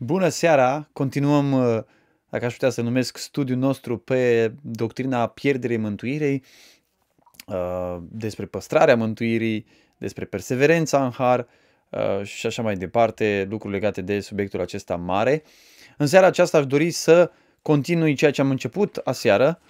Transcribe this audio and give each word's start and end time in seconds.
Bună 0.00 0.28
seara! 0.28 0.88
Continuăm, 0.92 1.52
uh, 1.52 1.82
dacă 2.28 2.44
aș 2.44 2.52
putea 2.52 2.70
să 2.70 2.82
numesc, 2.82 3.16
studiul 3.16 3.58
nostru 3.58 3.98
pe 3.98 4.52
doctrina 4.60 5.26
pierderii 5.26 5.76
mântuirei, 5.76 6.42
uh, 7.46 7.96
despre 8.00 8.46
păstrarea 8.46 8.96
mântuirii, 8.96 9.66
despre 9.96 10.24
perseverența 10.24 11.04
în 11.04 11.10
har 11.10 11.46
uh, 11.90 12.24
și 12.24 12.46
așa 12.46 12.62
mai 12.62 12.74
departe, 12.74 13.46
lucruri 13.50 13.74
legate 13.74 14.00
de 14.00 14.20
subiectul 14.20 14.60
acesta 14.60 14.96
mare. 14.96 15.42
În 15.96 16.06
seara 16.06 16.26
aceasta 16.26 16.58
aș 16.58 16.66
dori 16.66 16.90
să 16.90 17.30
continui 17.62 18.14
ceea 18.14 18.30
ce 18.30 18.40
am 18.40 18.50
început 18.50 18.96
aseară, 18.96 19.60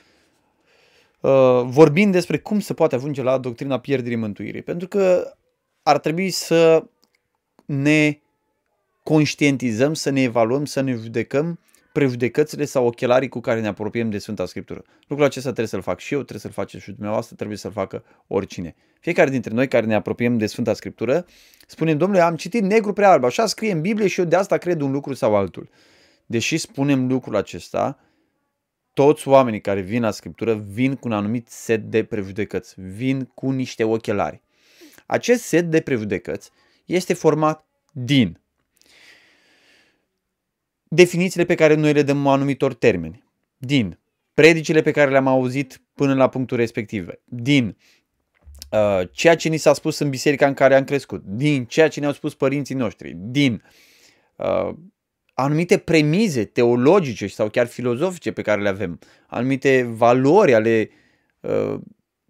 vorbind 1.65 2.13
despre 2.13 2.39
cum 2.39 2.61
se 2.61 2.75
poate 2.75 2.95
ajunge 2.95 3.23
la 3.23 3.39
doctrina 3.39 3.79
pierderii 3.79 4.17
mântuirii. 4.17 4.63
Pentru 4.63 4.89
că 4.89 5.35
ar 5.83 5.99
trebui 5.99 6.31
să 6.31 6.85
ne 7.65 8.19
conștientizăm, 9.09 9.95
să 9.95 10.11
ne 10.11 10.23
evaluăm, 10.23 10.65
să 10.65 10.81
ne 10.81 10.93
judecăm 10.93 11.59
prejudecățile 11.93 12.65
sau 12.65 12.87
ochelarii 12.87 13.29
cu 13.29 13.41
care 13.41 13.61
ne 13.61 13.67
apropiem 13.67 14.11
de 14.11 14.19
Sfânta 14.19 14.47
Scriptură. 14.47 14.85
Lucrul 15.07 15.27
acesta 15.27 15.49
trebuie 15.49 15.67
să-l 15.69 15.83
fac 15.83 15.99
și 15.99 16.13
eu, 16.15 16.19
trebuie 16.19 16.41
să-l 16.41 16.51
faceți 16.51 16.83
și 16.83 16.91
dumneavoastră, 16.91 17.37
trebuie 17.37 17.57
să-l 17.57 17.73
facă 17.73 18.05
oricine. 18.27 18.75
Fiecare 19.01 19.31
dintre 19.31 19.55
noi 19.55 19.69
care 19.69 19.87
ne 19.87 19.95
apropiem 19.95 20.39
de 20.39 20.47
Sfânta 20.47 20.73
Scriptură, 20.73 21.27
spunem, 21.67 21.99
domnule, 21.99 22.23
am 22.23 22.37
citit 22.37 22.63
negru 22.63 22.93
prea 22.93 23.11
alb, 23.11 23.25
așa 23.25 23.47
scrie 23.47 23.73
în 23.73 23.81
Biblie 23.81 24.07
și 24.07 24.21
eu 24.21 24.27
de 24.27 24.37
asta 24.37 24.57
cred 24.57 24.81
un 24.81 24.91
lucru 24.91 25.15
sau 25.15 25.37
altul. 25.37 25.69
Deși 26.27 26.57
spunem 26.57 27.09
lucrul 27.09 27.37
acesta, 27.37 27.99
toți 28.93 29.29
oamenii 29.29 29.61
care 29.61 29.81
vin 29.81 30.03
la 30.03 30.11
Scriptură 30.11 30.55
vin 30.55 30.95
cu 30.95 31.09
un 31.09 31.15
anumit 31.15 31.49
set 31.49 31.91
de 31.91 32.05
prejudecăți, 32.05 32.75
vin 32.81 33.25
cu 33.35 33.51
niște 33.51 33.85
ochelari. 33.85 34.43
Acest 35.07 35.43
set 35.43 35.71
de 35.71 35.81
prejudecăți 35.81 36.51
este 36.85 37.15
format 37.15 37.67
din 37.93 38.39
definițiile 40.89 41.45
pe 41.45 41.55
care 41.55 41.75
noi 41.75 41.93
le 41.93 42.03
dăm 42.03 42.27
anumitor 42.27 42.75
termeni, 42.75 43.25
din 43.57 43.99
predicile 44.35 44.83
pe 44.83 44.91
care 44.91 45.11
le-am 45.11 45.27
auzit 45.27 45.81
până 45.95 46.15
la 46.15 46.29
punctul 46.29 46.57
respectiv, 46.57 47.09
din 47.25 47.77
uh, 48.71 49.09
ceea 49.13 49.37
ce 49.37 49.49
ni 49.49 49.57
s-a 49.57 49.73
spus 49.73 49.99
în 49.99 50.11
biserica 50.11 50.47
în 50.47 50.55
care 50.55 50.77
am 50.77 50.85
crescut, 50.85 51.23
din 51.25 51.65
ceea 51.65 51.89
ce 51.89 52.01
ne-au 52.01 52.13
spus 52.13 52.35
părinții 52.35 52.75
noștri, 52.75 53.15
din 53.17 53.63
uh, 54.37 54.75
anumite 55.35 55.79
premize 55.79 56.45
teologice 56.45 57.27
sau 57.27 57.49
chiar 57.49 57.67
filozofice 57.67 58.33
pe 58.33 58.43
care 58.43 58.61
le 58.61 58.69
avem, 58.69 58.99
anumite 59.27 59.83
valori 59.83 60.55
ale 60.55 60.91
uh, 61.41 61.75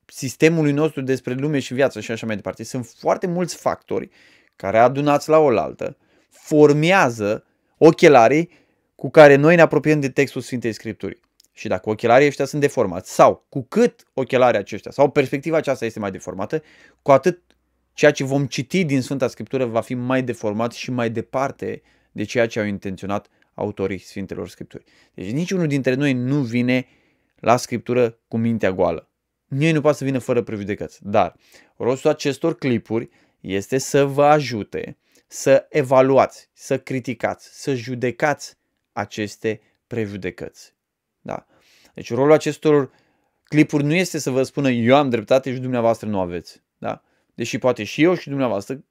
sistemului 0.05 0.72
nostru 0.72 1.00
despre 1.00 1.34
lume 1.34 1.59
și 1.59 1.75
viață 1.75 2.00
și 2.00 2.11
așa 2.11 2.27
mai 2.27 2.34
departe. 2.34 2.65
Sunt 2.65 2.87
foarte 2.87 3.27
mulți 3.27 3.56
factori 3.56 4.11
care 4.56 4.78
adunați 4.78 5.28
la 5.28 5.39
oaltă 5.39 5.97
formează 6.31 7.47
ochelarii 7.79 8.51
cu 8.95 9.11
care 9.11 9.34
noi 9.34 9.55
ne 9.55 9.62
apropiem 9.62 10.01
de 10.01 10.09
textul 10.11 10.41
Sfintei 10.41 10.73
Scripturii. 10.73 11.21
Și 11.53 11.69
dacă 11.69 11.91
ochelarii 11.91 12.27
ăștia 12.27 12.45
sunt 12.45 12.61
deformați 12.61 13.15
sau 13.15 13.47
cu 13.48 13.62
cât 13.62 14.07
ochelarii 14.15 14.59
aceștia 14.59 14.91
sau 14.91 15.11
perspectiva 15.11 15.57
aceasta 15.57 15.84
este 15.84 15.99
mai 15.99 16.11
deformată, 16.11 16.62
cu 17.03 17.12
atât 17.12 17.43
ceea 17.93 18.11
ce 18.11 18.25
vom 18.25 18.47
citi 18.47 18.84
din 18.84 19.01
Sfânta 19.03 19.29
Scriptură 19.29 19.65
va 19.65 19.81
fi 19.81 19.95
mai 19.95 20.23
deformat 20.23 20.73
și 20.73 20.91
mai 20.91 21.11
departe 21.11 21.83
de 22.12 22.25
ceea 22.25 22.47
ce 22.47 22.61
au 22.61 22.67
intenționat 22.67 23.29
autorii 23.55 23.99
Sfintelor 23.99 24.49
Scripturi. 24.49 24.84
Deci 25.15 25.31
niciunul 25.31 25.67
dintre 25.67 25.95
noi 25.95 26.12
nu 26.12 26.41
vine 26.41 26.87
la 27.41 27.56
Scriptură 27.56 28.19
cu 28.29 28.37
mintea 28.37 28.73
goală. 28.73 29.11
Nimeni 29.47 29.73
nu 29.73 29.81
poate 29.81 29.97
să 29.97 30.05
vină 30.05 30.19
fără 30.19 30.43
prejudecăți. 30.43 30.99
Dar 31.03 31.37
rostul 31.77 32.11
acestor 32.11 32.59
clipuri 32.59 33.09
este 33.41 33.79
să 33.79 34.05
vă 34.05 34.25
ajute 34.25 34.99
să 35.29 35.67
evaluați, 35.69 36.51
să 36.53 36.79
criticați, 36.79 37.48
să 37.62 37.75
judecați 37.75 38.57
aceste 38.93 39.61
prejudecăți. 39.87 40.75
Da? 41.21 41.47
Deci 41.95 42.12
rolul 42.12 42.33
acestor 42.33 42.91
clipuri 43.45 43.84
nu 43.84 43.95
este 43.95 44.19
să 44.19 44.31
vă 44.31 44.43
spună 44.43 44.71
eu 44.71 44.97
am 44.97 45.11
dreptate 45.11 45.53
și 45.53 45.59
dumneavoastră 45.59 46.09
nu 46.09 46.21
aveți. 46.21 46.62
Da? 46.78 47.03
Deși 47.34 47.59
poate 47.59 47.84
și 47.84 48.03
eu 48.03 48.15
și 48.15 48.28
dumneavoastră 48.28 48.84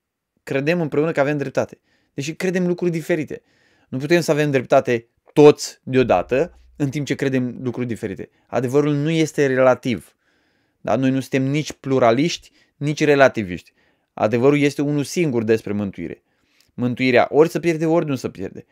credem 0.43 0.81
împreună 0.81 1.11
că 1.11 1.19
avem 1.19 1.37
dreptate. 1.37 1.79
Deși 2.13 2.35
credem 2.35 2.67
lucruri 2.67 2.91
diferite. 2.91 3.41
Nu 3.89 3.97
putem 3.97 4.21
să 4.21 4.31
avem 4.31 4.51
dreptate 4.51 5.07
toți 5.33 5.79
deodată, 5.83 6.59
în 6.75 6.89
timp 6.89 7.05
ce 7.05 7.15
credem 7.15 7.57
lucruri 7.61 7.87
diferite. 7.87 8.29
Adevărul 8.47 8.93
nu 8.93 9.09
este 9.09 9.45
relativ. 9.45 10.15
Da? 10.81 10.95
Noi 10.95 11.09
nu 11.09 11.19
suntem 11.19 11.43
nici 11.43 11.73
pluraliști, 11.73 12.51
nici 12.75 13.03
relativiști. 13.03 13.73
Adevărul 14.13 14.59
este 14.59 14.81
unul 14.81 15.03
singur 15.03 15.43
despre 15.43 15.73
mântuire 15.73 16.21
mântuirea 16.77 17.27
ori 17.29 17.49
să 17.49 17.59
pierde, 17.59 17.85
ori 17.85 18.05
nu 18.05 18.15
să 18.15 18.29
pierde. 18.29 18.65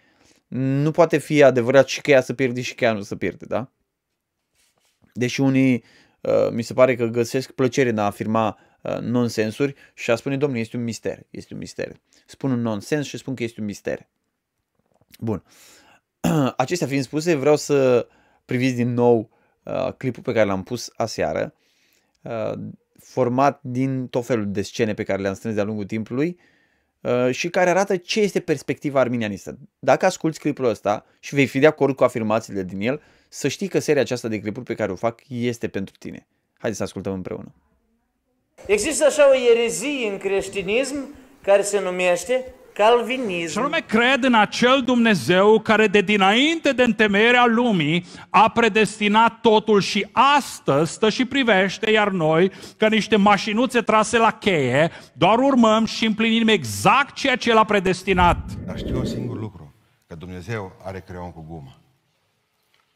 Nu 0.47 0.91
poate 0.91 1.17
fi 1.17 1.43
adevărat 1.43 1.87
și 1.87 2.01
că 2.01 2.11
ea 2.11 2.21
să 2.21 2.33
pierde 2.33 2.61
și 2.61 2.75
că 2.75 2.83
ea 2.83 2.93
nu 2.93 3.01
să 3.01 3.15
pierde, 3.15 3.45
da? 3.45 3.71
Deși 5.13 5.41
unii 5.41 5.83
uh, 6.21 6.49
mi 6.51 6.61
se 6.61 6.73
pare 6.73 6.95
că 6.95 7.05
găsesc 7.05 7.51
plăcere 7.51 7.89
în 7.89 7.97
a 7.97 8.05
afirma 8.05 8.57
uh, 8.81 8.97
nonsensuri 8.99 9.75
și 9.93 10.11
a 10.11 10.15
spune, 10.15 10.37
domnule, 10.37 10.61
este 10.61 10.77
un 10.77 10.83
mister, 10.83 11.19
este 11.29 11.53
un 11.53 11.59
mister. 11.59 12.01
Spun 12.25 12.51
un 12.51 12.61
nonsens 12.61 13.05
și 13.05 13.17
spun 13.17 13.35
că 13.35 13.43
este 13.43 13.59
un 13.59 13.65
mister. 13.65 14.07
Bun. 15.19 15.43
Acestea 16.57 16.87
fiind 16.87 17.03
spuse, 17.03 17.35
vreau 17.35 17.55
să 17.55 18.07
priviți 18.45 18.75
din 18.75 18.93
nou 18.93 19.29
uh, 19.63 19.93
clipul 19.97 20.23
pe 20.23 20.33
care 20.33 20.45
l-am 20.45 20.63
pus 20.63 20.91
aseară, 20.95 21.53
uh, 22.21 22.53
format 22.99 23.59
din 23.63 24.07
tot 24.07 24.25
felul 24.25 24.51
de 24.51 24.61
scene 24.61 24.93
pe 24.93 25.03
care 25.03 25.21
le-am 25.21 25.33
strâns 25.33 25.55
de-a 25.55 25.63
lungul 25.63 25.85
timpului, 25.85 26.37
Uh, 26.37 26.53
și 27.31 27.49
care 27.49 27.69
arată 27.69 27.97
ce 27.97 28.19
este 28.19 28.39
perspectiva 28.39 28.99
arminianistă. 28.99 29.57
Dacă 29.79 30.05
asculti 30.05 30.39
clipul 30.39 30.65
ăsta 30.65 31.05
și 31.19 31.35
vei 31.35 31.45
fi 31.45 31.59
de 31.59 31.67
acord 31.67 31.95
cu 31.95 32.03
afirmațiile 32.03 32.63
din 32.63 32.81
el, 32.81 33.01
să 33.29 33.47
știi 33.47 33.67
că 33.67 33.79
seria 33.79 34.01
aceasta 34.01 34.27
de 34.27 34.39
clipuri 34.39 34.65
pe 34.65 34.75
care 34.75 34.91
o 34.91 34.95
fac 34.95 35.19
este 35.27 35.67
pentru 35.67 35.95
tine. 35.99 36.27
Haideți 36.57 36.77
să 36.77 36.83
ascultăm 36.83 37.13
împreună. 37.13 37.53
Există 38.67 39.05
așa 39.05 39.29
o 39.29 39.33
erezie 39.51 40.09
în 40.09 40.17
creștinism 40.17 41.15
care 41.41 41.61
se 41.61 41.79
numește 41.79 42.53
calvinism. 42.75 43.51
Și 43.51 43.57
anume 43.57 43.79
cred 43.79 44.23
în 44.23 44.33
acel 44.33 44.81
Dumnezeu 44.81 45.59
care 45.59 45.87
de 45.87 46.01
dinainte 46.01 46.71
de 46.71 46.83
întemeierea 46.83 47.45
lumii 47.45 48.05
a 48.29 48.49
predestinat 48.49 49.39
totul 49.41 49.81
și 49.81 50.07
astăzi 50.11 50.91
stă 50.91 51.09
și 51.09 51.25
privește, 51.25 51.91
iar 51.91 52.09
noi, 52.09 52.51
ca 52.77 52.87
niște 52.87 53.15
mașinuțe 53.15 53.81
trase 53.81 54.17
la 54.17 54.31
cheie, 54.31 54.91
doar 55.13 55.39
urmăm 55.39 55.85
și 55.85 56.05
împlinim 56.05 56.47
exact 56.47 57.15
ceea 57.15 57.35
ce 57.35 57.49
El 57.49 57.57
a 57.57 57.63
predestinat. 57.63 58.51
Dar 58.65 58.77
știu 58.77 58.97
un 58.97 59.05
singur 59.05 59.39
lucru, 59.39 59.73
că 60.07 60.15
Dumnezeu 60.15 60.71
are 60.83 60.99
creion 60.99 61.31
cu 61.31 61.45
gumă. 61.47 61.79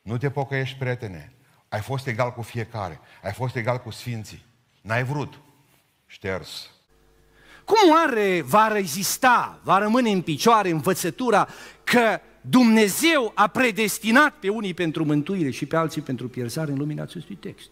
Nu 0.01 0.17
te 0.17 0.29
pocăiești, 0.29 0.77
prietene. 0.77 1.33
Ai 1.69 1.79
fost 1.79 2.07
egal 2.07 2.31
cu 2.31 2.41
fiecare. 2.41 2.99
Ai 3.23 3.31
fost 3.31 3.55
egal 3.55 3.77
cu 3.77 3.91
sfinții. 3.91 4.45
N-ai 4.81 5.03
vrut. 5.03 5.39
Șters. 6.05 6.69
Cum 7.69 7.91
oare 7.91 8.41
va 8.41 8.67
rezista, 8.67 9.59
va 9.63 9.77
rămâne 9.77 10.11
în 10.11 10.21
picioare 10.21 10.69
învățătura 10.69 11.47
că 11.83 12.19
Dumnezeu 12.41 13.31
a 13.35 13.47
predestinat 13.47 14.33
pe 14.33 14.49
unii 14.49 14.73
pentru 14.73 15.05
mântuire 15.05 15.49
și 15.49 15.65
pe 15.65 15.75
alții 15.75 16.01
pentru 16.01 16.29
pierzare 16.29 16.71
în 16.71 16.77
lumina 16.77 17.01
acestui 17.01 17.35
text? 17.35 17.69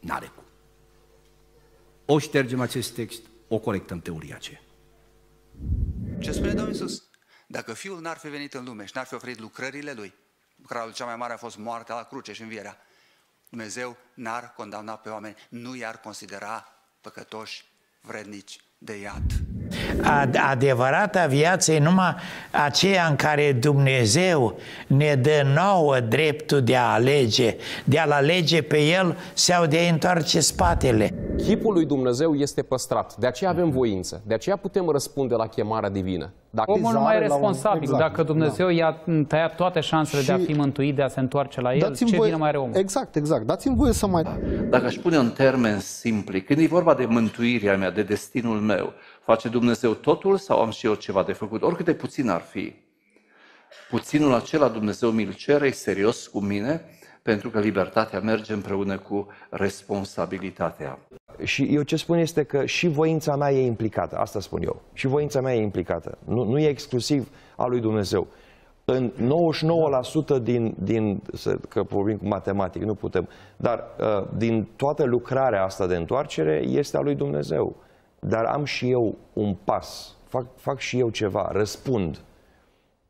N-are 0.00 0.26
cum. 0.34 0.44
O 2.04 2.18
ștergem 2.18 2.60
acest 2.60 2.94
text, 2.94 3.22
o 3.48 3.58
corectăm 3.58 4.00
teoria 4.00 4.34
aceea. 4.34 4.60
Ce 6.20 6.32
spune 6.32 6.52
Domnul 6.52 6.72
Iisus? 6.72 7.02
Dacă 7.46 7.72
Fiul 7.72 8.00
n-ar 8.00 8.16
fi 8.16 8.28
venit 8.28 8.54
în 8.54 8.64
lume 8.64 8.84
și 8.84 8.92
n-ar 8.94 9.06
fi 9.06 9.14
oferit 9.14 9.40
lucrările 9.40 9.92
Lui, 9.92 10.14
lucrarea 10.56 10.92
cea 10.92 11.04
mai 11.04 11.16
mare 11.16 11.32
a 11.32 11.36
fost 11.36 11.56
moartea 11.56 11.94
la 11.94 12.02
cruce 12.02 12.32
și 12.32 12.42
învierea, 12.42 12.78
Dumnezeu 13.48 13.96
n-ar 14.14 14.52
condamna 14.56 14.96
pe 14.96 15.08
oameni, 15.08 15.36
nu 15.48 15.74
i-ar 15.76 16.00
considera 16.00 16.66
păcătoși, 17.00 17.64
vrednici 18.00 18.60
de 18.84 18.92
iad. 19.02 19.22
Adevărata 20.50 21.26
viață 21.26 21.72
e 21.72 21.78
numai 21.78 22.14
aceea 22.50 23.06
în 23.06 23.16
care 23.16 23.52
Dumnezeu 23.52 24.58
ne 24.86 25.14
dă 25.14 25.42
nouă 25.54 26.00
dreptul 26.00 26.62
de 26.62 26.76
a 26.76 26.92
alege, 26.92 27.56
de 27.84 27.98
a-L 27.98 28.10
alege 28.10 28.62
pe 28.62 28.78
El 28.78 29.16
sau 29.32 29.66
de 29.66 29.78
a 29.78 29.92
întoarce 29.92 30.40
spatele. 30.40 31.14
Chipul 31.36 31.72
lui 31.72 31.84
Dumnezeu 31.84 32.34
este 32.34 32.62
păstrat, 32.62 33.16
de 33.16 33.26
aceea 33.26 33.50
avem 33.50 33.70
voință, 33.70 34.22
de 34.26 34.34
aceea 34.34 34.56
putem 34.56 34.88
răspunde 34.88 35.34
la 35.34 35.46
chemarea 35.46 35.88
divină. 35.88 36.32
Dacă 36.50 36.70
Omul 36.70 36.92
nu 36.92 37.00
mai 37.00 37.16
e 37.16 37.18
responsabil. 37.18 37.76
Un... 37.76 37.82
Exact. 37.82 38.00
Dacă 38.00 38.22
Dumnezeu 38.22 38.66
da. 38.66 38.72
i-a 38.72 39.04
tăiat 39.28 39.54
toate 39.54 39.80
șansele 39.80 40.20
și... 40.20 40.26
de 40.26 40.32
a 40.32 40.38
fi 40.38 40.52
mântuit, 40.52 40.94
de 40.94 41.02
a 41.02 41.08
se 41.08 41.20
întoarce 41.20 41.60
la 41.60 41.74
El, 41.74 41.96
ce 41.96 42.04
voie... 42.04 42.24
vine 42.24 42.36
mai 42.36 42.48
are 42.48 42.58
omul? 42.58 42.76
Exact, 42.76 43.16
exact. 43.16 43.46
Dați-mi 43.46 43.76
voie 43.76 43.92
să 43.92 44.06
mai... 44.06 44.22
Dacă 44.70 44.86
aș 44.86 44.94
pune 44.94 45.16
în 45.16 45.30
termeni 45.30 45.80
simpli, 45.80 46.42
când 46.42 46.58
e 46.58 46.66
vorba 46.66 46.94
de 46.94 47.04
mântuirea 47.04 47.76
mea, 47.76 47.90
de 47.90 48.02
destinul 48.02 48.60
meu, 48.60 48.92
face 49.20 49.48
Dumnezeu 49.48 49.92
totul 49.92 50.36
sau 50.36 50.60
am 50.60 50.70
și 50.70 50.86
eu 50.86 50.94
ceva 50.94 51.22
de 51.22 51.32
făcut? 51.32 51.62
Oricât 51.62 51.84
de 51.84 51.94
puțin 51.94 52.28
ar 52.28 52.40
fi. 52.40 52.74
Puținul 53.90 54.34
acela 54.34 54.68
Dumnezeu 54.68 55.10
mi-l 55.10 55.32
cere, 55.32 55.66
e 55.66 55.70
serios 55.70 56.26
cu 56.26 56.40
mine, 56.40 56.84
pentru 57.22 57.50
că 57.50 57.60
libertatea 57.60 58.20
merge 58.20 58.52
împreună 58.52 58.98
cu 58.98 59.26
responsabilitatea. 59.50 60.98
Și 61.42 61.62
eu 61.62 61.82
ce 61.82 61.96
spun 61.96 62.18
este 62.18 62.42
că 62.42 62.66
și 62.66 62.88
voința 62.88 63.36
mea 63.36 63.52
e 63.52 63.66
implicată, 63.66 64.16
asta 64.16 64.40
spun 64.40 64.62
eu. 64.62 64.82
Și 64.92 65.06
voința 65.06 65.40
mea 65.40 65.54
e 65.54 65.62
implicată. 65.62 66.18
Nu, 66.24 66.44
nu 66.44 66.58
e 66.58 66.68
exclusiv 66.68 67.28
a 67.56 67.66
lui 67.66 67.80
Dumnezeu. 67.80 68.26
În 68.84 69.12
99% 70.38 70.42
din, 70.42 70.74
din 70.78 71.22
că 71.68 71.82
vorbim 71.82 72.16
cu 72.16 72.26
matematic, 72.26 72.82
nu 72.82 72.94
putem, 72.94 73.28
dar 73.56 73.84
uh, 74.00 74.26
din 74.36 74.68
toată 74.76 75.04
lucrarea 75.04 75.64
asta 75.64 75.86
de 75.86 75.96
întoarcere 75.96 76.62
este 76.64 76.96
a 76.96 77.00
lui 77.00 77.14
Dumnezeu. 77.14 77.76
Dar 78.18 78.44
am 78.44 78.64
și 78.64 78.90
eu 78.90 79.18
un 79.32 79.54
pas, 79.64 80.16
fac, 80.28 80.46
fac 80.56 80.78
și 80.78 80.98
eu 80.98 81.10
ceva, 81.10 81.48
răspund. 81.52 82.20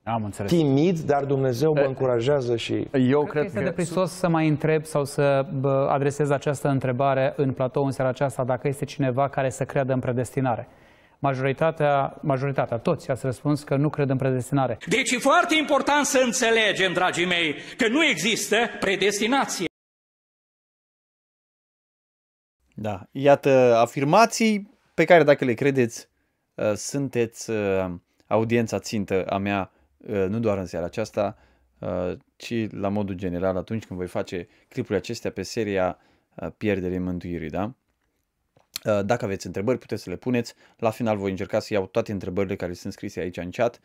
Am 0.05 0.25
înțeles. 0.25 0.51
Timid, 0.51 0.99
dar 0.99 1.25
Dumnezeu 1.25 1.73
mă 1.73 1.81
încurajează 1.81 2.57
și... 2.57 2.73
Eu 2.93 3.25
cred, 3.25 3.31
cred 3.31 3.43
că 3.43 3.47
este 3.47 3.63
deprisos 3.63 4.13
să 4.13 4.29
mai 4.29 4.49
întreb 4.49 4.85
sau 4.85 5.05
să 5.05 5.47
adresez 5.89 6.31
această 6.31 6.69
întrebare 6.69 7.33
în 7.37 7.53
platou 7.53 7.85
în 7.85 7.91
seara 7.91 8.11
aceasta 8.11 8.45
dacă 8.45 8.69
este 8.69 8.85
cineva 8.85 9.29
care 9.29 9.51
să 9.51 9.65
creadă 9.65 9.93
în 9.93 10.01
predestinare. 10.01 10.69
Majoritatea, 11.19 12.19
majoritatea, 12.21 12.79
toți 12.79 13.11
ați 13.11 13.25
răspuns 13.25 13.63
că 13.63 13.77
nu 13.77 13.89
cred 13.89 14.11
în 14.11 14.17
predestinare. 14.17 14.79
Deci 14.89 15.11
e 15.11 15.19
foarte 15.19 15.55
important 15.55 16.05
să 16.05 16.21
înțelegem, 16.25 16.93
dragii 16.93 17.27
mei, 17.27 17.55
că 17.77 17.89
nu 17.89 18.05
există 18.05 18.57
predestinație. 18.81 19.67
Da, 22.75 23.01
iată 23.11 23.77
afirmații 23.77 24.79
pe 24.95 25.05
care 25.05 25.23
dacă 25.23 25.45
le 25.45 25.55
credeți, 25.55 26.09
uh, 26.55 26.73
sunteți 26.75 27.51
uh, 27.51 27.85
audiența 28.27 28.79
țintă 28.79 29.25
a 29.25 29.37
mea 29.37 29.71
Uh, 29.73 29.82
nu 30.07 30.39
doar 30.39 30.59
în 30.59 30.67
seara 30.67 30.85
aceasta, 30.85 31.37
uh, 31.79 32.13
ci 32.37 32.71
la 32.71 32.89
modul 32.89 33.15
general 33.15 33.57
atunci 33.57 33.85
când 33.85 33.99
voi 33.99 34.09
face 34.09 34.49
clipurile 34.69 34.99
acestea 34.99 35.31
pe 35.31 35.43
seria 35.43 35.99
uh, 36.35 36.49
Pierderii 36.57 36.99
Mântuirii, 36.99 37.51
da? 37.51 37.75
Dacă 39.05 39.25
aveți 39.25 39.47
întrebări, 39.47 39.79
puteți 39.79 40.03
să 40.03 40.11
le 40.11 40.17
puneți. 40.17 40.55
La 40.77 40.91
final 40.91 41.17
voi 41.17 41.31
încerca 41.31 41.59
să 41.59 41.75
iau 41.75 41.87
toate 41.87 42.13
întrebările 42.13 42.57
care 42.57 42.73
sunt 42.73 42.93
scrise 42.93 43.21
aici 43.21 43.37
în 43.37 43.51
chat. 43.51 43.81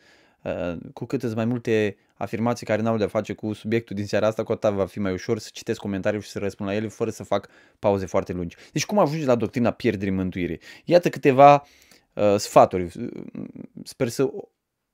Cu 0.94 1.06
cât 1.06 1.22
sunt 1.22 1.36
mai 1.36 1.46
multe 1.46 1.98
afirmații 2.14 2.66
care 2.66 2.82
n-au 2.82 2.98
de-a 2.98 3.08
face 3.08 3.34
cu 3.34 3.54
subiectul 3.54 3.96
din 3.96 4.06
seara 4.06 4.28
asta, 4.28 4.44
cu 4.44 4.52
atât 4.52 4.74
va 4.74 4.86
fi 4.86 5.00
mai 5.00 5.12
ușor 5.12 5.40
să 5.40 5.50
citesc 5.54 5.80
comentarii 5.80 6.22
și 6.22 6.30
să 6.30 6.40
răspund 6.40 6.70
la 6.70 6.76
ele 6.76 6.88
fără 6.88 7.10
să 7.10 7.24
fac 7.24 7.50
pauze 7.80 8.06
foarte 8.06 8.34
lungi. 8.34 8.56
Deci 8.72 8.86
cum 8.86 9.00
ajunge 9.00 9.26
la 9.26 9.36
doctrina 9.36 9.72
pierderii 9.72 10.14
mântuirii? 10.14 10.60
Iată 10.86 11.10
câteva 11.10 11.64
uh, 12.14 12.36
sfaturi. 12.38 12.92
Sper 13.84 14.08
să 14.08 14.30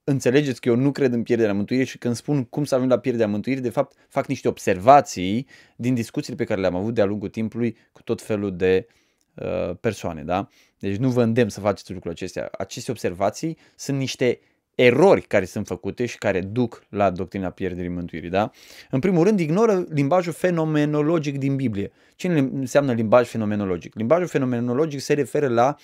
înțelegeți 0.03 0.61
că 0.61 0.69
eu 0.69 0.75
nu 0.75 0.91
cred 0.91 1.13
în 1.13 1.23
pierderea 1.23 1.53
mântuirii 1.53 1.85
și 1.85 1.97
când 1.97 2.15
spun 2.15 2.43
cum 2.43 2.63
să 2.63 2.75
ajung 2.75 2.89
la 2.89 2.99
pierderea 2.99 3.27
mântuirii, 3.27 3.63
de 3.63 3.69
fapt 3.69 3.95
fac 4.07 4.27
niște 4.27 4.47
observații 4.47 5.47
din 5.75 5.93
discuțiile 5.93 6.37
pe 6.37 6.43
care 6.43 6.61
le-am 6.61 6.75
avut 6.75 6.93
de-a 6.93 7.05
lungul 7.05 7.29
timpului 7.29 7.77
cu 7.91 8.03
tot 8.03 8.21
felul 8.21 8.55
de 8.55 8.87
uh, 9.33 9.75
persoane, 9.79 10.23
da? 10.23 10.47
Deci 10.79 10.95
nu 10.95 11.09
vă 11.09 11.23
îndemn 11.23 11.49
să 11.49 11.59
faceți 11.59 11.91
lucrurile 11.91 12.21
acestea. 12.21 12.49
Aceste 12.57 12.91
observații 12.91 13.57
sunt 13.75 13.97
niște 13.97 14.39
erori 14.75 15.21
care 15.21 15.45
sunt 15.45 15.67
făcute 15.67 16.05
și 16.05 16.17
care 16.17 16.41
duc 16.41 16.83
la 16.89 17.09
doctrina 17.09 17.49
pierderii 17.49 17.89
mântuirii, 17.89 18.29
da? 18.29 18.51
În 18.89 18.99
primul 18.99 19.23
rând, 19.23 19.39
ignoră 19.39 19.85
limbajul 19.89 20.33
fenomenologic 20.33 21.37
din 21.37 21.55
Biblie. 21.55 21.91
Ce 22.15 22.27
înseamnă 22.27 22.93
limbaj 22.93 23.27
fenomenologic? 23.27 23.95
Limbajul 23.95 24.27
fenomenologic 24.27 24.99
se 24.99 25.13
referă 25.13 25.47
la 25.47 25.75
uh, 25.77 25.83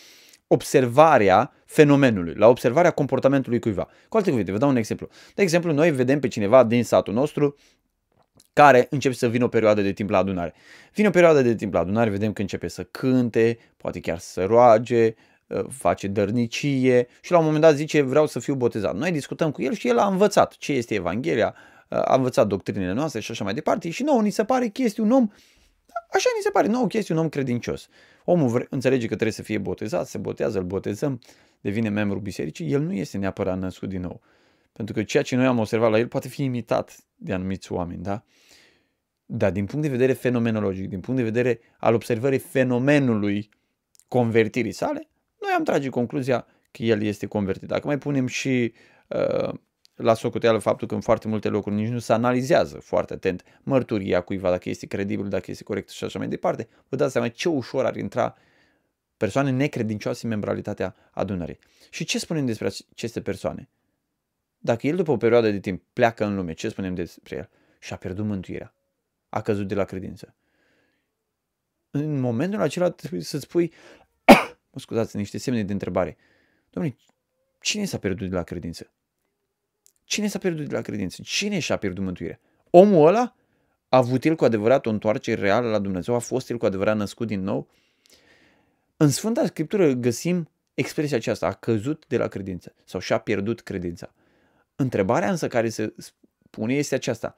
observarea 0.51 1.53
fenomenului, 1.65 2.33
la 2.33 2.47
observarea 2.47 2.91
comportamentului 2.91 3.59
cuiva. 3.59 3.87
Cu 4.09 4.17
alte 4.17 4.29
cuvinte, 4.29 4.51
vă 4.51 4.57
dau 4.57 4.69
un 4.69 4.75
exemplu. 4.75 5.07
De 5.35 5.41
exemplu, 5.41 5.71
noi 5.71 5.91
vedem 5.91 6.19
pe 6.19 6.27
cineva 6.27 6.63
din 6.63 6.83
satul 6.83 7.13
nostru 7.13 7.55
care 8.53 8.87
începe 8.89 9.15
să 9.15 9.27
vină 9.27 9.43
o 9.43 9.47
perioadă 9.47 9.81
de 9.81 9.91
timp 9.91 10.09
la 10.09 10.17
adunare. 10.17 10.53
Vine 10.93 11.07
o 11.07 11.11
perioadă 11.11 11.41
de 11.41 11.55
timp 11.55 11.73
la 11.73 11.79
adunare, 11.79 12.09
vedem 12.09 12.33
că 12.33 12.41
începe 12.41 12.67
să 12.67 12.83
cânte, 12.83 13.57
poate 13.77 13.99
chiar 13.99 14.17
să 14.17 14.45
roage, 14.45 15.13
ă, 15.49 15.67
face 15.69 16.07
dărnicie 16.07 17.07
și 17.21 17.31
la 17.31 17.37
un 17.37 17.43
moment 17.43 17.63
dat 17.63 17.75
zice 17.75 18.01
vreau 18.01 18.27
să 18.27 18.39
fiu 18.39 18.55
botezat. 18.55 18.95
Noi 18.95 19.11
discutăm 19.11 19.51
cu 19.51 19.61
el 19.61 19.73
și 19.73 19.87
el 19.87 19.97
a 19.97 20.07
învățat 20.07 20.55
ce 20.57 20.73
este 20.73 20.93
Evanghelia, 20.93 21.55
a 21.89 22.15
învățat 22.15 22.47
doctrinele 22.47 22.93
noastre 22.93 23.19
și 23.19 23.31
așa 23.31 23.43
mai 23.43 23.53
departe 23.53 23.89
și 23.89 24.03
nouă 24.03 24.21
ni 24.21 24.29
se 24.29 24.43
pare 24.43 24.67
că 24.67 24.81
este 24.81 25.01
un 25.01 25.11
om, 25.11 25.27
așa 26.13 26.29
ni 26.35 26.43
se 26.43 26.49
pare 26.49 26.67
nouă 26.67 26.87
că 26.87 26.97
este 26.97 27.13
un 27.13 27.19
om 27.19 27.29
credincios. 27.29 27.87
Omul 28.31 28.47
vre- 28.47 28.67
înțelege 28.69 29.01
că 29.01 29.13
trebuie 29.13 29.31
să 29.31 29.41
fie 29.41 29.57
botezat, 29.57 30.07
se 30.07 30.17
botează, 30.17 30.57
îl 30.57 30.63
botezăm, 30.63 31.21
devine 31.61 31.89
membru 31.89 32.19
bisericii, 32.19 32.71
el 32.71 32.81
nu 32.81 32.93
este 32.93 33.17
neapărat 33.17 33.59
născut 33.59 33.89
din 33.89 34.01
nou. 34.01 34.21
Pentru 34.73 34.93
că 34.93 35.03
ceea 35.03 35.23
ce 35.23 35.35
noi 35.35 35.45
am 35.45 35.59
observat 35.59 35.91
la 35.91 35.99
el 35.99 36.07
poate 36.07 36.27
fi 36.27 36.43
imitat 36.43 36.97
de 37.15 37.33
anumiți 37.33 37.71
oameni, 37.71 38.03
da? 38.03 38.23
Dar 39.25 39.51
din 39.51 39.65
punct 39.65 39.85
de 39.85 39.91
vedere 39.91 40.13
fenomenologic, 40.13 40.87
din 40.89 40.99
punct 40.99 41.19
de 41.19 41.25
vedere 41.25 41.59
al 41.77 41.93
observării 41.93 42.39
fenomenului 42.39 43.49
convertirii 44.07 44.71
sale, 44.71 45.09
noi 45.41 45.51
am 45.57 45.63
trage 45.63 45.89
concluzia 45.89 46.45
că 46.71 46.83
el 46.83 47.01
este 47.01 47.25
convertit. 47.25 47.67
Dacă 47.67 47.87
mai 47.87 47.97
punem 47.97 48.27
și 48.27 48.73
uh, 49.07 49.53
la 50.01 50.13
socoteală 50.13 50.57
faptul 50.57 50.87
că 50.87 50.95
în 50.95 51.01
foarte 51.01 51.27
multe 51.27 51.49
locuri 51.49 51.75
nici 51.75 51.87
nu 51.87 51.99
se 51.99 52.13
analizează 52.13 52.77
foarte 52.79 53.13
atent 53.13 53.43
mărturia 53.63 54.21
cuiva, 54.21 54.49
dacă 54.49 54.69
este 54.69 54.85
credibil, 54.85 55.27
dacă 55.27 55.51
este 55.51 55.63
corect 55.63 55.89
și 55.89 56.03
așa 56.03 56.19
mai 56.19 56.27
departe, 56.27 56.67
vă 56.89 56.95
dați 56.95 57.11
seama 57.11 57.27
ce 57.27 57.49
ușor 57.49 57.85
ar 57.85 57.95
intra 57.95 58.35
persoane 59.17 59.51
necredincioase 59.51 60.19
în 60.23 60.29
membralitatea 60.29 60.95
adunării. 61.11 61.59
Și 61.89 62.03
ce 62.03 62.19
spunem 62.19 62.45
despre 62.45 62.71
aceste 62.91 63.21
persoane? 63.21 63.69
Dacă 64.57 64.87
el 64.87 64.95
după 64.95 65.11
o 65.11 65.17
perioadă 65.17 65.51
de 65.51 65.59
timp 65.59 65.83
pleacă 65.93 66.25
în 66.25 66.35
lume, 66.35 66.53
ce 66.53 66.69
spunem 66.69 66.95
despre 66.95 67.35
el? 67.35 67.49
Și-a 67.79 67.95
pierdut 67.95 68.25
mântuirea. 68.25 68.73
A 69.29 69.41
căzut 69.41 69.67
de 69.67 69.75
la 69.75 69.83
credință. 69.83 70.35
În 71.91 72.19
momentul 72.19 72.61
acela 72.61 72.89
trebuie 72.89 73.21
să 73.21 73.39
spui, 73.39 73.73
mă 74.71 74.79
scuzați, 74.79 75.17
niște 75.17 75.37
semne 75.37 75.63
de 75.63 75.71
întrebare. 75.71 76.17
Domnule, 76.69 76.95
cine 77.61 77.85
s-a 77.85 77.97
pierdut 77.97 78.29
de 78.29 78.35
la 78.35 78.43
credință? 78.43 78.91
Cine 80.09 80.27
s-a 80.27 80.39
pierdut 80.39 80.67
de 80.67 80.75
la 80.75 80.81
credință? 80.81 81.21
Cine 81.21 81.59
și-a 81.59 81.77
pierdut 81.77 82.03
mântuirea? 82.03 82.39
Omul 82.69 83.07
ăla 83.07 83.35
a 83.89 83.97
avut 83.97 84.25
el 84.25 84.35
cu 84.35 84.43
adevărat 84.43 84.85
o 84.85 84.89
întoarcere 84.89 85.41
reală 85.41 85.69
la 85.69 85.79
Dumnezeu? 85.79 86.15
A 86.15 86.19
fost 86.19 86.49
el 86.49 86.57
cu 86.57 86.65
adevărat 86.65 86.97
născut 86.97 87.27
din 87.27 87.41
nou? 87.41 87.69
În 88.97 89.09
Sfânta 89.09 89.45
Scriptură 89.45 89.91
găsim 89.91 90.49
expresia 90.73 91.17
aceasta, 91.17 91.47
a 91.47 91.53
căzut 91.53 92.05
de 92.07 92.17
la 92.17 92.27
credință 92.27 92.73
sau 92.83 92.99
și-a 92.99 93.17
pierdut 93.17 93.61
credința. 93.61 94.13
Întrebarea 94.75 95.29
însă 95.29 95.47
care 95.47 95.69
se 95.69 95.93
pune 96.49 96.73
este 96.73 96.95
aceasta. 96.95 97.35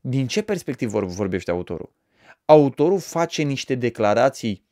Din 0.00 0.26
ce 0.26 0.42
perspectivă 0.42 1.00
vorbește 1.00 1.50
autorul? 1.50 1.92
Autorul 2.44 2.98
face 2.98 3.42
niște 3.42 3.74
declarații 3.74 4.64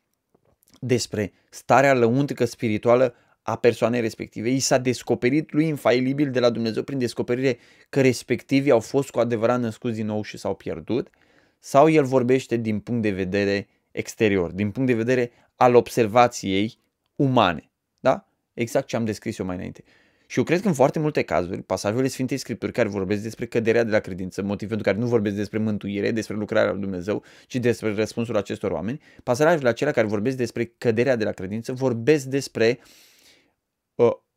despre 0.80 1.32
starea 1.50 1.94
lăuntrică 1.94 2.44
spirituală 2.44 3.14
a 3.42 3.56
persoanei 3.56 4.00
respective. 4.00 4.50
I 4.50 4.58
s-a 4.58 4.78
descoperit 4.78 5.52
lui 5.52 5.66
infailibil 5.66 6.30
de 6.30 6.40
la 6.40 6.50
Dumnezeu 6.50 6.82
prin 6.82 6.98
descoperire 6.98 7.58
că 7.88 8.00
respectivii 8.00 8.70
au 8.70 8.80
fost 8.80 9.10
cu 9.10 9.18
adevărat 9.18 9.60
născuți 9.60 9.96
din 9.96 10.06
nou 10.06 10.22
și 10.22 10.38
s-au 10.38 10.54
pierdut? 10.54 11.10
Sau 11.58 11.88
el 11.88 12.04
vorbește 12.04 12.56
din 12.56 12.80
punct 12.80 13.02
de 13.02 13.10
vedere 13.10 13.68
exterior, 13.90 14.50
din 14.50 14.70
punct 14.70 14.88
de 14.88 14.94
vedere 14.94 15.30
al 15.56 15.74
observației 15.74 16.78
umane? 17.16 17.70
Da? 18.00 18.28
Exact 18.54 18.86
ce 18.86 18.96
am 18.96 19.04
descris 19.04 19.38
eu 19.38 19.46
mai 19.46 19.56
înainte. 19.56 19.84
Și 20.26 20.38
eu 20.38 20.44
cred 20.44 20.60
că 20.60 20.68
în 20.68 20.74
foarte 20.74 20.98
multe 20.98 21.22
cazuri, 21.22 21.62
pasajele 21.62 22.08
Sfintei 22.08 22.36
Scripturi 22.36 22.72
care 22.72 22.88
vorbesc 22.88 23.22
despre 23.22 23.46
căderea 23.46 23.84
de 23.84 23.90
la 23.90 23.98
credință, 23.98 24.42
motiv 24.42 24.68
pentru 24.68 24.86
care 24.86 24.98
nu 24.98 25.06
vorbesc 25.06 25.36
despre 25.36 25.58
mântuire, 25.58 26.10
despre 26.10 26.36
lucrarea 26.36 26.72
lui 26.72 26.80
Dumnezeu, 26.80 27.22
ci 27.46 27.56
despre 27.56 27.94
răspunsul 27.94 28.36
acestor 28.36 28.70
oameni, 28.70 29.00
pasajele 29.22 29.68
acelea 29.68 29.92
care 29.92 30.06
vorbesc 30.06 30.36
despre 30.36 30.74
căderea 30.78 31.16
de 31.16 31.24
la 31.24 31.32
credință, 31.32 31.72
vorbesc 31.72 32.24
despre 32.24 32.78
uh, 32.80 33.11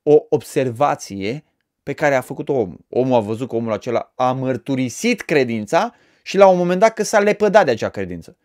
o 0.04 0.26
observație 0.30 1.44
pe 1.84 1.94
care 1.94 2.16
a 2.16 2.22
făcut-o 2.22 2.54
omul. 2.54 2.86
Omul 2.90 3.16
a 3.16 3.20
văzut 3.20 3.48
că 3.48 3.56
omul 3.56 3.72
acela 3.72 4.14
a 4.16 4.32
mărturisit 4.32 5.22
credința 5.22 5.94
și 6.24 6.38
la 6.38 6.48
un 6.48 6.58
moment 6.58 6.80
dat 6.80 6.94
că 6.94 7.04
s-a 7.04 7.20
lepădat 7.20 7.66
de 7.66 7.72
acea 7.72 7.90
credință. 7.90 8.38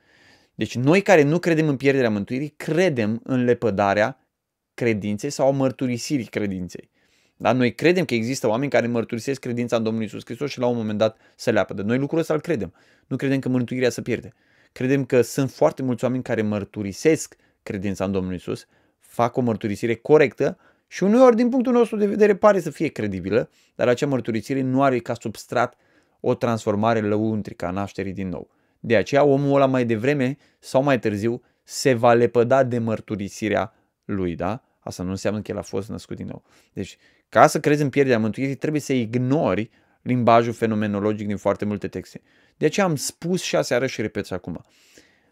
Deci 0.54 0.76
noi 0.76 1.02
care 1.02 1.22
nu 1.22 1.38
credem 1.38 1.68
în 1.68 1.76
pierderea 1.76 2.10
mântuirii, 2.10 2.54
credem 2.56 3.20
în 3.24 3.44
lepădarea 3.44 4.26
credinței 4.74 5.30
sau 5.30 5.46
a 5.46 5.50
mărturisirii 5.50 6.24
credinței. 6.24 6.90
Dar 7.36 7.54
noi 7.54 7.74
credem 7.74 8.04
că 8.04 8.14
există 8.14 8.48
oameni 8.48 8.70
care 8.70 8.86
mărturisesc 8.86 9.40
credința 9.40 9.76
în 9.76 9.82
Domnul 9.82 10.02
Isus 10.02 10.24
Hristos 10.24 10.50
și 10.50 10.58
la 10.58 10.66
un 10.66 10.76
moment 10.76 10.98
dat 10.98 11.16
se 11.36 11.50
leapă. 11.50 11.82
Noi 11.82 11.98
lucrul 11.98 12.18
ăsta 12.18 12.34
îl 12.34 12.40
credem. 12.40 12.74
Nu 13.06 13.16
credem 13.16 13.38
că 13.38 13.48
mântuirea 13.48 13.90
se 13.90 14.02
pierde. 14.02 14.32
Credem 14.72 15.04
că 15.04 15.22
sunt 15.22 15.50
foarte 15.50 15.82
mulți 15.82 16.04
oameni 16.04 16.22
care 16.22 16.42
mărturisesc 16.42 17.36
credința 17.62 18.04
în 18.04 18.12
Domnul 18.12 18.34
Isus, 18.34 18.66
fac 18.98 19.36
o 19.36 19.40
mărturisire 19.40 19.94
corectă 19.94 20.58
și 20.92 21.02
uneori, 21.02 21.36
din 21.36 21.48
punctul 21.48 21.72
nostru 21.72 21.96
de 21.96 22.06
vedere, 22.06 22.36
pare 22.36 22.60
să 22.60 22.70
fie 22.70 22.88
credibilă, 22.88 23.50
dar 23.74 23.88
acea 23.88 24.06
mărturisire 24.06 24.60
nu 24.60 24.82
are 24.82 24.98
ca 24.98 25.14
substrat 25.14 25.76
o 26.20 26.34
transformare 26.34 27.00
lăuntrică 27.00 27.66
a 27.66 27.70
nașterii 27.70 28.12
din 28.12 28.28
nou. 28.28 28.50
De 28.80 28.96
aceea, 28.96 29.24
omul 29.24 29.54
ăla 29.54 29.66
mai 29.66 29.84
devreme 29.84 30.36
sau 30.58 30.82
mai 30.82 30.98
târziu 30.98 31.42
se 31.62 31.94
va 31.94 32.12
lepăda 32.12 32.64
de 32.64 32.78
mărturisirea 32.78 33.74
lui, 34.04 34.36
da? 34.36 34.62
Asta 34.80 35.02
nu 35.02 35.10
înseamnă 35.10 35.40
că 35.40 35.50
el 35.50 35.58
a 35.58 35.62
fost 35.62 35.88
născut 35.88 36.16
din 36.16 36.26
nou. 36.26 36.42
Deci, 36.72 36.96
ca 37.28 37.46
să 37.46 37.60
crezi 37.60 37.82
în 37.82 37.88
pierderea 37.88 38.18
mântuirii, 38.18 38.54
trebuie 38.54 38.80
să 38.80 38.92
ignori 38.92 39.70
limbajul 40.02 40.52
fenomenologic 40.52 41.26
din 41.26 41.36
foarte 41.36 41.64
multe 41.64 41.88
texte. 41.88 42.20
De 42.56 42.66
aceea 42.66 42.86
am 42.86 42.96
spus 42.96 43.42
și 43.42 43.56
aseară 43.56 43.86
și 43.86 44.00
repet 44.00 44.26
și 44.26 44.32
acum. 44.32 44.64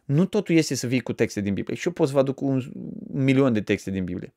Nu 0.05 0.25
totul 0.25 0.55
este 0.55 0.75
să 0.75 0.87
vii 0.87 1.01
cu 1.01 1.13
texte 1.13 1.41
din 1.41 1.55
Biblie. 1.55 1.77
Și 1.77 1.87
eu 1.87 1.93
pot 1.93 2.07
să 2.07 2.13
vă 2.13 2.19
aduc 2.19 2.41
un 2.41 2.63
milion 3.13 3.53
de 3.53 3.61
texte 3.61 3.91
din 3.91 4.05
Biblie. 4.05 4.35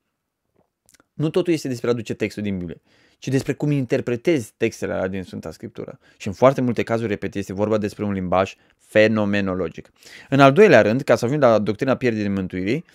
Nu 1.13 1.29
totul 1.29 1.53
este 1.53 1.67
despre 1.67 1.87
a 1.87 1.91
aduce 1.91 2.13
textul 2.13 2.43
din 2.43 2.57
Biblie, 2.57 2.81
ci 3.17 3.27
despre 3.27 3.53
cum 3.53 3.71
interpretezi 3.71 4.53
textele 4.57 4.93
alea 4.93 5.07
din 5.07 5.23
Sfânta 5.23 5.51
Scriptură. 5.51 5.99
Și 6.17 6.27
în 6.27 6.33
foarte 6.33 6.61
multe 6.61 6.83
cazuri, 6.83 7.09
repet, 7.09 7.35
este 7.35 7.53
vorba 7.53 7.77
despre 7.77 8.03
un 8.03 8.11
limbaj 8.11 8.55
fenomenologic. 8.77 9.91
În 10.29 10.39
al 10.39 10.53
doilea 10.53 10.81
rând, 10.81 11.01
ca 11.01 11.15
să 11.15 11.25
ajungem 11.25 11.49
la 11.49 11.59
doctrina 11.59 11.95
pierderii 11.95 12.29
mântuirii, 12.29 12.85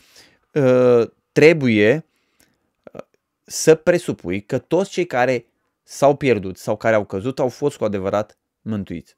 uh, 0.53 1.09
trebuie 1.33 2.07
uh, 2.93 3.01
să 3.45 3.75
presupui 3.75 4.41
că 4.41 4.59
toți 4.59 4.91
cei 4.91 5.07
care 5.07 5.47
s-au 5.83 6.17
pierdut 6.17 6.57
sau 6.57 6.77
care 6.77 6.95
au 6.95 7.05
căzut 7.05 7.39
au 7.39 7.49
fost 7.49 7.77
cu 7.77 7.85
adevărat 7.85 8.39
mântuiți. 8.61 9.17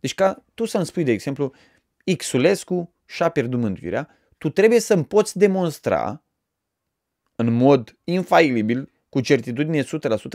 Deci 0.00 0.14
ca 0.14 0.44
tu 0.54 0.64
să-mi 0.64 0.86
spui, 0.86 1.04
de 1.04 1.12
exemplu, 1.12 1.52
Xulescu 2.16 2.94
și-a 3.06 3.28
pierdut 3.28 3.60
mântuirea, 3.60 4.08
tu 4.38 4.50
trebuie 4.50 4.80
să-mi 4.80 5.04
poți 5.04 5.38
demonstra 5.38 6.22
în 7.40 7.52
mod 7.52 7.96
infailibil, 8.04 8.90
cu 9.08 9.20
certitudine 9.20 9.82
100%, 9.82 9.86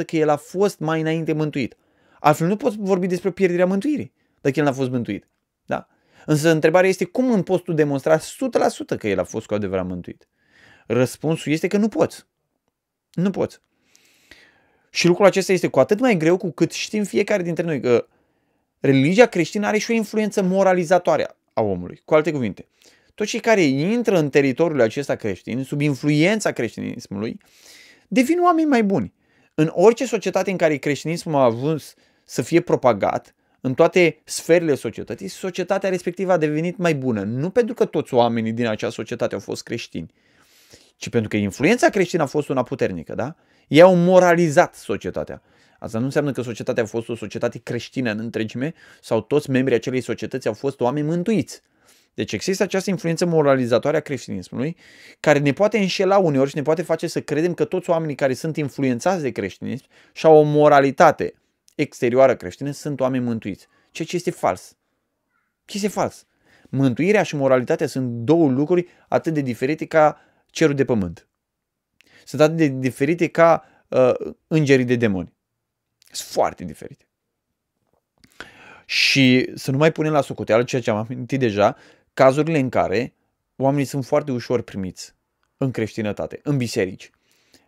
că 0.05 0.15
el 0.15 0.29
a 0.29 0.35
fost 0.35 0.79
mai 0.79 1.01
înainte 1.01 1.33
mântuit. 1.33 1.77
Altfel 2.19 2.47
nu 2.47 2.55
poți 2.55 2.77
vorbi 2.79 3.07
despre 3.07 3.31
pierderea 3.31 3.65
mântuirii, 3.65 4.13
dacă 4.41 4.59
el 4.59 4.65
n-a 4.65 4.71
fost 4.71 4.89
mântuit. 4.89 5.27
Da? 5.65 5.87
Însă 6.25 6.49
întrebarea 6.49 6.89
este 6.89 7.05
cum 7.05 7.31
îmi 7.31 7.43
poți 7.43 7.63
tu 7.63 7.73
demonstra 7.73 8.17
100% 8.19 8.21
că 8.97 9.07
el 9.07 9.19
a 9.19 9.23
fost 9.23 9.45
cu 9.45 9.53
adevărat 9.53 9.85
mântuit? 9.87 10.27
Răspunsul 10.87 11.51
este 11.51 11.67
că 11.67 11.77
nu 11.77 11.87
poți. 11.87 12.25
Nu 13.13 13.29
poți. 13.29 13.61
Și 14.89 15.07
lucrul 15.07 15.25
acesta 15.25 15.51
este 15.51 15.67
cu 15.67 15.79
atât 15.79 15.99
mai 15.99 16.17
greu 16.17 16.37
cu 16.37 16.51
cât 16.51 16.71
știm 16.71 17.03
fiecare 17.03 17.43
dintre 17.43 17.63
noi 17.63 17.79
că 17.79 18.07
religia 18.79 19.25
creștină 19.25 19.67
are 19.67 19.77
și 19.77 19.91
o 19.91 19.93
influență 19.93 20.43
moralizatoare 20.43 21.35
a 21.53 21.61
omului. 21.61 22.01
Cu 22.05 22.13
alte 22.13 22.31
cuvinte, 22.31 22.67
toți 23.15 23.29
cei 23.29 23.39
care 23.39 23.61
intră 23.61 24.17
în 24.17 24.29
teritoriul 24.29 24.81
acesta 24.81 25.15
creștin, 25.15 25.63
sub 25.63 25.81
influența 25.81 26.51
creștinismului, 26.51 27.37
devin 28.07 28.39
oameni 28.43 28.67
mai 28.67 28.83
buni. 28.83 29.13
În 29.53 29.71
orice 29.73 30.05
societate 30.05 30.51
în 30.51 30.57
care 30.57 30.75
creștinismul 30.75 31.35
a 31.35 31.43
avut 31.43 31.93
să 32.23 32.41
fie 32.41 32.59
propagat, 32.61 33.35
în 33.61 33.73
toate 33.73 34.21
sferele 34.23 34.75
societății, 34.75 35.27
societatea 35.27 35.89
respectivă 35.89 36.31
a 36.31 36.37
devenit 36.37 36.77
mai 36.77 36.95
bună. 36.95 37.23
Nu 37.23 37.49
pentru 37.49 37.73
că 37.73 37.85
toți 37.85 38.13
oamenii 38.13 38.51
din 38.51 38.67
acea 38.67 38.89
societate 38.89 39.33
au 39.33 39.39
fost 39.39 39.63
creștini, 39.63 40.13
ci 40.97 41.09
pentru 41.09 41.29
că 41.29 41.37
influența 41.37 41.89
creștină 41.89 42.23
a 42.23 42.25
fost 42.25 42.49
una 42.49 42.63
puternică, 42.63 43.15
da? 43.15 43.35
Ei 43.67 43.81
au 43.81 43.95
moralizat 43.95 44.75
societatea. 44.75 45.41
Asta 45.79 45.97
nu 45.99 46.05
înseamnă 46.05 46.31
că 46.31 46.41
societatea 46.41 46.83
a 46.83 46.85
fost 46.85 47.09
o 47.09 47.15
societate 47.15 47.59
creștină 47.59 48.11
în 48.11 48.19
întregime 48.19 48.73
sau 49.01 49.21
toți 49.21 49.49
membrii 49.49 49.77
acelei 49.77 50.01
societăți 50.01 50.47
au 50.47 50.53
fost 50.53 50.79
oameni 50.79 51.07
mântuiți. 51.07 51.61
Deci 52.15 52.33
există 52.33 52.63
această 52.63 52.89
influență 52.89 53.25
moralizatoare 53.25 53.97
a 53.97 53.99
creștinismului 53.99 54.77
care 55.19 55.39
ne 55.39 55.53
poate 55.53 55.77
înșela 55.77 56.17
uneori 56.17 56.49
și 56.49 56.55
ne 56.55 56.61
poate 56.61 56.81
face 56.81 57.07
să 57.07 57.21
credem 57.21 57.53
că 57.53 57.65
toți 57.65 57.89
oamenii 57.89 58.15
care 58.15 58.33
sunt 58.33 58.57
influențați 58.57 59.21
de 59.21 59.31
creștinism 59.31 59.85
și 60.13 60.25
au 60.25 60.37
o 60.37 60.41
moralitate 60.41 61.33
exterioară 61.75 62.35
creștină 62.35 62.71
sunt 62.71 62.99
oameni 62.99 63.23
mântuiți. 63.23 63.67
Ceea 63.91 64.07
ce 64.07 64.15
este 64.15 64.31
fals. 64.31 64.77
Ce 65.65 65.75
este 65.77 65.87
fals? 65.87 66.25
Mântuirea 66.69 67.23
și 67.23 67.35
moralitatea 67.35 67.87
sunt 67.87 68.09
două 68.09 68.49
lucruri 68.49 68.87
atât 69.07 69.33
de 69.33 69.41
diferite 69.41 69.85
ca 69.85 70.21
cerul 70.45 70.75
de 70.75 70.85
pământ. 70.85 71.27
Sunt 72.25 72.41
atât 72.41 72.57
de 72.57 72.67
diferite 72.67 73.27
ca 73.27 73.65
uh, 73.87 74.13
îngerii 74.47 74.85
de 74.85 74.95
demoni. 74.95 75.33
Sunt 76.11 76.29
foarte 76.29 76.63
diferite. 76.63 77.07
Și 78.85 79.51
să 79.55 79.71
nu 79.71 79.77
mai 79.77 79.91
punem 79.91 80.11
la 80.11 80.21
socoteală 80.21 80.63
ceea 80.63 80.81
ce 80.81 80.89
am 80.89 80.97
amintit 80.97 81.39
deja, 81.39 81.75
cazurile 82.15 82.59
în 82.59 82.69
care 82.69 83.13
oamenii 83.55 83.85
sunt 83.85 84.05
foarte 84.05 84.31
ușor 84.31 84.61
primiți 84.61 85.15
în 85.57 85.71
creștinătate, 85.71 86.39
în 86.43 86.57
biserici. 86.57 87.09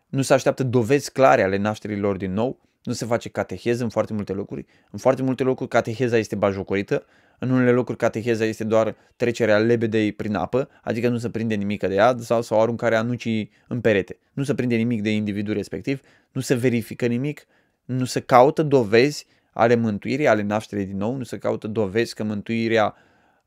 Nu 0.09 0.21
se 0.21 0.33
așteaptă 0.33 0.63
dovezi 0.63 1.11
clare 1.11 1.43
ale 1.43 1.57
nașterii 1.57 1.99
lor 1.99 2.17
din 2.17 2.33
nou, 2.33 2.59
nu 2.83 2.93
se 2.93 3.05
face 3.05 3.29
cateheză 3.29 3.83
în 3.83 3.89
foarte 3.89 4.13
multe 4.13 4.33
locuri. 4.33 4.65
În 4.91 4.99
foarte 4.99 5.21
multe 5.21 5.43
locuri 5.43 5.69
cateheza 5.69 6.17
este 6.17 6.35
bajocorită, 6.35 7.05
în 7.39 7.49
unele 7.49 7.71
locuri 7.71 7.97
cateheza 7.97 8.45
este 8.45 8.63
doar 8.63 8.95
trecerea 9.15 9.57
lebedei 9.57 10.11
prin 10.11 10.35
apă, 10.35 10.69
adică 10.81 11.09
nu 11.09 11.17
se 11.17 11.29
prinde 11.29 11.55
nimic 11.55 11.87
de 11.87 11.93
ea 11.93 12.15
sau, 12.19 12.41
sau 12.41 12.61
aruncarea 12.61 12.99
anucii 12.99 13.51
în 13.67 13.81
perete. 13.81 14.17
Nu 14.33 14.43
se 14.43 14.55
prinde 14.55 14.75
nimic 14.75 15.01
de 15.01 15.09
individul 15.09 15.53
respectiv, 15.53 16.01
nu 16.31 16.41
se 16.41 16.55
verifică 16.55 17.05
nimic, 17.05 17.45
nu 17.85 18.05
se 18.05 18.19
caută 18.19 18.63
dovezi 18.63 19.25
ale 19.51 19.75
mântuirii, 19.75 20.27
ale 20.27 20.41
nașterii 20.41 20.85
din 20.85 20.97
nou, 20.97 21.15
nu 21.15 21.23
se 21.23 21.37
caută 21.37 21.67
dovezi 21.67 22.15
că 22.15 22.23
mântuirea 22.23 22.95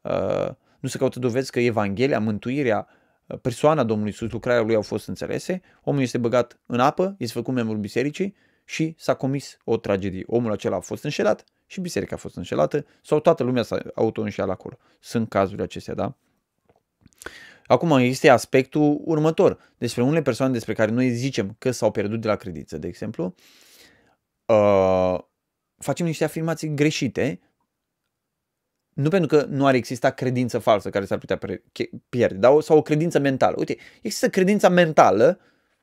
uh, 0.00 0.50
nu 0.80 0.88
se 0.88 0.98
caută 0.98 1.18
dovezi 1.18 1.50
că 1.50 1.60
Evanghelia, 1.60 2.20
mântuirea, 2.20 2.88
persoana 3.42 3.84
Domnului 3.84 4.10
Iisus, 4.10 4.30
lucrarea 4.30 4.62
lui 4.62 4.74
au 4.74 4.82
fost 4.82 5.08
înțelese, 5.08 5.60
omul 5.82 6.00
este 6.00 6.18
băgat 6.18 6.60
în 6.66 6.80
apă, 6.80 7.14
este 7.18 7.32
făcut 7.32 7.54
membrul 7.54 7.78
bisericii 7.78 8.34
și 8.64 8.94
s-a 8.98 9.14
comis 9.14 9.56
o 9.64 9.76
tragedie. 9.76 10.24
Omul 10.26 10.52
acela 10.52 10.76
a 10.76 10.80
fost 10.80 11.04
înșelat 11.04 11.44
și 11.66 11.80
biserica 11.80 12.14
a 12.14 12.18
fost 12.18 12.36
înșelată 12.36 12.86
sau 13.02 13.20
toată 13.20 13.42
lumea 13.42 13.62
s-a 13.62 13.78
auto-înșelat 13.94 14.50
acolo. 14.50 14.78
Sunt 15.00 15.28
cazurile 15.28 15.62
acestea, 15.62 15.94
da? 15.94 16.16
Acum 17.66 17.90
este 17.90 18.28
aspectul 18.28 19.00
următor. 19.04 19.58
Despre 19.78 20.02
unele 20.02 20.22
persoane 20.22 20.52
despre 20.52 20.72
care 20.72 20.90
noi 20.90 21.10
zicem 21.10 21.54
că 21.58 21.70
s-au 21.70 21.90
pierdut 21.90 22.20
de 22.20 22.26
la 22.26 22.36
credință, 22.36 22.78
de 22.78 22.86
exemplu, 22.86 23.34
uh, 24.46 25.18
facem 25.78 26.06
niște 26.06 26.24
afirmații 26.24 26.74
greșite 26.74 27.40
nu 28.94 29.08
pentru 29.08 29.36
că 29.36 29.46
nu 29.48 29.66
ar 29.66 29.74
exista 29.74 30.10
credință 30.10 30.58
falsă 30.58 30.90
care 30.90 31.04
s-ar 31.04 31.18
putea 31.18 31.38
pierde, 32.08 32.38
da? 32.38 32.56
sau 32.60 32.76
o 32.76 32.82
credință 32.82 33.18
mentală. 33.18 33.54
Uite, 33.58 33.76
există 34.02 34.28
credința 34.28 34.68
mentală 34.68 35.38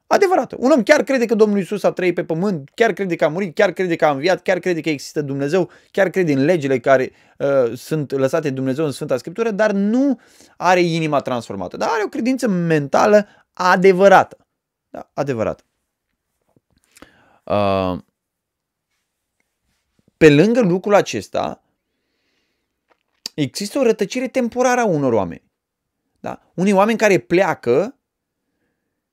adevărată. 0.07 0.55
Un 0.59 0.71
om 0.71 0.83
chiar 0.83 1.03
crede 1.03 1.25
că 1.25 1.35
Domnul 1.35 1.59
Isus 1.59 1.83
a 1.83 1.91
trăit 1.91 2.15
pe 2.15 2.23
pământ, 2.23 2.69
chiar 2.75 2.93
crede 2.93 3.15
că 3.15 3.25
a 3.25 3.27
murit, 3.27 3.55
chiar 3.55 3.71
crede 3.71 3.95
că 3.95 4.05
a 4.05 4.11
înviat, 4.11 4.41
chiar 4.41 4.59
crede 4.59 4.81
că 4.81 4.89
există 4.89 5.21
Dumnezeu, 5.21 5.69
chiar 5.91 6.09
crede 6.09 6.33
în 6.33 6.45
legile 6.45 6.79
care 6.79 7.11
uh, 7.37 7.77
sunt 7.77 8.11
lăsate 8.11 8.47
de 8.47 8.55
Dumnezeu 8.55 8.85
în 8.85 8.91
Sfânta 8.91 9.17
Scriptură, 9.17 9.51
dar 9.51 9.71
nu 9.71 10.19
are 10.57 10.79
inima 10.79 11.19
transformată. 11.19 11.77
Dar 11.77 11.89
are 11.91 12.03
o 12.05 12.09
credință 12.09 12.47
mentală 12.47 13.27
adevărată. 13.53 14.37
Da? 14.89 15.09
Adevărată. 15.13 15.63
Uh, 17.43 17.97
pe 20.17 20.29
lângă 20.29 20.61
lucrul 20.61 20.93
acesta, 20.93 21.61
există 23.41 23.79
o 23.79 23.83
rătăcire 23.83 24.27
temporară 24.27 24.79
a 24.79 24.85
unor 24.85 25.13
oameni. 25.13 25.43
Da? 26.19 26.51
Unii 26.53 26.73
oameni 26.73 26.97
care 26.97 27.17
pleacă 27.17 27.97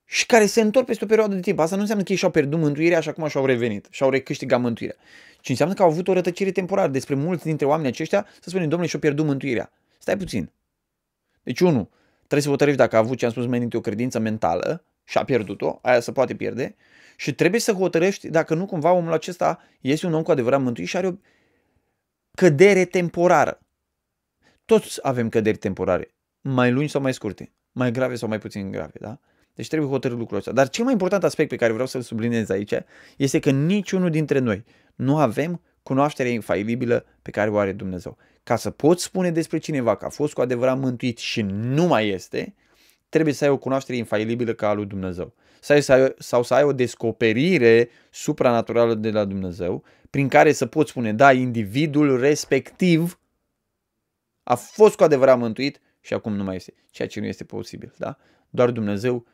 și 0.04 0.26
care 0.26 0.46
se 0.46 0.60
întorc 0.60 0.86
peste 0.86 1.04
o 1.04 1.06
perioadă 1.06 1.34
de 1.34 1.40
timp. 1.40 1.58
Asta 1.58 1.74
nu 1.74 1.80
înseamnă 1.80 2.04
că 2.04 2.12
ei 2.12 2.18
și-au 2.18 2.30
pierdut 2.30 2.58
mântuirea 2.58 3.00
și 3.00 3.08
acum 3.08 3.28
și-au 3.28 3.46
revenit 3.46 3.86
și-au 3.90 4.10
recâștigat 4.10 4.60
mântuirea. 4.60 4.96
Ci 5.40 5.48
înseamnă 5.48 5.74
că 5.74 5.82
au 5.82 5.88
avut 5.88 6.08
o 6.08 6.12
rătăcire 6.12 6.50
temporară. 6.50 6.90
Despre 6.90 7.14
mulți 7.14 7.44
dintre 7.44 7.66
oamenii 7.66 7.90
aceștia 7.90 8.26
să 8.40 8.48
spunem, 8.48 8.68
domnule, 8.68 8.88
și-au 8.88 9.00
pierdut 9.00 9.26
mântuirea. 9.26 9.72
Stai 9.98 10.16
puțin. 10.16 10.52
Deci, 11.42 11.60
unu, 11.60 11.90
trebuie 12.16 12.40
să 12.40 12.48
hotărăști 12.48 12.78
dacă 12.78 12.96
a 12.96 12.98
avut 12.98 13.18
ce 13.18 13.24
am 13.24 13.30
spus 13.30 13.44
mai 13.44 13.54
înainte 13.54 13.76
o 13.76 13.80
credință 13.80 14.18
mentală 14.18 14.84
și 15.04 15.18
a 15.18 15.24
pierdut-o, 15.24 15.78
aia 15.82 16.00
se 16.00 16.12
poate 16.12 16.34
pierde, 16.34 16.74
și 17.16 17.34
trebuie 17.34 17.60
să 17.60 17.72
hotărăști 17.72 18.28
dacă 18.28 18.54
nu 18.54 18.66
cumva 18.66 18.92
omul 18.92 19.12
acesta 19.12 19.62
este 19.80 20.06
un 20.06 20.14
om 20.14 20.22
cu 20.22 20.30
adevărat 20.30 20.60
mântuit 20.60 20.88
și 20.88 20.96
are 20.96 21.06
o 21.06 21.12
cădere 22.34 22.84
temporară. 22.84 23.63
Toți 24.64 24.98
avem 25.02 25.28
căderi 25.28 25.56
temporare, 25.56 26.14
mai 26.40 26.72
lungi 26.72 26.90
sau 26.90 27.00
mai 27.00 27.14
scurte, 27.14 27.52
mai 27.72 27.92
grave 27.92 28.14
sau 28.14 28.28
mai 28.28 28.38
puțin 28.38 28.70
grave, 28.70 28.98
da? 29.00 29.18
Deci 29.54 29.68
trebuie 29.68 29.90
hotărât 29.90 30.18
lucrul 30.18 30.38
ăsta. 30.38 30.52
Dar 30.52 30.68
cel 30.68 30.84
mai 30.84 30.92
important 30.92 31.24
aspect 31.24 31.48
pe 31.48 31.56
care 31.56 31.72
vreau 31.72 31.86
să-l 31.86 32.00
subliniez 32.00 32.48
aici 32.48 32.72
este 33.16 33.38
că 33.38 33.50
niciunul 33.50 34.10
dintre 34.10 34.38
noi 34.38 34.64
nu 34.94 35.18
avem 35.18 35.60
cunoașterea 35.82 36.32
infailibilă 36.32 37.04
pe 37.22 37.30
care 37.30 37.50
o 37.50 37.58
are 37.58 37.72
Dumnezeu. 37.72 38.16
Ca 38.42 38.56
să 38.56 38.70
poți 38.70 39.02
spune 39.02 39.30
despre 39.30 39.58
cineva 39.58 39.96
că 39.96 40.04
a 40.04 40.08
fost 40.08 40.32
cu 40.32 40.40
adevărat 40.40 40.78
mântuit 40.78 41.18
și 41.18 41.42
nu 41.42 41.86
mai 41.86 42.08
este, 42.08 42.54
trebuie 43.08 43.34
să 43.34 43.44
ai 43.44 43.50
o 43.50 43.56
cunoaștere 43.56 43.98
infailibilă 43.98 44.52
ca 44.52 44.68
a 44.68 44.72
lui 44.72 44.86
Dumnezeu. 44.86 45.34
Sau 45.60 45.80
să 45.80 45.92
ai, 45.92 46.14
sau 46.18 46.42
să 46.42 46.54
ai 46.54 46.62
o 46.62 46.72
descoperire 46.72 47.88
supranaturală 48.10 48.94
de 48.94 49.10
la 49.10 49.24
Dumnezeu, 49.24 49.84
prin 50.10 50.28
care 50.28 50.52
să 50.52 50.66
poți 50.66 50.90
spune, 50.90 51.12
da, 51.12 51.32
individul 51.32 52.20
respectiv 52.20 53.18
a 54.44 54.54
fost 54.54 54.96
cu 54.96 55.02
adevărat 55.02 55.38
mântuit 55.38 55.80
și 56.00 56.14
acum 56.14 56.34
nu 56.34 56.44
mai 56.44 56.56
este, 56.56 56.74
ceea 56.90 57.08
ce 57.08 57.20
nu 57.20 57.26
este 57.26 57.44
posibil. 57.44 57.94
Da? 57.98 58.16
Doar 58.50 58.70
Dumnezeu 58.70 59.26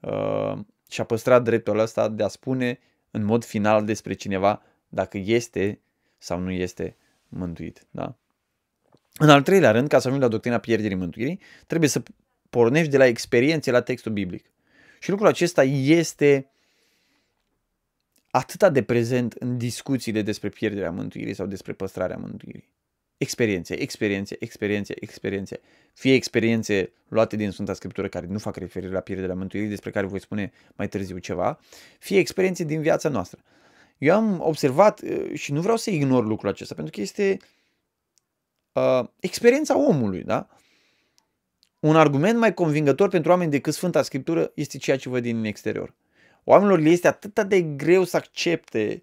uh, 0.00 0.58
și-a 0.90 1.04
păstrat 1.04 1.42
dreptul 1.42 1.78
ăsta 1.78 2.08
de 2.08 2.22
a 2.22 2.28
spune 2.28 2.78
în 3.10 3.24
mod 3.24 3.44
final 3.44 3.84
despre 3.84 4.12
cineva 4.12 4.62
dacă 4.88 5.18
este 5.18 5.80
sau 6.18 6.38
nu 6.38 6.50
este 6.50 6.96
mântuit. 7.28 7.86
Da? 7.90 8.16
În 9.18 9.30
al 9.30 9.42
treilea 9.42 9.70
rând, 9.70 9.88
ca 9.88 9.98
să 9.98 10.06
ajungem 10.06 10.28
la 10.28 10.32
doctrina 10.32 10.58
pierderii 10.58 10.96
mântuirii, 10.96 11.40
trebuie 11.66 11.88
să 11.88 12.02
pornești 12.50 12.90
de 12.90 12.96
la 12.96 13.06
experiențe 13.06 13.70
la 13.70 13.80
textul 13.80 14.12
biblic. 14.12 14.50
Și 15.00 15.10
lucrul 15.10 15.28
acesta 15.28 15.62
este 15.64 16.50
atât 18.30 18.68
de 18.72 18.82
prezent 18.82 19.32
în 19.32 19.58
discuțiile 19.58 20.22
despre 20.22 20.48
pierderea 20.48 20.90
mântuirii 20.90 21.34
sau 21.34 21.46
despre 21.46 21.72
păstrarea 21.72 22.16
mântuirii. 22.16 22.68
Experiențe, 23.20 23.80
experiențe, 23.80 24.36
experiențe, 24.38 24.94
experiențe. 25.00 25.60
Fie 25.94 26.14
experiențe 26.14 26.92
luate 27.08 27.36
din 27.36 27.50
Sfânta 27.50 27.74
Scriptură 27.74 28.08
care 28.08 28.26
nu 28.26 28.38
fac 28.38 28.56
referire 28.56 28.92
la 28.92 29.00
pierderea 29.00 29.34
mântuirii, 29.34 29.68
despre 29.68 29.90
care 29.90 30.06
voi 30.06 30.20
spune 30.20 30.52
mai 30.76 30.88
târziu 30.88 31.18
ceva, 31.18 31.58
fie 31.98 32.18
experiențe 32.18 32.64
din 32.64 32.80
viața 32.80 33.08
noastră. 33.08 33.40
Eu 33.98 34.14
am 34.14 34.40
observat 34.40 35.00
uh, 35.00 35.30
și 35.34 35.52
nu 35.52 35.60
vreau 35.60 35.76
să 35.76 35.90
ignor 35.90 36.24
lucrul 36.24 36.48
acesta, 36.48 36.74
pentru 36.74 36.92
că 36.92 37.00
este 37.00 37.36
uh, 38.72 39.08
experiența 39.20 39.78
omului, 39.78 40.22
da? 40.22 40.48
Un 41.80 41.96
argument 41.96 42.38
mai 42.38 42.54
convingător 42.54 43.08
pentru 43.08 43.30
oameni 43.30 43.50
decât 43.50 43.74
Sfânta 43.74 44.02
Scriptură 44.02 44.52
este 44.54 44.78
ceea 44.78 44.96
ce 44.96 45.08
văd 45.08 45.22
din 45.22 45.44
exterior. 45.44 45.94
Oamenilor 46.44 46.78
le 46.78 46.88
este 46.88 47.08
atât 47.08 47.40
de 47.40 47.62
greu 47.62 48.04
să 48.04 48.16
accepte 48.16 49.02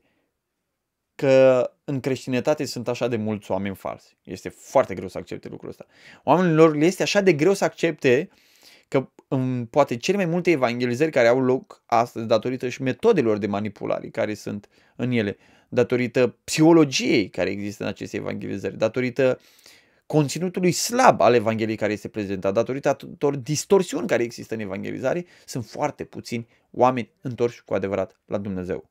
că 1.17 1.71
în 1.83 1.99
creștinătate 1.99 2.65
sunt 2.65 2.87
așa 2.87 3.07
de 3.07 3.15
mulți 3.15 3.51
oameni 3.51 3.75
falsi. 3.75 4.17
Este 4.23 4.49
foarte 4.49 4.93
greu 4.93 5.07
să 5.07 5.17
accepte 5.17 5.47
lucrul 5.47 5.69
ăsta. 5.69 5.85
Oamenilor 6.23 6.75
le 6.75 6.85
este 6.85 7.03
așa 7.03 7.21
de 7.21 7.33
greu 7.33 7.53
să 7.53 7.63
accepte 7.63 8.29
că 8.87 9.09
în 9.27 9.65
poate 9.65 9.97
cele 9.97 10.17
mai 10.17 10.25
multe 10.25 10.51
evangelizări 10.51 11.11
care 11.11 11.27
au 11.27 11.39
loc 11.39 11.81
astăzi 11.85 12.25
datorită 12.25 12.69
și 12.69 12.81
metodelor 12.81 13.37
de 13.37 13.47
manipulare 13.47 14.07
care 14.07 14.33
sunt 14.33 14.69
în 14.95 15.11
ele, 15.11 15.37
datorită 15.69 16.35
psihologiei 16.43 17.29
care 17.29 17.49
există 17.49 17.83
în 17.83 17.89
aceste 17.89 18.17
evangelizări, 18.17 18.77
datorită 18.77 19.39
conținutului 20.05 20.71
slab 20.71 21.21
al 21.21 21.33
Evangheliei 21.33 21.77
care 21.77 21.93
este 21.93 22.07
prezentat, 22.07 22.53
datorită 22.53 22.93
tuturor 22.93 23.35
distorsiuni 23.35 24.07
care 24.07 24.23
există 24.23 24.53
în 24.53 24.59
evangelizare, 24.59 25.25
sunt 25.45 25.65
foarte 25.65 26.03
puțini 26.03 26.47
oameni 26.71 27.11
întorși 27.21 27.63
cu 27.63 27.73
adevărat 27.73 28.19
la 28.25 28.37
Dumnezeu. 28.37 28.89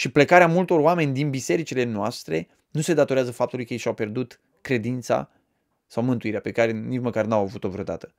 Și 0.00 0.10
plecarea 0.10 0.46
multor 0.46 0.80
oameni 0.80 1.12
din 1.12 1.30
bisericile 1.30 1.84
noastre 1.84 2.48
nu 2.70 2.80
se 2.80 2.94
datorează 2.94 3.32
faptului 3.32 3.64
că 3.64 3.72
ei 3.72 3.78
și-au 3.78 3.94
pierdut 3.94 4.40
credința 4.60 5.30
sau 5.86 6.02
mântuirea 6.02 6.40
pe 6.40 6.52
care 6.52 6.72
nici 6.72 7.00
măcar 7.00 7.24
n-au 7.24 7.40
avut-o 7.40 7.68
vreodată. 7.68 8.14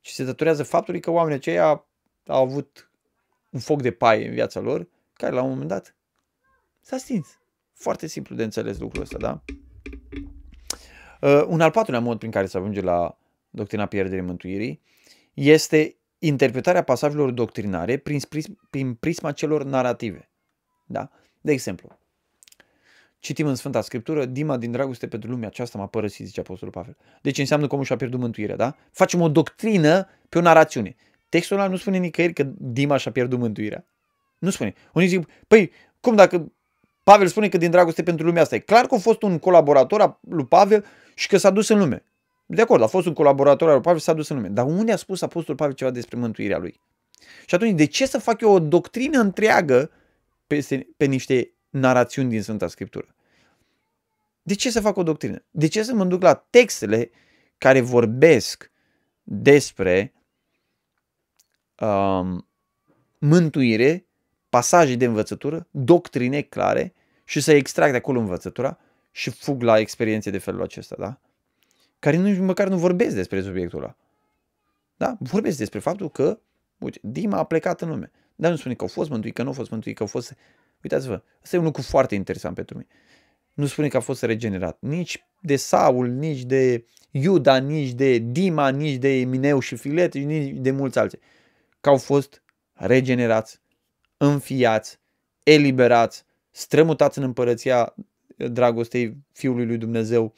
Și 0.00 0.12
se 0.12 0.24
datorează 0.24 0.62
faptului 0.62 1.00
că 1.00 1.10
oamenii 1.10 1.36
aceia 1.36 1.86
au 2.26 2.42
avut 2.42 2.90
un 3.50 3.60
foc 3.60 3.82
de 3.82 3.90
paie 3.90 4.26
în 4.28 4.34
viața 4.34 4.60
lor, 4.60 4.88
care 5.12 5.34
la 5.34 5.42
un 5.42 5.48
moment 5.48 5.68
dat 5.68 5.96
s-a 6.80 6.96
stins. 6.96 7.38
Foarte 7.72 8.06
simplu 8.06 8.34
de 8.34 8.42
înțeles 8.42 8.78
lucrul 8.78 9.02
ăsta, 9.02 9.18
da? 9.18 9.42
Uh, 11.20 11.44
un 11.46 11.60
al 11.60 11.70
patrulea 11.70 12.00
mod 12.00 12.18
prin 12.18 12.30
care 12.30 12.46
se 12.46 12.58
ajunge 12.58 12.80
la 12.80 13.18
doctrina 13.50 13.86
pierderii 13.86 14.24
mântuirii 14.24 14.82
este 15.34 15.96
interpretarea 16.18 16.82
pasajelor 16.82 17.30
doctrinare 17.30 17.96
prin, 17.96 18.20
prin 18.70 18.94
prisma 18.94 19.32
celor 19.32 19.64
narrative. 19.64 20.30
Da? 20.86 21.10
De 21.40 21.52
exemplu, 21.52 21.98
citim 23.18 23.46
în 23.46 23.54
Sfânta 23.54 23.80
Scriptură, 23.80 24.24
Dima 24.24 24.56
din 24.56 24.70
dragoste 24.70 25.08
pentru 25.08 25.30
lumea 25.30 25.48
aceasta 25.48 25.78
m-a 25.78 25.86
părăsit, 25.86 26.26
zice 26.26 26.40
Apostolul 26.40 26.74
Pavel. 26.74 26.96
Deci 27.22 27.38
înseamnă 27.38 27.66
că 27.66 27.72
omul 27.72 27.86
și-a 27.86 27.96
pierdut 27.96 28.20
mântuirea, 28.20 28.56
da? 28.56 28.76
Facem 28.90 29.20
o 29.20 29.28
doctrină 29.28 30.08
pe 30.28 30.38
o 30.38 30.40
narațiune. 30.40 30.96
Textul 31.28 31.58
ăla 31.58 31.68
nu 31.68 31.76
spune 31.76 31.98
nicăieri 31.98 32.32
că 32.32 32.42
Dima 32.56 32.96
și-a 32.96 33.10
pierdut 33.10 33.38
mântuirea. 33.38 33.86
Nu 34.38 34.50
spune. 34.50 34.74
Unii 34.92 35.08
zic, 35.08 35.28
păi, 35.46 35.72
cum 36.00 36.14
dacă 36.14 36.52
Pavel 37.02 37.26
spune 37.26 37.48
că 37.48 37.56
din 37.56 37.70
dragoste 37.70 38.02
pentru 38.02 38.26
lumea 38.26 38.42
asta 38.42 38.54
e 38.54 38.58
clar 38.58 38.86
că 38.86 38.94
a 38.94 38.98
fost 38.98 39.22
un 39.22 39.38
colaborator 39.38 40.00
al 40.00 40.18
lui 40.20 40.46
Pavel 40.46 40.84
și 41.14 41.28
că 41.28 41.36
s-a 41.36 41.50
dus 41.50 41.68
în 41.68 41.78
lume. 41.78 42.04
De 42.46 42.62
acord, 42.62 42.82
a 42.82 42.86
fost 42.86 43.06
un 43.06 43.12
colaborator 43.12 43.68
al 43.68 43.74
lui 43.74 43.82
Pavel 43.82 43.98
și 43.98 44.04
s-a 44.04 44.12
dus 44.12 44.28
în 44.28 44.36
lume. 44.36 44.48
Dar 44.48 44.64
unde 44.64 44.92
a 44.92 44.96
spus 44.96 45.22
Apostolul 45.22 45.56
Pavel 45.56 45.74
ceva 45.74 45.90
despre 45.90 46.18
mântuirea 46.18 46.58
lui? 46.58 46.80
Și 47.46 47.54
atunci, 47.54 47.76
de 47.76 47.84
ce 47.84 48.06
să 48.06 48.18
fac 48.18 48.40
eu 48.40 48.52
o 48.52 48.58
doctrină 48.58 49.20
întreagă 49.20 49.90
pe, 50.46 50.86
pe 50.96 51.04
niște 51.04 51.52
narațiuni 51.70 52.28
din 52.28 52.42
Sfânta 52.42 52.68
Scriptură? 52.68 53.14
De 54.42 54.54
ce 54.54 54.70
să 54.70 54.80
fac 54.80 54.96
o 54.96 55.02
doctrină? 55.02 55.44
De 55.50 55.66
ce 55.66 55.82
să 55.82 55.94
mă 55.94 56.04
duc 56.04 56.22
la 56.22 56.34
textele 56.34 57.10
care 57.58 57.80
vorbesc 57.80 58.70
despre 59.22 60.12
um, 61.80 62.48
mântuire, 63.18 64.06
pasaje 64.48 64.94
de 64.94 65.04
învățătură, 65.04 65.66
doctrine 65.70 66.42
clare 66.42 66.94
și 67.24 67.40
să 67.40 67.52
extrag 67.52 67.90
de 67.90 67.96
acolo 67.96 68.18
învățătura 68.18 68.78
și 69.10 69.30
fug 69.30 69.62
la 69.62 69.78
experiențe 69.78 70.30
de 70.30 70.38
felul 70.38 70.62
acesta, 70.62 70.96
da? 70.98 71.20
Care 71.98 72.16
nici 72.16 72.38
măcar 72.38 72.68
nu 72.68 72.78
vorbesc 72.78 73.14
despre 73.14 73.42
subiectul 73.42 73.78
ăla. 73.78 73.96
Da? 74.96 75.16
Vorbesc 75.20 75.58
despre 75.58 75.78
faptul 75.78 76.10
că, 76.10 76.38
uite, 76.78 76.98
Dima 77.02 77.38
a 77.38 77.44
plecat 77.44 77.80
în 77.80 77.88
lume. 77.88 78.10
Dar 78.36 78.50
nu 78.50 78.56
spune 78.56 78.74
că 78.74 78.82
au 78.82 78.88
fost 78.88 79.10
mântuit, 79.10 79.34
că 79.34 79.42
nu 79.42 79.48
au 79.48 79.54
fost 79.54 79.70
mântuit, 79.70 79.96
că 79.96 80.02
au 80.02 80.08
fost... 80.08 80.36
Uitați-vă, 80.82 81.22
ăsta 81.42 81.56
e 81.56 81.58
un 81.58 81.64
lucru 81.64 81.82
foarte 81.82 82.14
interesant 82.14 82.54
pentru 82.54 82.76
mine. 82.76 82.88
Nu 83.52 83.66
spune 83.66 83.88
că 83.88 83.96
a 83.96 84.00
fost 84.00 84.22
regenerat. 84.22 84.76
Nici 84.80 85.26
de 85.40 85.56
Saul, 85.56 86.08
nici 86.08 86.42
de 86.42 86.84
Iuda, 87.10 87.56
nici 87.56 87.92
de 87.92 88.18
Dima, 88.18 88.68
nici 88.68 88.96
de 88.96 89.08
Mineu 89.08 89.58
și 89.58 89.76
Filet, 89.76 90.14
nici 90.14 90.54
de 90.56 90.70
mulți 90.70 90.98
alții. 90.98 91.18
Că 91.80 91.88
au 91.88 91.96
fost 91.96 92.42
regenerați, 92.72 93.60
înfiați, 94.16 94.98
eliberați, 95.42 96.24
strămutați 96.50 97.18
în 97.18 97.24
împărăția 97.24 97.94
dragostei 98.36 99.16
Fiului 99.32 99.66
lui 99.66 99.76
Dumnezeu, 99.78 100.34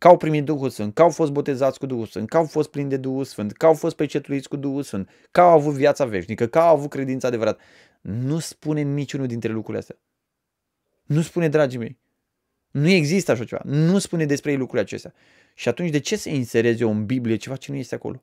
că 0.00 0.08
au 0.08 0.16
primit 0.16 0.44
Duhul 0.44 0.70
Sfânt, 0.70 0.94
că 0.94 1.02
au 1.02 1.10
fost 1.10 1.32
botezați 1.32 1.78
cu 1.78 1.86
Duhul 1.86 2.06
Sfânt, 2.06 2.28
că 2.28 2.36
au 2.36 2.44
fost 2.44 2.70
plini 2.70 2.88
de 2.88 2.96
Duhul 2.96 3.24
Sfânt, 3.24 3.52
că 3.52 3.66
au 3.66 3.74
fost 3.74 3.96
pecetuiți 3.96 4.48
cu 4.48 4.56
Duhul 4.56 4.82
Sfânt, 4.82 5.10
că 5.30 5.40
au 5.40 5.50
avut 5.50 5.74
viața 5.74 6.04
veșnică, 6.04 6.46
că 6.46 6.58
au 6.58 6.76
avut 6.76 6.90
credința 6.90 7.28
adevărată. 7.28 7.62
Nu 8.00 8.38
spune 8.38 8.80
niciunul 8.80 9.26
dintre 9.26 9.52
lucrurile 9.52 9.78
astea. 9.78 9.96
Nu 11.04 11.20
spune, 11.20 11.48
dragii 11.48 11.78
mei. 11.78 11.98
Nu 12.70 12.88
există 12.88 13.30
așa 13.30 13.44
ceva. 13.44 13.62
Nu 13.64 13.98
spune 13.98 14.24
despre 14.26 14.50
ei 14.50 14.56
lucrurile 14.56 14.82
acestea. 14.82 15.14
Și 15.54 15.68
atunci 15.68 15.90
de 15.90 15.98
ce 15.98 16.16
să 16.16 16.28
inserez 16.28 16.80
eu 16.80 16.90
în 16.90 17.06
Biblie 17.06 17.36
ceva 17.36 17.56
ce 17.56 17.72
nu 17.72 17.76
este 17.76 17.94
acolo? 17.94 18.22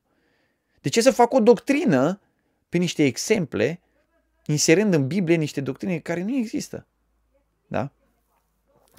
De 0.81 0.89
ce 0.89 1.01
să 1.01 1.11
fac 1.11 1.33
o 1.33 1.39
doctrină 1.39 2.21
pe 2.69 2.77
niște 2.77 3.03
exemple, 3.05 3.79
inserând 4.45 4.93
în 4.93 5.07
Biblie 5.07 5.35
niște 5.35 5.61
doctrine 5.61 5.99
care 5.99 6.23
nu 6.23 6.35
există? 6.35 6.87
Da? 7.67 7.91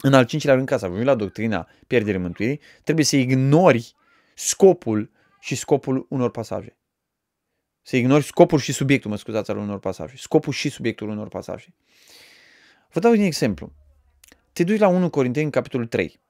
În 0.01 0.15
al 0.15 0.25
cincilea 0.25 0.55
rând, 0.55 0.67
ca 0.67 0.79
să 0.79 0.85
ajungi 0.85 1.05
la 1.05 1.15
doctrina 1.15 1.69
pierderii 1.87 2.21
mântuirii, 2.21 2.61
trebuie 2.83 3.05
să 3.05 3.17
ignori 3.17 3.95
scopul 4.35 5.11
și 5.41 5.55
scopul 5.55 6.07
unor 6.09 6.31
pasaje. 6.31 6.77
Să 7.83 7.97
ignori 7.97 8.25
scopul 8.25 8.59
și 8.59 8.73
subiectul, 8.73 9.11
mă 9.11 9.17
scuzați, 9.17 9.51
al 9.51 9.57
unor 9.57 9.79
pasaje. 9.79 10.17
Scopul 10.17 10.53
și 10.53 10.69
subiectul 10.69 11.09
unor 11.09 11.29
pasaje. 11.29 11.75
Vă 12.91 13.01
dau 13.01 13.13
un 13.13 13.21
exemplu. 13.21 13.73
Te 14.53 14.65
duci 14.65 14.79
la 14.79 14.89
1 14.89 15.11
Corinteni, 15.11 15.51
capitolul 15.51 15.87
3. 15.87 16.21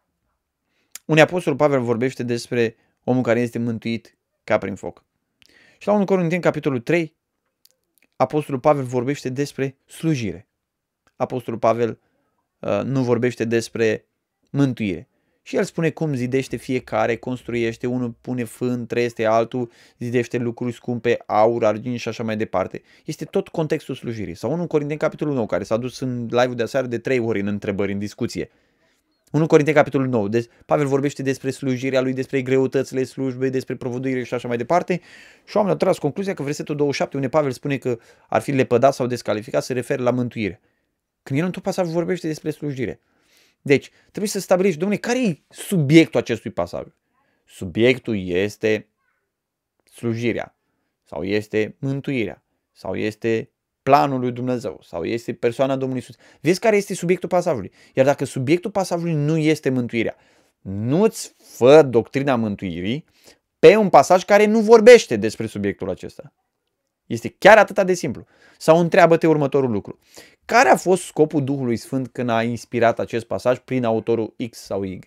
Unde 1.05 1.21
Apostolul 1.21 1.59
Pavel 1.59 1.81
vorbește 1.81 2.23
despre 2.23 2.77
omul 3.05 3.23
care 3.23 3.41
este 3.41 3.59
mântuit 3.59 4.19
ca 4.45 4.59
prin 4.59 4.75
foc. 4.75 5.05
Și 5.79 5.87
la 5.87 5.93
1 5.93 6.05
Corinteni, 6.05 6.43
capitolul 6.43 6.81
3, 6.81 7.17
Apostolul 8.17 8.61
Pavel 8.61 8.85
vorbește 8.85 9.29
despre 9.29 9.77
slujire. 9.87 10.49
Apostolul 11.17 11.59
Pavel 11.59 11.89
Uh, 11.91 12.08
nu 12.85 13.03
vorbește 13.03 13.45
despre 13.45 14.05
mântuire. 14.51 15.09
Și 15.43 15.57
el 15.57 15.65
spune 15.65 15.91
cum 15.91 16.15
zidește 16.15 16.57
fiecare, 16.57 17.17
construiește, 17.17 17.87
unul 17.87 18.17
pune 18.21 18.45
fân, 18.45 18.87
trăiește 18.87 19.25
altul, 19.25 19.71
zidește 19.99 20.39
lucruri 20.39 20.73
scumpe, 20.73 21.19
aur, 21.27 21.65
argint 21.65 21.99
și 21.99 22.09
așa 22.09 22.23
mai 22.23 22.37
departe. 22.37 22.83
Este 23.05 23.25
tot 23.25 23.49
contextul 23.49 23.95
slujirii. 23.95 24.35
Sau 24.35 24.53
unul 24.53 24.67
Corinteni 24.67 24.99
capitolul 24.99 25.35
9, 25.35 25.47
care 25.47 25.65
s-a 25.65 25.77
dus 25.77 26.01
în 26.01 26.27
live-ul 26.31 26.55
de 26.55 26.63
aseară 26.63 26.87
de 26.87 26.99
trei 26.99 27.19
ori 27.19 27.41
în 27.41 27.47
întrebări, 27.47 27.93
în 27.93 27.99
discuție. 27.99 28.51
1 29.33 29.47
Corinteni 29.47 29.77
capitolul 29.77 30.07
9. 30.07 30.29
Deci, 30.29 30.47
Pavel 30.67 30.87
vorbește 30.87 31.23
despre 31.23 31.51
slujirea 31.51 32.01
lui, 32.01 32.13
despre 32.13 32.43
greutățile 32.43 33.05
slujbei, 33.05 33.51
despre 33.51 33.75
provăduire 33.75 34.23
și 34.23 34.35
așa 34.35 34.49
mai 34.49 34.57
departe. 34.57 35.01
Și 35.45 35.57
oamenii 35.57 35.79
au 35.79 35.87
tras 35.87 35.99
concluzia 35.99 36.35
că 36.35 36.43
versetul 36.43 36.77
27, 36.77 37.17
unde 37.17 37.29
Pavel 37.29 37.51
spune 37.51 37.77
că 37.77 37.99
ar 38.29 38.41
fi 38.41 38.51
lepădat 38.51 38.95
sau 38.95 39.07
descalificat, 39.07 39.65
se 39.65 39.73
referă 39.73 40.03
la 40.03 40.11
mântuire. 40.11 40.61
Când 41.29 41.41
el 41.41 41.47
în 41.47 41.53
tot 41.53 41.63
pasaj 41.63 41.89
vorbește 41.89 42.27
despre 42.27 42.51
slujire. 42.51 43.01
Deci, 43.63 43.91
trebuie 44.09 44.29
să 44.29 44.41
stabilești, 44.41 44.79
domnule, 44.79 45.01
care 45.01 45.27
e 45.27 45.43
subiectul 45.49 46.21
acestui 46.21 46.51
pasaj? 46.51 46.87
Subiectul 47.45 48.29
este 48.29 48.89
slujirea, 49.85 50.57
sau 51.05 51.23
este 51.23 51.77
mântuirea, 51.79 52.45
sau 52.73 52.95
este 52.95 53.51
planul 53.83 54.21
lui 54.21 54.33
Dumnezeu, 54.33 54.81
sau 54.83 55.05
este 55.05 55.35
persoana 55.35 55.77
Domnului 55.77 56.03
Isus. 56.03 56.15
Vezi 56.41 56.61
care 56.61 56.77
este 56.77 56.95
subiectul 56.95 57.29
pasajului. 57.29 57.73
Iar 57.95 58.07
dacă 58.07 58.25
subiectul 58.25 58.71
pasajului 58.71 59.15
nu 59.15 59.37
este 59.37 59.71
mântuirea, 59.71 60.17
nu-ți 60.61 61.35
fă 61.37 61.83
doctrina 61.83 62.37
mântuirii 62.37 63.05
pe 63.59 63.77
un 63.77 63.89
pasaj 63.89 64.25
care 64.25 64.47
nu 64.47 64.61
vorbește 64.61 65.17
despre 65.17 65.47
subiectul 65.47 65.91
acesta. 65.91 66.33
Este 67.07 67.29
chiar 67.39 67.59
atât 67.59 67.87
de 67.87 67.95
simplu. 67.95 68.27
Sau 68.59 68.79
întreabă-te 68.79 69.27
următorul 69.27 69.71
lucru. 69.71 69.99
Care 70.49 70.69
a 70.69 70.77
fost 70.77 71.03
scopul 71.03 71.45
Duhului 71.45 71.77
Sfânt 71.77 72.09
când 72.09 72.29
a 72.29 72.43
inspirat 72.43 72.99
acest 72.99 73.25
pasaj 73.25 73.59
prin 73.59 73.85
autorul 73.85 74.35
X 74.51 74.59
sau 74.59 74.83
Y? 74.83 74.99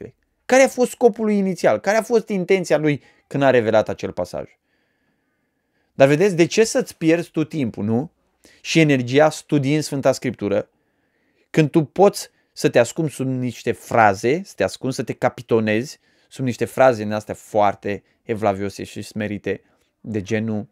Care 0.46 0.64
a 0.64 0.68
fost 0.68 0.92
scopul 0.92 1.26
lui 1.26 1.38
inițial? 1.38 1.80
Care 1.80 1.98
a 1.98 2.02
fost 2.02 2.30
intenția 2.30 2.78
lui 2.78 3.02
când 3.28 3.44
a 3.44 3.50
revelat 3.50 3.90
acel 3.90 4.12
pasaj? 4.12 4.50
Dar 5.94 6.08
vedeți, 6.08 6.36
de 6.36 6.46
ce 6.46 6.64
să-ți 6.64 6.98
pierzi 6.98 7.32
tu 7.32 7.44
timpul, 7.44 7.84
nu? 7.84 8.12
Și 8.62 8.80
energia 8.80 9.30
studiind 9.30 9.84
Sfânta 9.84 10.12
Scriptură, 10.12 10.70
când 11.50 11.70
tu 11.70 11.84
poți 11.84 12.30
să 12.54 12.70
te 12.70 12.80
ascunzi 12.80 13.14
sub 13.14 13.28
niște 13.28 13.72
fraze, 13.72 14.42
să 14.46 14.54
te 14.56 14.64
ascunzi, 14.64 14.96
să 14.96 15.04
te 15.04 15.14
capitonezi 15.14 16.00
sub 16.30 16.46
niște 16.46 16.66
fraze 16.66 17.04
în 17.04 17.12
astea 17.12 17.36
foarte 17.36 18.04
evlavioase 18.24 18.84
și 18.84 19.02
smerite 19.02 19.62
de 20.02 20.22
genul 20.22 20.68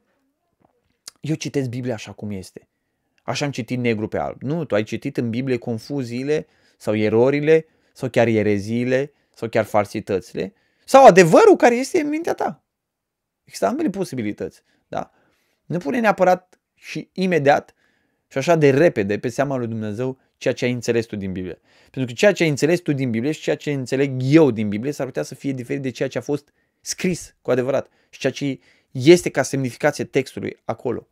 eu 1.19 1.36
citesc 1.36 1.69
Biblia 1.69 1.93
așa 1.93 2.12
cum 2.12 2.32
este. 2.32 2.68
Așa 3.30 3.46
am 3.46 3.52
citit 3.52 3.78
negru 3.78 4.08
pe 4.08 4.18
alb. 4.18 4.42
Nu, 4.42 4.65
tu 4.65 4.76
ai 4.76 4.84
citit 4.84 5.18
în 5.18 5.30
Biblie 5.30 5.58
confuziile 5.58 6.48
sau 6.78 6.96
erorile 6.96 7.65
sau 7.94 8.10
chiar 8.10 8.28
ereziile 8.28 9.12
sau 9.36 9.50
chiar 9.50 9.65
falsitățile 9.65 10.54
sau 10.86 11.06
adevărul 11.06 11.56
care 11.56 11.76
este 11.76 12.00
în 12.00 12.10
mintea 12.10 12.34
ta. 12.34 12.63
Există 13.44 13.65
ambele 13.68 13.89
posibilități. 13.89 14.62
Da? 14.88 15.12
Nu 15.65 15.78
pune 15.78 16.00
neapărat 16.00 16.60
și 16.74 17.10
imediat 17.13 17.74
și 18.28 18.38
așa 18.38 18.56
de 18.56 18.70
repede 18.70 19.20
pe 19.20 19.30
seama 19.30 19.58
lui 19.58 19.68
Dumnezeu 19.68 20.20
ceea 20.38 20.54
ce 20.54 20.65
ai 20.65 20.72
înțeles 20.72 21.06
tu 21.06 21.15
din 21.15 21.32
Biblie. 21.32 21.62
Pentru 21.82 22.06
că 22.06 22.20
ceea 22.20 22.32
ce 22.32 22.44
ai 22.44 22.50
înțeles 22.50 22.80
tu 22.80 22.94
din 22.94 23.12
Biblie 23.12 23.32
și 23.32 23.42
ceea 23.42 23.56
ce 23.56 23.72
înțeleg 23.72 24.22
eu 24.22 24.52
din 24.52 24.70
Biblie 24.70 24.92
s-ar 24.92 25.06
putea 25.06 25.24
să 25.24 25.36
fie 25.36 25.52
diferit 25.52 25.82
de 25.82 25.89
ceea 25.89 26.10
ce 26.10 26.18
a 26.18 26.22
fost 26.22 26.54
scris 26.82 27.36
cu 27.42 27.52
adevărat 27.52 27.89
și 28.10 28.20
ceea 28.20 28.34
ce 28.34 28.60
este 28.92 29.30
ca 29.30 29.42
semnificație 29.42 30.04
textului 30.04 30.58
acolo. 30.65 31.08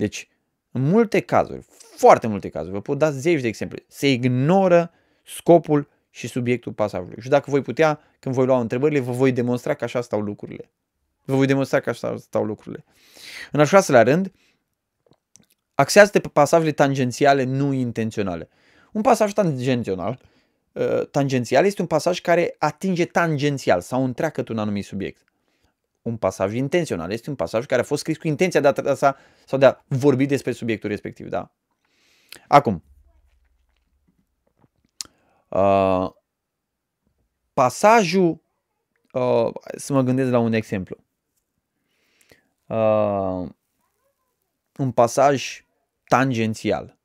Da? 0.00 0.06
Deci, 0.06 0.28
în 0.72 0.82
multe 0.82 1.20
cazuri, 1.20 1.66
foarte 1.96 2.26
multe 2.26 2.48
cazuri, 2.48 2.72
vă 2.72 2.80
pot 2.80 2.98
da 2.98 3.10
zeci 3.10 3.40
de 3.40 3.48
exemple, 3.48 3.84
se 3.88 4.10
ignoră 4.10 4.90
scopul 5.24 5.88
și 6.10 6.28
subiectul 6.28 6.72
pasajului. 6.72 7.22
Și 7.22 7.28
dacă 7.28 7.50
voi 7.50 7.62
putea, 7.62 8.00
când 8.18 8.34
voi 8.34 8.46
lua 8.46 8.60
întrebările, 8.60 9.00
vă 9.00 9.12
voi 9.12 9.32
demonstra 9.32 9.74
că 9.74 9.84
așa 9.84 10.00
stau 10.00 10.20
lucrurile. 10.20 10.70
Vă 11.24 11.36
voi 11.36 11.46
demonstra 11.46 11.80
că 11.80 11.90
așa 11.90 12.16
stau 12.16 12.44
lucrurile. 12.44 12.84
În 13.52 13.60
al 13.60 13.66
șaselea 13.66 14.02
rând, 14.02 14.32
axează-te 15.74 16.20
pe 16.20 16.28
pasajele 16.28 16.72
tangențiale 16.72 17.44
nu 17.44 17.72
intenționale. 17.72 18.48
Un 18.92 19.00
pasaj 19.00 19.32
tangențional, 19.32 20.20
uh, 20.72 21.08
tangențial 21.10 21.64
este 21.64 21.80
un 21.80 21.86
pasaj 21.86 22.20
care 22.20 22.54
atinge 22.58 23.04
tangențial 23.04 23.80
sau 23.80 24.04
întreacă 24.04 24.44
un 24.48 24.58
anumit 24.58 24.84
subiect. 24.84 25.29
Un 26.02 26.16
pasaj 26.16 26.54
intențional 26.54 27.10
este 27.10 27.30
un 27.30 27.36
pasaj 27.36 27.66
care 27.66 27.80
a 27.80 27.84
fost 27.84 28.00
scris 28.00 28.18
cu 28.18 28.26
intenția 28.26 28.60
de 28.60 28.66
a 28.66 28.72
trasa 28.72 29.16
sau 29.46 29.58
de 29.58 29.66
a 29.66 29.76
vorbi 29.86 30.26
despre 30.26 30.52
subiectul 30.52 30.88
respectiv. 30.88 31.28
Da? 31.28 31.52
Acum, 32.48 32.84
uh, 35.48 36.10
pasajul, 37.52 38.42
uh, 39.12 39.50
să 39.76 39.92
mă 39.92 40.02
gândesc 40.02 40.30
la 40.30 40.38
un 40.38 40.52
exemplu. 40.52 40.96
Uh, 42.66 43.48
un 44.76 44.92
pasaj 44.94 45.64
tangențial. 46.04 46.98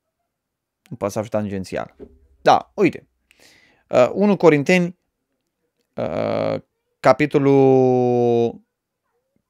Un 0.89 0.97
pasaj 0.97 1.27
tangențial. 1.27 1.95
Da, 2.41 2.71
uite. 2.75 3.08
Uh, 3.89 4.10
1 4.13 4.38
Corinteni, 4.38 4.97
uh, 5.93 6.62
capitolul, 6.99 8.62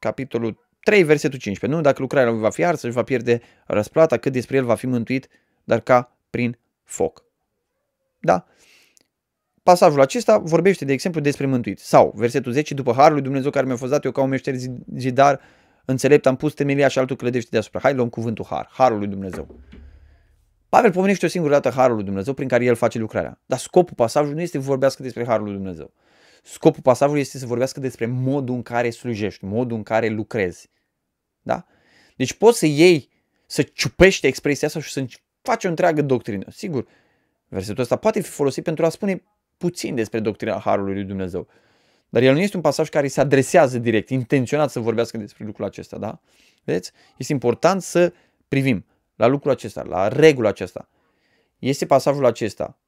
capitolul 0.06 0.68
3, 0.84 1.04
versetul 1.04 1.40
15. 1.40 1.80
Nu? 1.80 1.86
Dacă 1.86 2.02
lucrarea 2.02 2.32
lui 2.32 2.40
va 2.40 2.50
fi 2.50 2.64
arsă, 2.64 2.86
își 2.86 2.96
va 2.96 3.04
pierde 3.04 3.42
răsplata, 3.66 4.18
cât 4.18 4.32
despre 4.32 4.58
el 4.58 4.66
va 4.66 4.76
fi 4.76 4.88
mântuit, 4.88 5.28
dar 5.64 5.80
ca 5.80 6.18
prin 6.30 6.58
foc. 6.84 7.24
Da? 8.20 8.46
Pasajul 9.64 10.02
acesta 10.02 10.38
vorbește, 10.38 10.86
de 10.86 10.94
exemplu, 10.94 11.22
despre 11.22 11.46
mântuit. 11.46 11.80
Sau, 11.80 12.14
versetul 12.16 12.52
10, 12.52 12.74
după 12.74 12.94
harul 12.94 13.14
lui 13.14 13.22
Dumnezeu 13.22 13.50
care 13.50 13.66
mi-a 13.66 13.76
fost 13.76 13.92
dat, 13.92 14.04
eu 14.06 14.12
ca 14.12 14.22
un 14.22 14.30
meșter 14.30 14.56
zidar 14.96 15.40
înțelept, 15.86 16.26
am 16.26 16.36
pus 16.36 16.54
temelia 16.54 16.88
și 16.88 17.00
altul 17.00 17.16
clădește 17.16 17.50
deasupra. 17.52 17.80
Hai, 17.80 17.94
luăm 17.94 18.10
cuvântul 18.10 18.46
har, 18.50 18.70
harul 18.72 18.98
lui 18.98 19.08
Dumnezeu. 19.08 19.48
Pavel 20.70 20.92
pomenește 20.92 21.26
o 21.26 21.30
singură 21.30 21.54
dată 21.54 21.70
harul 21.70 21.96
lui 21.96 22.06
Dumnezeu 22.06 22.34
prin 22.34 22.48
care 22.48 22.66
el 22.66 22.76
face 22.76 22.98
lucrarea. 22.98 23.40
Dar 23.46 23.60
scopul 23.60 23.96
pasajului 23.96 24.36
nu 24.36 24.42
este 24.42 24.58
să 24.58 24.64
vorbească 24.64 25.04
despre 25.04 25.26
harul 25.26 25.46
lui 25.46 25.54
Dumnezeu. 25.54 25.94
Scopul 26.48 26.82
pasajului 26.82 27.22
este 27.22 27.38
să 27.38 27.46
vorbească 27.46 27.80
despre 27.80 28.06
modul 28.06 28.56
în 28.56 28.62
care 28.62 28.90
slujești, 28.90 29.46
modul 29.46 29.78
în 29.78 29.84
care 29.84 30.08
lucrezi. 30.08 30.70
Da? 31.42 31.66
Deci 32.16 32.34
poți 32.34 32.60
să 32.60 32.66
iei, 32.66 33.10
să 33.48 33.62
ciupești 33.62 34.28
expresia 34.28 34.68
asta 34.68 34.80
și 34.80 34.92
să 34.92 35.06
faci 35.42 35.64
o 35.64 35.68
întreagă 35.68 36.02
doctrină. 36.02 36.46
Sigur, 36.50 36.88
versetul 37.48 37.82
ăsta 37.82 37.96
poate 37.96 38.22
fi 38.22 38.30
folosit 38.30 38.64
pentru 38.64 38.86
a 38.86 38.90
spune 38.90 39.24
puțin 39.58 39.96
despre 39.96 40.20
doctrina 40.20 40.60
Harului 40.60 40.94
lui 40.94 41.04
Dumnezeu. 41.04 41.48
Dar 42.10 42.22
el 42.22 42.34
nu 42.34 42.40
este 42.40 42.56
un 42.56 42.62
pasaj 42.62 42.90
care 42.90 43.08
se 43.08 43.20
adresează 43.20 43.80
direct, 43.80 44.10
intenționat 44.10 44.70
să 44.72 44.80
vorbească 44.80 45.18
despre 45.18 45.46
lucrul 45.46 45.66
acesta, 45.66 45.98
da? 45.98 46.22
Vedeți? 46.64 46.92
Este 47.18 47.34
important 47.34 47.82
să 47.82 48.14
privim 48.48 48.86
la 49.16 49.28
lucrul 49.28 49.52
acesta, 49.52 49.84
la 49.84 50.08
regula 50.08 50.50
acesta. 50.50 50.90
Este 51.60 51.86
pasajul 51.86 52.26
acesta 52.26 52.80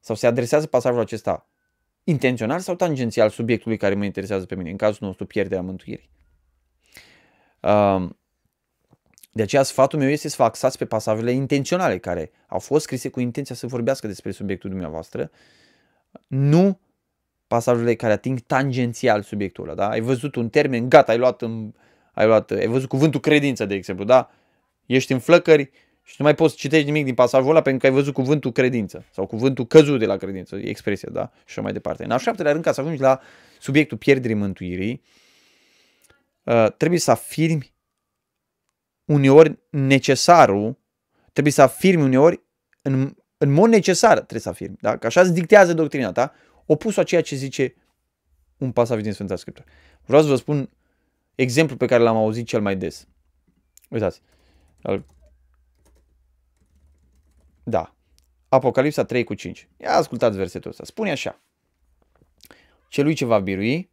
sau 0.00 0.16
se 0.16 0.26
adresează 0.26 0.66
pasajul 0.66 1.00
acesta 1.00 1.48
intențional 2.04 2.60
sau 2.60 2.74
tangențial 2.74 3.30
subiectului 3.30 3.76
care 3.76 3.94
mă 3.94 4.04
interesează 4.04 4.44
pe 4.46 4.54
mine, 4.54 4.70
în 4.70 4.76
cazul 4.76 5.06
nostru 5.06 5.26
pierderea 5.26 5.62
mântuirii. 5.62 6.10
Um, 7.60 8.18
de 9.32 9.42
aceea 9.42 9.62
sfatul 9.62 9.98
meu 9.98 10.08
este 10.08 10.28
să 10.28 10.34
vă 10.38 10.44
axați 10.44 10.78
pe 10.78 10.84
pasajele 10.84 11.30
intenționale 11.30 11.98
care 11.98 12.30
au 12.46 12.58
fost 12.58 12.84
scrise 12.84 13.08
cu 13.08 13.20
intenția 13.20 13.54
să 13.54 13.66
vorbească 13.66 14.06
despre 14.06 14.30
subiectul 14.30 14.70
dumneavoastră, 14.70 15.30
nu 16.26 16.80
pasajele 17.46 17.94
care 17.94 18.12
ating 18.12 18.40
tangențial 18.40 19.22
subiectul 19.22 19.64
ăla, 19.64 19.74
da? 19.74 19.88
Ai 19.88 20.00
văzut 20.00 20.34
un 20.34 20.48
termen, 20.48 20.88
gata, 20.88 21.12
ai 21.12 21.18
luat, 21.18 21.42
în, 21.42 21.72
ai 22.12 22.26
luat, 22.26 22.50
ai 22.50 22.66
văzut 22.66 22.88
cuvântul 22.88 23.20
credință, 23.20 23.64
de 23.64 23.74
exemplu, 23.74 24.04
da? 24.04 24.30
Ești 24.86 25.12
în 25.12 25.18
flăcări 25.18 25.70
și 26.06 26.14
nu 26.18 26.24
mai 26.24 26.34
poți 26.34 26.56
citești 26.56 26.86
nimic 26.86 27.04
din 27.04 27.14
pasajul 27.14 27.50
ăla 27.50 27.62
pentru 27.62 27.80
că 27.80 27.86
ai 27.86 28.00
văzut 28.00 28.14
cuvântul 28.14 28.52
credință 28.52 29.04
sau 29.10 29.26
cuvântul 29.26 29.66
căzut 29.66 29.98
de 29.98 30.06
la 30.06 30.16
credință, 30.16 30.56
expresia, 30.56 31.08
da? 31.12 31.30
Și 31.34 31.42
așa 31.46 31.60
mai 31.60 31.72
departe. 31.72 32.04
În 32.04 32.10
al 32.10 32.18
șaptelea 32.18 32.52
rând, 32.52 32.64
ca 32.64 32.72
să 32.72 32.80
ajungi 32.80 33.00
la 33.00 33.20
subiectul 33.60 33.98
pierderii 33.98 34.36
mântuirii, 34.36 35.02
uh, 36.42 36.66
trebuie 36.76 36.98
să 36.98 37.10
afirmi 37.10 37.74
uneori 39.04 39.58
necesarul, 39.70 40.78
trebuie 41.32 41.52
să 41.52 41.62
afirmi 41.62 42.02
uneori 42.02 42.42
în, 42.82 43.16
în 43.36 43.52
mod 43.52 43.68
necesar 43.68 44.14
trebuie 44.14 44.40
să 44.40 44.48
afirmi, 44.48 44.76
da? 44.80 44.96
Că 44.96 45.06
așa 45.06 45.20
îți 45.20 45.32
dictează 45.32 45.74
doctrina 45.74 46.12
ta, 46.12 46.32
opusul 46.66 47.02
a 47.02 47.04
ceea 47.04 47.22
ce 47.22 47.36
zice 47.36 47.74
un 48.58 48.72
pasaj 48.72 49.02
din 49.02 49.12
Sfânta 49.12 49.36
Scriptură. 49.36 49.66
Vreau 50.04 50.22
să 50.22 50.28
vă 50.28 50.36
spun 50.36 50.70
exemplu 51.34 51.76
pe 51.76 51.86
care 51.86 52.02
l-am 52.02 52.16
auzit 52.16 52.46
cel 52.46 52.60
mai 52.60 52.76
des. 52.76 53.08
Uitați. 53.88 54.20
Da. 57.64 57.94
Apocalipsa 58.48 59.04
3 59.04 59.24
cu 59.24 59.34
5. 59.34 59.68
Ia 59.76 59.92
ascultați 59.92 60.36
versetul 60.36 60.70
ăsta. 60.70 60.84
Spune 60.84 61.10
așa. 61.10 61.40
Celui 62.88 63.14
ce 63.14 63.24
va 63.24 63.38
birui 63.38 63.90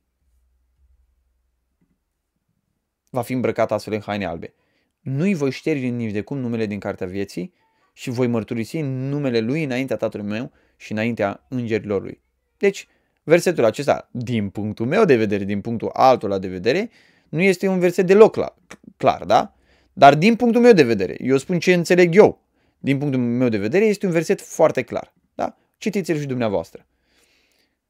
va 3.10 3.21
fi 3.21 3.34
îmbrăcat 3.34 3.71
astfel 3.71 3.93
în 3.93 4.01
haine 4.01 4.25
albe. 4.25 4.53
Nu-i 5.01 5.34
voi 5.34 5.51
șterge 5.51 5.88
nici 5.88 6.12
de 6.12 6.21
cum 6.21 6.38
numele 6.38 6.65
din 6.65 6.79
cartea 6.79 7.07
vieții 7.07 7.53
și 7.93 8.10
voi 8.10 8.27
mărturisi 8.27 8.81
numele 8.81 9.39
lui 9.39 9.63
înaintea 9.63 9.95
tatălui 9.95 10.27
meu 10.27 10.51
și 10.75 10.91
înaintea 10.91 11.45
îngerilor 11.49 12.01
lui. 12.01 12.21
Deci, 12.57 12.88
versetul 13.23 13.63
acesta, 13.63 14.10
din 14.12 14.49
punctul 14.49 14.86
meu 14.86 15.05
de 15.05 15.15
vedere, 15.15 15.43
din 15.43 15.62
punctul 15.62 15.89
altul 15.93 16.39
de 16.39 16.47
vedere, 16.47 16.89
nu 17.29 17.41
este 17.41 17.67
un 17.67 17.79
verset 17.79 18.07
deloc 18.07 18.31
clar, 18.31 18.55
clar, 18.97 19.23
da? 19.25 19.53
Dar 19.93 20.15
din 20.15 20.36
punctul 20.36 20.62
meu 20.62 20.73
de 20.73 20.84
vedere, 20.84 21.15
eu 21.19 21.38
spun 21.38 21.60
ce 21.60 21.73
înțeleg 21.73 22.15
eu, 22.15 22.41
din 22.84 22.98
punctul 22.98 23.22
meu 23.22 23.50
de 23.50 23.58
vedere, 23.58 23.86
este 23.86 24.06
un 24.06 24.12
verset 24.12 24.41
foarte 24.41 24.82
clar. 24.82 25.13
Da? 25.36 25.58
Citiți-l 25.78 26.20
și 26.20 26.26
dumneavoastră. 26.26 26.86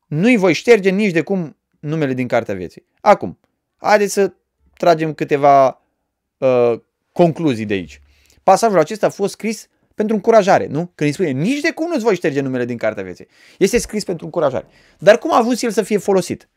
Nu-i 0.08 0.38
voi 0.38 0.54
șterge 0.54 0.90
nici 0.90 1.12
de 1.12 1.22
cum 1.22 1.58
numele 1.80 2.14
din 2.14 2.28
Cartea 2.28 2.56
Vieții. 2.56 2.86
Acum, 3.02 3.40
haideți 3.78 4.14
să 4.14 4.34
tragem 4.74 5.14
câteva 5.14 5.82
uh, 6.38 6.74
concluzii 7.12 7.66
de 7.66 7.74
aici. 7.74 8.02
Pasajul 8.44 8.80
acesta 8.80 9.06
a 9.06 9.10
fost 9.10 9.32
scris 9.32 9.68
pentru 9.96 10.16
încurajare, 10.16 10.68
nu? 10.68 10.92
Când 10.96 11.10
îi 11.10 11.12
spune, 11.12 11.30
nici 11.30 11.62
de 11.62 11.72
cum 11.72 11.88
nu-ți 11.88 12.04
voi 12.04 12.16
șterge 12.16 12.42
numele 12.42 12.66
din 12.66 12.78
Cartea 12.78 13.04
Vieții. 13.04 13.28
Este 13.58 13.78
scris 13.78 14.04
pentru 14.04 14.26
încurajare. 14.26 14.66
Dar 15.00 15.18
cum 15.18 15.34
a 15.34 15.38
ajuns 15.38 15.62
el 15.62 15.72
să 15.72 15.82
fie 15.82 15.98
folosit? 15.98 16.50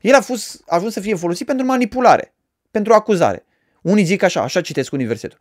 El 0.00 0.14
a, 0.14 0.20
fost, 0.20 0.62
a 0.66 0.76
ajuns 0.76 0.92
să 0.92 1.00
fie 1.00 1.14
folosit 1.14 1.46
pentru 1.46 1.66
manipulare, 1.66 2.34
pentru 2.70 2.92
acuzare. 2.92 3.44
Unii 3.82 4.04
zic 4.04 4.22
așa, 4.22 4.42
așa 4.42 4.60
citesc 4.60 4.92
universetul. 4.92 5.38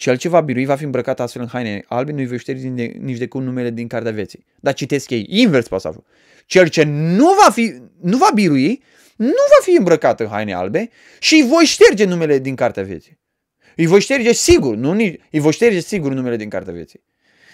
Cel 0.00 0.16
ce 0.16 0.28
va 0.28 0.40
birui 0.40 0.64
va 0.64 0.76
fi 0.76 0.84
îmbrăcat 0.84 1.20
astfel 1.20 1.42
în 1.42 1.48
haine 1.48 1.84
albe, 1.88 2.12
nu-i 2.12 2.26
voi 2.26 2.38
șterge 2.38 2.68
nici 2.98 3.18
de 3.18 3.26
cum 3.26 3.42
numele 3.42 3.70
din 3.70 3.86
Cartea 3.86 4.12
Vieții. 4.12 4.44
Dar 4.60 4.74
citesc 4.74 5.10
ei, 5.10 5.26
invers 5.28 5.68
pasajul. 5.68 6.04
Cel 6.46 6.68
ce 6.68 6.82
nu 6.82 7.34
va, 7.44 7.50
fi, 7.50 7.74
nu 8.00 8.16
va 8.16 8.30
birui, 8.34 8.82
nu 9.16 9.26
va 9.26 9.62
fi 9.62 9.70
îmbrăcat 9.70 10.20
în 10.20 10.26
haine 10.26 10.54
albe 10.54 10.90
și 11.18 11.34
îi 11.34 11.48
voi 11.48 11.64
șterge 11.64 12.04
numele 12.04 12.38
din 12.38 12.54
Cartea 12.54 12.82
Vieții. 12.82 13.18
Îi 13.76 13.86
voi 13.86 14.00
șterge 14.00 14.32
sigur, 14.32 14.74
nu 14.74 14.92
nici, 14.92 15.20
îi 15.30 15.40
voi 15.40 15.52
șterge 15.52 15.80
sigur 15.80 16.12
numele 16.12 16.36
din 16.36 16.48
Cartea 16.48 16.72
Vieții. 16.72 17.02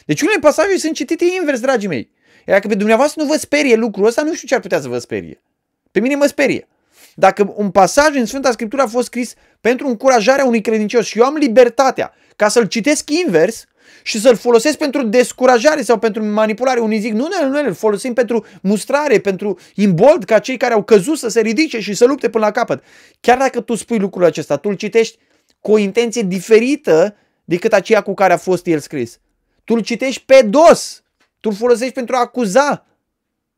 Deci 0.04 0.20
unele 0.20 0.38
pasaje 0.40 0.76
sunt 0.76 0.94
citite 0.94 1.24
invers, 1.40 1.60
dragii 1.60 1.88
mei. 1.88 2.10
Iar 2.46 2.56
dacă 2.56 2.68
pe 2.68 2.74
dumneavoastră 2.74 3.22
nu 3.22 3.28
vă 3.28 3.36
sperie 3.36 3.74
lucrul 3.74 4.06
ăsta, 4.06 4.22
nu 4.22 4.34
știu 4.34 4.48
ce 4.48 4.54
ar 4.54 4.60
putea 4.60 4.80
să 4.80 4.88
vă 4.88 4.98
sperie. 4.98 5.42
Pe 5.90 6.00
mine 6.00 6.14
mă 6.14 6.26
sperie. 6.26 6.68
Dacă 7.14 7.52
un 7.56 7.70
pasaj 7.70 8.14
în 8.14 8.26
Sfânta 8.26 8.50
Scriptură 8.50 8.82
a 8.82 8.86
fost 8.86 9.06
scris 9.06 9.34
pentru 9.60 9.86
încurajarea 9.86 10.44
unui 10.44 10.60
credincios 10.60 11.06
și 11.06 11.18
eu 11.18 11.24
am 11.24 11.34
libertatea 11.34 12.14
ca 12.36 12.48
să-l 12.48 12.64
citesc 12.64 13.10
invers, 13.10 13.66
și 14.06 14.20
să-l 14.20 14.36
folosesc 14.36 14.78
pentru 14.78 15.02
descurajare 15.02 15.82
sau 15.82 15.98
pentru 15.98 16.24
manipulare. 16.24 16.80
Unii 16.80 16.98
zic, 16.98 17.12
nu, 17.12 17.28
nu, 17.40 17.48
nu, 17.48 17.66
îl 17.66 17.74
folosim 17.74 18.12
pentru 18.12 18.44
mustrare, 18.62 19.20
pentru 19.20 19.58
imbold, 19.74 20.24
ca 20.24 20.38
cei 20.38 20.56
care 20.56 20.74
au 20.74 20.82
căzut 20.82 21.18
să 21.18 21.28
se 21.28 21.40
ridice 21.40 21.80
și 21.80 21.94
să 21.94 22.04
lupte 22.04 22.28
până 22.28 22.44
la 22.44 22.50
capăt. 22.50 22.82
Chiar 23.20 23.38
dacă 23.38 23.60
tu 23.60 23.74
spui 23.74 23.98
lucrul 23.98 24.24
acesta, 24.24 24.56
tu 24.56 24.68
îl 24.68 24.74
citești 24.74 25.18
cu 25.60 25.72
o 25.72 25.78
intenție 25.78 26.22
diferită 26.22 27.16
decât 27.44 27.72
aceea 27.72 28.00
cu 28.00 28.14
care 28.14 28.32
a 28.32 28.36
fost 28.36 28.66
el 28.66 28.78
scris. 28.78 29.18
Tu 29.64 29.74
îl 29.74 29.80
citești 29.80 30.22
pe 30.26 30.42
dos, 30.42 31.02
tu 31.40 31.48
îl 31.48 31.54
folosești 31.54 31.94
pentru 31.94 32.16
a 32.16 32.20
acuza 32.20 32.86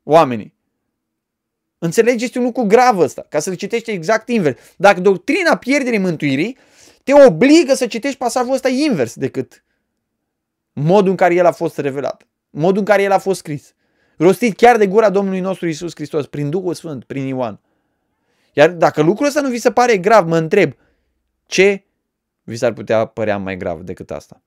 oamenii. 0.03 0.55
Înțelegeți 1.79 2.39
un 2.39 2.45
lucru 2.45 2.63
grav 2.63 2.99
ăsta, 2.99 3.27
ca 3.29 3.39
să-l 3.39 3.55
citești 3.55 3.91
exact 3.91 4.29
invers. 4.29 4.59
Dacă 4.77 5.01
doctrina 5.01 5.57
pierderii 5.57 5.99
mântuirii 5.99 6.57
te 7.09 7.27
obligă 7.27 7.75
să 7.75 7.87
citești 7.87 8.19
pasajul 8.19 8.53
ăsta 8.53 8.69
invers 8.69 9.15
decât 9.15 9.65
modul 10.73 11.11
în 11.11 11.17
care 11.17 11.35
el 11.35 11.47
a 11.47 11.53
fost 11.53 11.79
revelat, 11.79 12.27
modul 12.51 12.79
în 12.79 12.85
care 12.85 13.03
el 13.03 13.13
a 13.13 13.19
fost 13.19 13.39
scris, 13.39 13.75
rostit 14.17 14.57
chiar 14.57 14.77
de 14.77 14.87
gura 14.87 15.11
Domnului 15.11 15.41
nostru 15.41 15.69
Isus 15.69 15.93
Hristos, 15.95 16.27
prin 16.27 16.51
Duhul 16.51 16.75
Sfânt, 16.75 17.05
prin 17.05 17.27
Ioan. 17.27 17.61
Iar 18.53 18.71
dacă 18.71 19.03
lucrul 19.03 19.27
ăsta 19.27 19.41
nu 19.41 19.49
vi 19.49 19.59
se 19.59 19.73
pare 19.73 19.99
grav, 19.99 20.27
mă 20.27 20.37
întreb, 20.37 20.73
ce 21.47 21.85
vi 22.43 22.57
s-ar 22.57 22.73
putea 22.73 23.05
părea 23.05 23.39
mai 23.39 23.57
grav 23.57 23.81
decât 23.81 24.11
asta? 24.11 24.43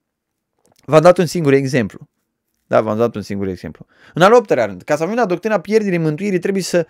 V-am 0.85 1.01
dat 1.01 1.17
un 1.17 1.25
singur 1.25 1.53
exemplu. 1.53 2.07
Da, 2.67 2.81
v-am 2.81 2.97
dat 2.97 3.15
un 3.15 3.21
singur 3.21 3.47
exemplu. 3.47 3.85
În 4.13 4.21
al 4.21 4.33
optelea 4.33 4.65
rând, 4.65 4.81
ca 4.81 4.95
să 4.95 5.03
avem 5.03 5.15
la 5.15 5.25
doctrina 5.25 5.59
pierderii 5.59 5.97
mântuirii, 5.97 6.39
trebuie 6.39 6.63
să 6.63 6.87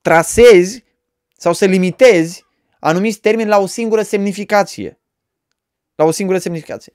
trasezi 0.00 0.84
sau 1.36 1.52
să 1.52 1.64
limitezi 1.64 2.46
anumiți 2.84 3.20
termeni 3.20 3.48
la 3.48 3.58
o 3.58 3.66
singură 3.66 4.02
semnificație. 4.02 5.00
La 5.94 6.04
o 6.04 6.10
singură 6.10 6.38
semnificație. 6.38 6.92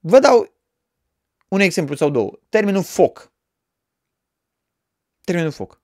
Vă 0.00 0.18
dau 0.18 0.52
un 1.48 1.60
exemplu 1.60 1.94
sau 1.94 2.10
două. 2.10 2.38
Termenul 2.48 2.82
foc. 2.82 3.32
Termenul 5.20 5.50
foc. 5.50 5.80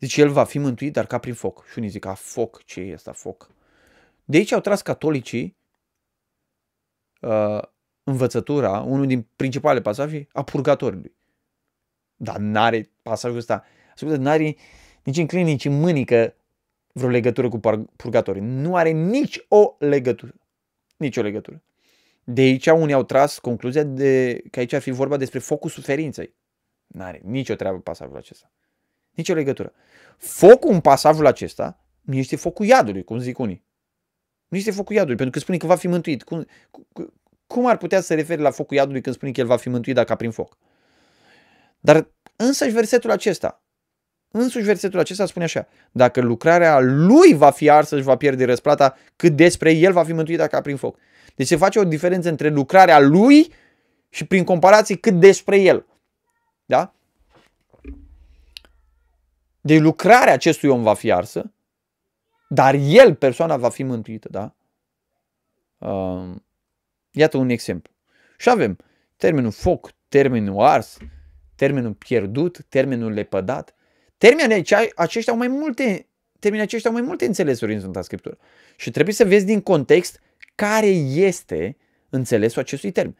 Zice, 0.00 0.20
el 0.20 0.30
va 0.30 0.44
fi 0.44 0.58
mântuit, 0.58 0.92
dar 0.92 1.06
ca 1.06 1.18
prin 1.18 1.34
foc. 1.34 1.66
Și 1.70 1.78
unii 1.78 1.90
zic, 1.90 2.04
a, 2.04 2.14
foc, 2.14 2.62
ce 2.64 2.80
e 2.80 2.94
asta, 2.94 3.12
foc? 3.12 3.50
De 4.24 4.36
aici 4.36 4.52
au 4.52 4.60
tras 4.60 4.82
catolicii 4.82 5.56
uh, 7.20 7.62
învățătura, 8.04 8.80
unul 8.80 9.06
din 9.06 9.26
principale 9.36 9.80
pasaje, 9.80 10.28
a 10.32 10.42
purgatoriului. 10.42 11.14
Dar 12.16 12.36
n-are 12.36 12.90
pasajul 13.02 13.38
ăsta, 13.38 13.64
n-are 14.00 14.56
nici 15.02 15.16
în 15.16 15.26
clinici, 15.26 15.50
nici 15.50 15.64
în 15.64 15.80
mânică 15.80 16.34
vreo 16.96 17.08
legătură 17.08 17.48
cu 17.48 17.60
purgatoriu. 17.96 18.42
Nu 18.42 18.76
are 18.76 18.90
nici 18.90 19.44
o 19.48 19.76
legătură. 19.78 20.34
Nici 20.96 21.16
o 21.16 21.22
legătură. 21.22 21.62
De 22.24 22.40
aici 22.40 22.66
unii 22.66 22.94
au 22.94 23.02
tras 23.02 23.38
concluzia 23.38 23.82
de 23.82 24.42
că 24.50 24.58
aici 24.58 24.72
ar 24.72 24.80
fi 24.80 24.90
vorba 24.90 25.16
despre 25.16 25.38
focul 25.38 25.70
suferinței. 25.70 26.34
N-are 26.86 27.20
nicio 27.24 27.54
treabă 27.54 27.78
pasajul 27.78 28.16
acesta. 28.16 28.52
Nici 29.10 29.28
o 29.28 29.34
legătură. 29.34 29.72
Focul 30.16 30.72
în 30.72 30.80
pasajul 30.80 31.26
acesta 31.26 31.86
nu 32.00 32.14
este 32.14 32.36
focul 32.36 32.66
iadului, 32.66 33.04
cum 33.04 33.18
zic 33.18 33.38
unii. 33.38 33.64
Nu 34.48 34.56
este 34.56 34.70
focul 34.70 34.94
iadului, 34.94 35.16
pentru 35.16 35.34
că 35.34 35.40
spune 35.40 35.58
că 35.58 35.66
va 35.66 35.76
fi 35.76 35.88
mântuit. 35.88 36.22
Cum, 36.22 36.46
cum 37.46 37.66
ar 37.66 37.76
putea 37.76 38.00
să 38.00 38.06
se 38.06 38.14
referi 38.14 38.40
la 38.40 38.50
focul 38.50 38.76
iadului 38.76 39.00
când 39.00 39.14
spune 39.14 39.32
că 39.32 39.40
el 39.40 39.46
va 39.46 39.56
fi 39.56 39.68
mântuit 39.68 39.94
dacă 39.94 40.14
prin 40.14 40.30
foc? 40.30 40.58
Dar 41.80 42.10
însăși 42.36 42.72
versetul 42.72 43.10
acesta, 43.10 43.63
însuși 44.40 44.64
versetul 44.64 44.98
acesta 44.98 45.26
spune 45.26 45.44
așa, 45.44 45.66
dacă 45.92 46.20
lucrarea 46.20 46.80
lui 46.80 47.34
va 47.34 47.50
fi 47.50 47.70
arsă 47.70 47.96
și 47.96 48.02
va 48.02 48.16
pierde 48.16 48.44
răsplata, 48.44 48.96
cât 49.16 49.36
despre 49.36 49.72
el 49.72 49.92
va 49.92 50.04
fi 50.04 50.12
mântuit 50.12 50.38
dacă 50.38 50.60
prin 50.60 50.76
foc. 50.76 50.98
Deci 51.34 51.46
se 51.46 51.56
face 51.56 51.78
o 51.78 51.84
diferență 51.84 52.28
între 52.28 52.48
lucrarea 52.48 53.00
lui 53.00 53.52
și 54.08 54.26
prin 54.26 54.44
comparație 54.44 54.96
cât 54.96 55.20
despre 55.20 55.60
el. 55.60 55.86
Da? 56.64 56.94
Deci 59.60 59.80
lucrarea 59.80 60.32
acestui 60.32 60.68
om 60.68 60.82
va 60.82 60.94
fi 60.94 61.12
arsă, 61.12 61.52
dar 62.48 62.74
el, 62.74 63.14
persoana, 63.14 63.56
va 63.56 63.68
fi 63.68 63.82
mântuită. 63.82 64.28
Da? 64.30 64.54
Uh, 65.78 66.34
iată 67.10 67.36
un 67.36 67.48
exemplu. 67.48 67.92
Și 68.38 68.48
avem 68.48 68.76
termenul 69.16 69.50
foc, 69.50 69.90
termenul 70.08 70.60
ars, 70.60 70.98
termenul 71.54 71.92
pierdut, 71.92 72.64
termenul 72.68 73.12
lepădat. 73.12 73.74
Termenii 74.18 74.64
aceștia 74.94 75.32
au 75.32 75.38
mai 75.38 75.48
multe, 75.48 76.06
termenii 76.38 76.66
aceștia 76.66 76.90
au 76.90 76.96
mai 76.96 77.06
multe 77.06 77.26
înțelesuri 77.26 77.74
în 77.74 77.80
Sfânta 77.80 78.02
Scriptură. 78.02 78.38
Și 78.76 78.90
trebuie 78.90 79.14
să 79.14 79.24
vezi 79.24 79.44
din 79.44 79.60
context 79.60 80.20
care 80.54 80.86
este 80.86 81.76
înțelesul 82.08 82.60
acestui 82.60 82.90
termen. 82.90 83.16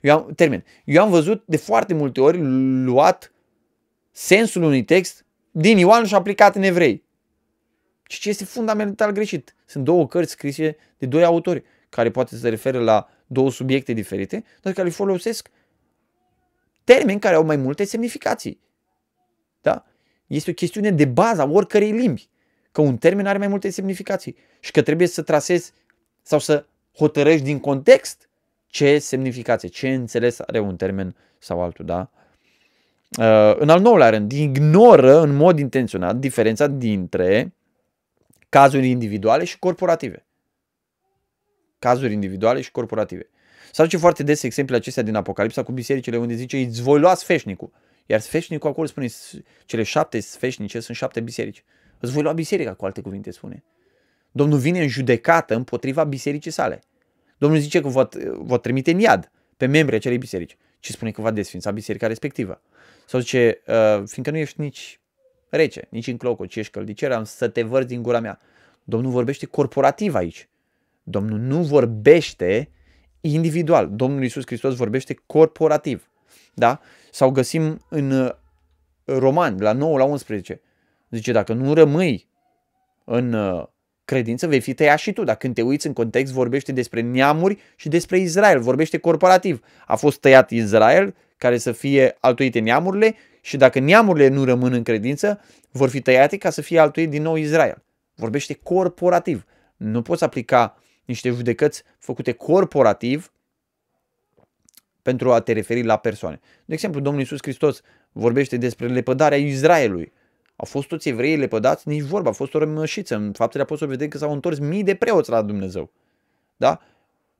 Eu 0.00 0.16
am, 0.16 0.32
termen. 0.36 0.64
Eu 0.84 1.02
am 1.02 1.10
văzut 1.10 1.42
de 1.46 1.56
foarte 1.56 1.94
multe 1.94 2.20
ori 2.20 2.38
luat 2.84 3.32
sensul 4.10 4.62
unui 4.62 4.84
text 4.84 5.24
din 5.50 5.78
Ioan 5.78 6.04
și 6.04 6.14
aplicat 6.14 6.56
în 6.56 6.62
evrei. 6.62 7.04
Și 8.08 8.20
ce 8.20 8.28
este 8.28 8.44
fundamental 8.44 9.10
greșit. 9.10 9.54
Sunt 9.64 9.84
două 9.84 10.06
cărți 10.06 10.30
scrise 10.30 10.76
de 10.98 11.06
doi 11.06 11.24
autori 11.24 11.64
care 11.88 12.10
poate 12.10 12.34
să 12.34 12.40
se 12.40 12.48
referă 12.48 12.78
la 12.78 13.08
două 13.26 13.50
subiecte 13.50 13.92
diferite, 13.92 14.44
dar 14.62 14.72
care 14.72 14.88
folosesc 14.88 15.50
termeni 16.84 17.20
care 17.20 17.34
au 17.34 17.44
mai 17.44 17.56
multe 17.56 17.84
semnificații. 17.84 18.60
Da? 20.26 20.34
Este 20.34 20.50
o 20.50 20.54
chestiune 20.54 20.90
de 20.90 21.04
bază 21.04 21.40
a 21.40 21.50
oricărei 21.50 21.90
limbi. 21.90 22.28
Că 22.72 22.80
un 22.80 22.96
termen 22.96 23.26
are 23.26 23.38
mai 23.38 23.48
multe 23.48 23.70
semnificații 23.70 24.36
și 24.60 24.70
că 24.70 24.82
trebuie 24.82 25.06
să 25.06 25.22
trasezi 25.22 25.72
sau 26.22 26.38
să 26.38 26.66
hotărăști 26.96 27.44
din 27.44 27.60
context 27.60 28.28
ce 28.66 28.98
semnificație, 28.98 29.68
ce 29.68 29.88
înțeles 29.88 30.40
are 30.40 30.60
un 30.60 30.76
termen 30.76 31.16
sau 31.38 31.62
altul, 31.62 31.84
da? 31.84 32.10
Uh, 33.18 33.56
în 33.58 33.68
al 33.68 33.80
nouălea 33.80 34.10
rând, 34.10 34.32
ignoră 34.32 35.20
în 35.20 35.34
mod 35.34 35.58
intenționat 35.58 36.16
diferența 36.16 36.66
dintre 36.66 37.54
cazuri 38.48 38.88
individuale 38.88 39.44
și 39.44 39.58
corporative. 39.58 40.26
Cazuri 41.78 42.12
individuale 42.12 42.60
și 42.60 42.70
corporative. 42.70 43.28
Să 43.72 43.82
aduce 43.82 43.96
foarte 43.96 44.22
des 44.22 44.42
exemple 44.42 44.76
acestea 44.76 45.02
din 45.02 45.14
Apocalipsa 45.14 45.62
cu 45.62 45.72
bisericile 45.72 46.16
unde 46.16 46.34
zice 46.34 46.58
îți 46.58 46.82
voi 46.82 46.98
lua 46.98 47.14
sfeșnicul. 47.14 47.70
Iar 48.06 48.20
sfeșnicul 48.20 48.70
acolo 48.70 48.86
spune 48.86 49.06
cele 49.64 49.82
șapte 49.82 50.20
sfeșnice 50.20 50.80
sunt 50.80 50.96
șapte 50.96 51.20
biserici. 51.20 51.64
Îți 51.98 52.12
voi 52.12 52.22
lua 52.22 52.32
biserica, 52.32 52.74
cu 52.74 52.84
alte 52.84 53.00
cuvinte 53.00 53.30
spune. 53.30 53.64
Domnul 54.32 54.58
vine 54.58 54.80
în 54.80 54.88
judecată 54.88 55.54
împotriva 55.54 56.04
bisericii 56.04 56.50
sale. 56.50 56.82
Domnul 57.38 57.58
zice 57.58 57.80
că 57.80 57.88
vă, 57.88 58.08
vă 58.32 58.58
trimite 58.58 58.90
în 58.90 58.98
iad 58.98 59.30
pe 59.56 59.66
membrii 59.66 59.98
acelei 59.98 60.18
biserici 60.18 60.56
și 60.80 60.92
spune 60.92 61.10
că 61.10 61.20
va 61.20 61.30
desfința 61.30 61.70
biserica 61.70 62.06
respectivă. 62.06 62.62
Sau 63.06 63.20
zice, 63.20 63.62
uh, 63.66 64.02
fiindcă 64.06 64.30
nu 64.30 64.36
ești 64.36 64.60
nici 64.60 65.00
rece, 65.48 65.86
nici 65.90 66.06
în 66.06 66.16
cloco, 66.16 66.46
ci 66.46 66.56
ești 66.56 66.72
căldicer, 66.72 67.12
am 67.12 67.24
să 67.24 67.48
te 67.48 67.62
vărți 67.62 67.88
din 67.88 68.02
gura 68.02 68.20
mea. 68.20 68.40
Domnul 68.84 69.10
vorbește 69.10 69.46
corporativ 69.46 70.14
aici. 70.14 70.48
Domnul 71.02 71.38
nu 71.38 71.62
vorbește 71.62 72.70
individual. 73.20 73.90
Domnul 73.90 74.22
Iisus 74.22 74.42
Hristos 74.46 74.76
vorbește 74.76 75.22
corporativ. 75.26 76.08
Da? 76.54 76.80
Sau 77.10 77.30
găsim 77.30 77.80
în 77.88 78.10
uh, 78.10 78.30
Roman, 79.04 79.56
la 79.60 79.72
9 79.72 79.98
la 79.98 80.04
11. 80.04 80.60
Zice, 81.10 81.32
dacă 81.32 81.52
nu 81.52 81.74
rămâi 81.74 82.28
în 83.04 83.32
uh, 83.32 83.66
credință, 84.04 84.46
vei 84.46 84.60
fi 84.60 84.74
tăiat 84.74 84.98
și 84.98 85.12
tu. 85.12 85.24
Dar 85.24 85.36
când 85.36 85.54
te 85.54 85.62
uiți 85.62 85.86
în 85.86 85.92
context, 85.92 86.32
vorbește 86.32 86.72
despre 86.72 87.00
neamuri 87.00 87.58
și 87.76 87.88
despre 87.88 88.18
Israel. 88.18 88.60
Vorbește 88.60 88.98
corporativ. 88.98 89.60
A 89.86 89.96
fost 89.96 90.20
tăiat 90.20 90.50
Israel, 90.50 91.14
care 91.36 91.58
să 91.58 91.72
fie 91.72 92.16
altuite 92.20 92.58
neamurile 92.58 93.14
și 93.40 93.56
dacă 93.56 93.78
neamurile 93.78 94.28
nu 94.28 94.44
rămân 94.44 94.72
în 94.72 94.82
credință, 94.82 95.40
vor 95.70 95.88
fi 95.88 96.00
tăiate 96.00 96.36
ca 96.36 96.50
să 96.50 96.60
fie 96.60 96.78
altuit 96.78 97.10
din 97.10 97.22
nou 97.22 97.36
Israel. 97.36 97.82
Vorbește 98.14 98.54
corporativ. 98.62 99.44
Nu 99.76 100.02
poți 100.02 100.24
aplica 100.24 100.78
niște 101.04 101.30
judecăți 101.30 101.82
făcute 101.98 102.32
corporativ 102.32 103.32
pentru 105.04 105.32
a 105.32 105.40
te 105.40 105.52
referi 105.52 105.82
la 105.82 105.96
persoane. 105.96 106.40
De 106.64 106.74
exemplu, 106.74 107.00
Domnul 107.00 107.20
Iisus 107.20 107.38
Hristos 107.40 107.80
vorbește 108.12 108.56
despre 108.56 108.86
lepădarea 108.86 109.38
Israelului. 109.38 110.12
Au 110.56 110.64
fost 110.64 110.88
toți 110.88 111.08
evreii 111.08 111.36
lepădați? 111.36 111.88
Nici 111.88 112.02
vorba, 112.02 112.30
a 112.30 112.32
fost 112.32 112.54
o 112.54 112.58
rămășiță. 112.58 113.14
În 113.14 113.32
faptele 113.32 113.62
apostol 113.62 113.88
vedem 113.88 114.08
că 114.08 114.18
s-au 114.18 114.32
întors 114.32 114.58
mii 114.58 114.82
de 114.82 114.94
preoți 114.94 115.30
la 115.30 115.42
Dumnezeu. 115.42 115.90
Da? 116.56 116.80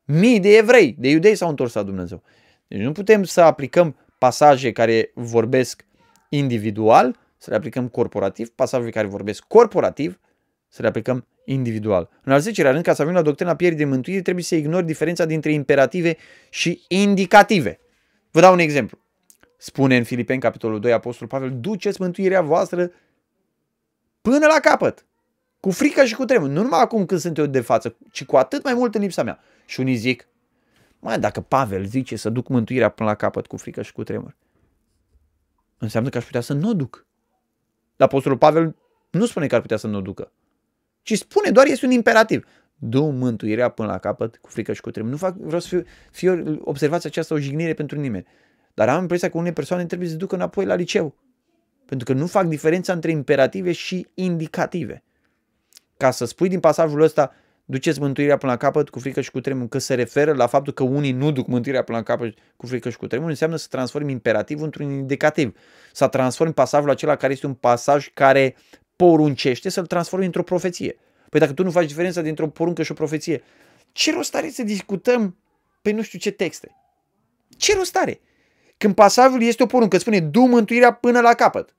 Mii 0.05 0.41
de 0.41 0.57
evrei, 0.57 0.97
de 0.99 1.09
iudei 1.09 1.35
s-au 1.35 1.49
întors 1.49 1.75
la 1.75 1.83
Dumnezeu. 1.83 2.23
Deci 2.67 2.81
nu 2.81 2.93
putem 2.93 3.25
să 3.25 3.41
aplicăm 3.41 3.97
pasaje 4.19 4.73
care 4.73 5.11
vorbesc 5.15 5.85
individual, 6.29 7.17
să 7.37 7.51
le 7.51 7.57
aplicăm 7.57 7.89
corporativ, 7.89 8.49
pasaje 8.49 8.91
care 8.91 9.07
vorbesc 9.07 9.45
corporativ, 9.49 10.21
să 10.69 10.83
le 10.83 10.89
aplicăm 10.89 11.27
individual. 11.45 12.11
În 12.23 12.33
al 12.33 12.41
10 12.41 12.63
rând, 12.63 12.83
ca 12.83 12.95
să 12.95 13.03
avem 13.03 13.15
la 13.15 13.23
doctrina 13.23 13.57
pierderii 13.57 13.87
mântuirii, 13.87 14.23
trebuie 14.23 14.45
să 14.45 14.55
ignori 14.55 14.87
diferența 14.87 15.25
dintre 15.25 15.53
imperative 15.53 16.17
și 16.51 16.83
indicative. 16.89 17.79
Vă 18.31 18.41
dau 18.41 18.53
un 18.53 18.59
exemplu. 18.59 18.99
Spune 19.57 19.97
în 19.97 20.05
Filipeni, 20.05 20.41
capitolul 20.41 20.81
2, 20.81 20.93
Apostolul 20.93 21.29
Pavel, 21.29 21.61
duceți 21.61 22.01
mântuirea 22.01 22.43
voastră 22.43 22.91
până 24.21 24.47
la 24.47 24.61
capăt. 24.61 25.07
Cu 25.61 25.71
frică 25.71 26.05
și 26.05 26.15
cu 26.15 26.25
tremur. 26.25 26.49
Nu 26.49 26.63
numai 26.63 26.81
acum 26.81 27.07
când 27.07 27.21
sunt 27.21 27.39
eu 27.39 27.47
de 27.47 27.61
față, 27.61 27.97
ci 28.13 28.25
cu 28.25 28.37
atât 28.37 28.65
mai 28.65 28.75
mult 28.75 28.95
în 28.95 29.01
lipsa 29.01 29.23
mea. 29.23 29.39
Și 29.67 29.81
unii 29.81 29.95
zic, 29.95 30.29
Mai 31.05 31.21
dacă 31.21 31.41
Pavel 31.41 31.85
zice 31.85 32.17
să 32.17 32.31
duc 32.31 32.49
mântuirea 32.49 32.89
până 32.89 33.09
la 33.09 33.15
capăt 33.15 33.47
cu 33.47 33.57
frică 33.57 33.83
și 33.83 33.93
cu 33.93 34.03
tremur, 34.03 34.37
înseamnă 35.79 36.09
că 36.09 36.19
aș 36.19 36.25
putea 36.25 36.41
să 36.41 36.53
nu 36.53 36.69
o 36.69 36.75
duc. 36.75 37.07
Dar 37.97 38.09
Apostolul 38.09 38.39
Pavel 38.39 38.77
nu 39.11 39.27
spune 39.27 39.47
că 39.47 39.55
ar 39.55 39.61
putea 39.61 39.77
să 39.77 39.87
nu 39.87 39.97
o 39.97 40.01
ducă, 40.01 40.33
ci 41.05 41.17
spune 41.17 41.51
doar 41.51 41.67
este 41.67 41.87
un 41.87 41.93
imperativ. 41.93 42.47
Du 42.77 43.05
mântuirea 43.05 43.69
până 43.69 43.89
la 43.89 43.99
capăt 43.99 44.37
cu 44.37 44.49
frică 44.51 44.73
și 44.73 44.81
cu 44.81 44.91
tremur. 44.91 45.11
Nu 45.11 45.17
fac, 45.17 45.37
vreau 45.37 45.61
să 45.61 45.69
fiu, 45.69 45.85
fiu 46.11 46.61
observați 46.65 47.07
această 47.07 47.35
o 47.35 47.39
jignire 47.39 47.75
pentru 47.75 48.01
nimeni. 48.01 48.27
Dar 48.75 48.89
am 48.89 49.01
impresia 49.01 49.31
că 49.31 49.37
unele 49.37 49.53
persoane 49.53 49.85
trebuie 49.85 50.09
să 50.09 50.15
se 50.15 50.21
ducă 50.21 50.35
înapoi 50.35 50.65
la 50.65 50.75
liceu. 50.75 51.15
Pentru 51.87 52.13
că 52.13 52.19
nu 52.19 52.27
fac 52.27 52.47
diferența 52.47 52.93
între 52.93 53.11
imperative 53.11 53.73
și 53.73 54.07
indicative. 54.15 55.03
Ca 55.97 56.11
să 56.11 56.25
spui 56.25 56.49
din 56.49 56.61
pasajul 56.61 57.01
ăsta, 57.01 57.35
duceți 57.65 58.01
mântuirea 58.01 58.37
până 58.37 58.53
la 58.53 58.59
capăt 58.59 58.89
cu 58.89 58.99
frică 58.99 59.21
și 59.21 59.31
cu 59.31 59.41
tremur, 59.41 59.69
că 59.69 59.79
se 59.79 59.95
referă 59.95 60.33
la 60.33 60.47
faptul 60.47 60.73
că 60.73 60.83
unii 60.83 61.13
nu 61.13 61.31
duc 61.31 61.47
mântuirea 61.47 61.83
până 61.83 61.99
la 61.99 62.05
capăt 62.05 62.35
cu 62.57 62.67
frică 62.67 62.91
și 62.91 62.97
cu 62.97 63.07
tremur, 63.07 63.29
înseamnă 63.29 63.57
să 63.57 63.67
transformi 63.71 64.13
imperativul 64.13 64.65
într-un 64.65 64.91
indicativ. 64.91 65.57
Să 65.93 66.09
transformi 66.09 66.53
pasajul 66.53 66.91
acela 66.91 67.17
care 67.17 67.33
este 67.33 67.47
un 67.47 67.55
pasaj 67.55 68.09
care 68.15 68.57
poruncește 69.05 69.69
să-l 69.69 69.87
transformi 69.87 70.25
într-o 70.27 70.43
profeție. 70.43 70.97
Păi 71.31 71.41
dacă 71.41 71.53
tu 71.53 71.63
nu 71.63 71.71
faci 71.71 71.87
diferența 71.87 72.21
dintre 72.21 72.45
o 72.45 72.49
poruncă 72.49 72.83
și 72.83 72.91
o 72.91 72.95
profeție, 72.95 73.43
ce 73.93 74.13
rost 74.13 74.35
are 74.35 74.51
să 74.51 74.63
discutăm 74.63 75.37
pe 75.83 75.91
nu 75.91 76.03
știu 76.03 76.19
ce 76.19 76.31
texte? 76.31 76.77
Ce 77.57 77.75
rost 77.77 77.97
are? 77.97 78.21
Când 78.77 78.95
pasajul 78.95 79.43
este 79.43 79.63
o 79.63 79.67
poruncă, 79.67 79.99
spune 79.99 80.21
du 80.21 80.41
mântuirea 80.41 80.93
până 80.93 81.21
la 81.21 81.35
capăt. 81.35 81.77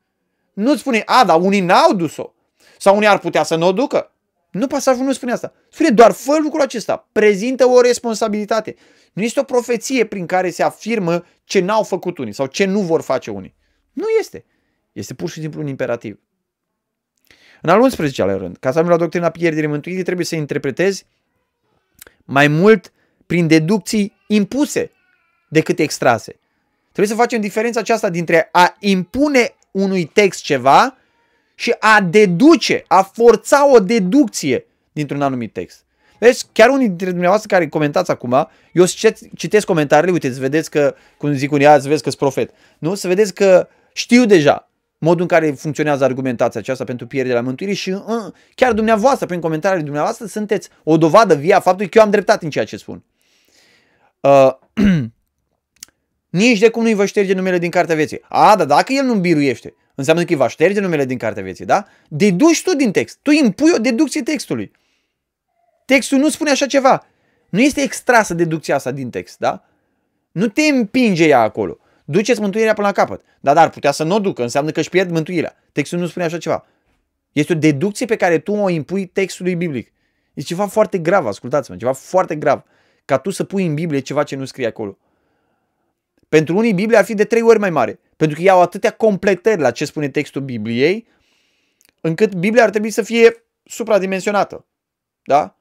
Nu 0.54 0.76
spune, 0.76 1.02
a, 1.06 1.26
dar 1.26 1.42
unii 1.42 1.60
n-au 1.60 1.94
dus-o. 1.94 2.34
Sau 2.78 2.96
unii 2.96 3.08
ar 3.08 3.20
putea 3.20 3.44
să 3.44 3.56
nu 3.56 3.68
o 3.68 3.72
ducă. 3.72 4.12
Nu, 4.52 4.68
pasajul 4.68 5.06
nu 5.06 5.14
spune 5.14 5.32
asta. 5.32 5.54
Spune 5.70 5.90
doar 5.90 6.12
fă 6.12 6.38
lucrul 6.42 6.62
acesta. 6.62 7.08
Prezintă 7.12 7.68
o 7.68 7.82
responsabilitate. 7.82 8.76
Nu 9.14 9.24
este 9.24 9.40
o 9.40 9.44
profeție 9.44 10.06
prin 10.06 10.26
care 10.26 10.50
se 10.50 10.64
afirmă 10.64 11.26
ce 11.44 11.60
n-au 11.60 11.84
făcut 11.84 12.18
unii 12.18 12.34
sau 12.34 12.46
ce 12.46 12.66
nu 12.66 12.80
vor 12.80 13.02
face 13.02 13.32
unii. 13.32 13.56
Nu 13.94 14.06
este. 14.20 14.46
Este 14.92 15.14
pur 15.14 15.30
și 15.30 15.40
simplu 15.40 15.62
un 15.62 15.68
imperativ. 15.68 16.20
În 17.66 17.72
al 17.72 17.92
11-lea 17.92 18.38
rând, 18.38 18.58
ca 18.60 18.72
să 18.72 18.78
ajungi 18.78 18.90
la 18.90 18.98
doctrina 18.98 19.30
pierderii 19.30 19.70
mântuirii, 19.70 20.04
trebuie 20.04 20.26
să 20.26 20.36
interpretezi 20.36 21.06
mai 22.26 22.48
mult 22.48 22.92
prin 23.26 23.48
deducții 23.48 24.14
impuse 24.28 24.92
decât 25.50 25.80
extrase. 25.80 26.40
Trebuie 26.92 27.16
să 27.16 27.22
facem 27.22 27.42
diferența 27.42 27.80
aceasta 27.80 28.10
dintre 28.10 28.50
a 28.52 28.76
impune 28.80 29.56
unui 29.72 30.06
text 30.06 30.42
ceva 30.42 30.98
și 31.56 31.76
a 31.80 32.02
deduce, 32.02 32.84
a 32.88 33.02
forța 33.02 33.72
o 33.72 33.80
deducție 33.80 34.66
dintr-un 34.92 35.22
anumit 35.22 35.54
text. 35.54 35.86
Vezi, 36.20 36.46
chiar 36.52 36.70
unii 36.70 36.88
dintre 36.88 37.10
dumneavoastră 37.10 37.56
care 37.56 37.68
comentați 37.68 38.12
acum, 38.12 38.48
eu 38.74 38.86
citesc 39.36 39.66
comentariile, 39.66 40.12
uite, 40.12 40.34
să 40.34 40.40
vedeți 40.40 40.70
că, 40.70 40.96
cum 41.18 41.34
zic 41.34 41.52
unii, 41.52 41.66
să 41.66 41.88
vezi 41.88 42.04
că 42.04 42.10
sunt 42.10 42.16
profet. 42.16 42.52
Nu? 42.80 42.96
Să 42.96 43.08
vedeți 43.08 43.34
că 43.34 43.68
știu 43.94 44.26
deja 44.26 44.70
modul 44.98 45.22
în 45.22 45.28
care 45.28 45.52
funcționează 45.52 46.04
argumentația 46.04 46.60
aceasta 46.60 46.84
pentru 46.84 47.08
pierderea 47.08 47.42
mântuirii 47.42 47.76
și 47.76 47.90
uh, 47.90 48.02
chiar 48.56 48.74
dumneavoastră, 48.74 49.26
prin 49.26 49.40
comentariile 49.40 49.84
dumneavoastră, 49.84 50.26
sunteți 50.26 50.70
o 50.84 50.98
dovadă 50.98 51.36
via 51.36 51.60
faptului 51.60 51.90
că 51.90 51.98
eu 51.98 52.04
am 52.04 52.10
dreptate 52.10 52.46
în 52.46 52.52
ceea 52.52 52.66
ce 52.66 52.78
spun. 52.78 53.04
Uh, 54.20 54.52
nici 56.30 56.60
de 56.60 56.70
cum 56.70 56.84
nu-i 56.84 56.94
va 56.94 57.06
șterge 57.06 57.34
numele 57.34 57.58
din 57.58 57.70
cartea 57.70 57.96
vieții. 57.96 58.22
A, 58.30 58.56
dar 58.56 58.66
dacă 58.66 58.94
el 58.94 59.04
nu 59.06 59.16
biruiește, 59.16 59.76
înseamnă 59.96 60.24
că 60.24 60.32
îi 60.32 60.38
va 60.38 60.48
șterge 60.48 60.80
numele 60.80 61.06
din 61.06 61.18
cartea 61.18 61.44
vieții, 61.44 61.66
da? 61.66 61.86
Deduci 62.08 62.64
tu 62.64 62.76
din 62.76 62.92
text. 62.92 63.20
Tu 63.22 63.32
impui 63.32 63.72
o 63.76 63.78
deducție 63.78 64.22
textului. 64.22 64.72
Textul 65.86 66.18
nu 66.18 66.30
spune 66.30 66.50
așa 66.50 66.66
ceva. 66.66 67.06
Nu 67.50 67.62
este 67.62 67.82
extrasă 67.82 68.34
deducția 68.34 68.76
asta 68.76 68.92
din 68.92 69.10
text, 69.10 69.38
da? 69.38 69.64
Nu 70.32 70.48
te 70.48 70.62
împinge 70.62 71.26
ea 71.26 71.40
acolo. 71.40 71.80
Duceți 72.06 72.42
mântuirea 72.42 72.74
până 72.74 72.88
la 72.88 72.94
capăt. 72.94 73.22
Da, 73.40 73.54
dar 73.54 73.70
putea 73.70 73.92
să 73.92 74.04
nu 74.04 74.16
o 74.16 74.20
ducă, 74.20 74.42
înseamnă 74.42 74.72
că 74.72 74.80
își 74.80 74.90
pierd 74.90 75.12
mântuirea. 75.12 75.56
Textul 75.72 76.00
nu 76.00 76.08
spune 76.08 76.26
așa 76.26 76.38
ceva. 76.38 76.66
Este 77.32 77.54
o 77.54 77.56
deducție 77.56 78.06
pe 78.06 78.16
care 78.16 78.40
tu 78.40 78.54
o 78.54 78.70
impui 78.70 79.06
textului 79.06 79.56
biblic. 79.56 79.92
Este 80.34 80.50
ceva 80.54 80.68
foarte 80.68 80.98
grav, 80.98 81.26
ascultați-mă, 81.26 81.78
ceva 81.78 81.92
foarte 81.92 82.36
grav. 82.36 82.64
Ca 83.06 83.18
tu 83.18 83.30
să 83.30 83.44
pui 83.44 83.66
în 83.66 83.74
Biblie 83.74 84.00
ceva 84.00 84.24
ce 84.24 84.36
nu 84.36 84.46
scrie 84.46 84.68
acolo. 84.68 84.98
Pentru 86.30 86.58
unii 86.58 86.74
Biblia 86.74 87.00
ar 87.00 87.06
fi 87.06 87.14
de 87.14 87.24
trei 87.24 87.42
ori 87.42 87.60
mai 87.60 87.70
mare. 87.70 88.00
Pentru 88.18 88.38
că 88.38 88.44
iau 88.44 88.62
atâtea 88.62 88.92
completări 88.92 89.62
la 89.62 89.72
ce 89.72 89.86
spune 89.86 90.10
textul 90.10 90.42
Bibliei, 90.42 91.08
încât 92.02 92.36
Biblia 92.36 92.64
ar 92.64 92.70
trebui 92.70 92.90
să 92.90 93.02
fie 93.02 93.46
supradimensionată. 93.64 94.66
Da? 95.24 95.60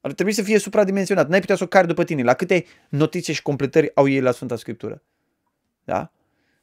Ar 0.00 0.12
trebui 0.12 0.32
să 0.32 0.42
fie 0.42 0.58
supradimensionată. 0.58 1.28
N-ai 1.28 1.40
putea 1.40 1.56
să 1.56 1.64
o 1.64 1.66
cari 1.66 1.86
după 1.86 2.04
tine. 2.04 2.22
La 2.22 2.34
câte 2.34 2.64
notițe 2.88 3.32
și 3.32 3.42
completări 3.42 3.90
au 3.94 4.08
ei 4.08 4.20
la 4.20 4.30
Sfânta 4.30 4.56
Scriptură? 4.56 5.02
Da? 5.84 6.12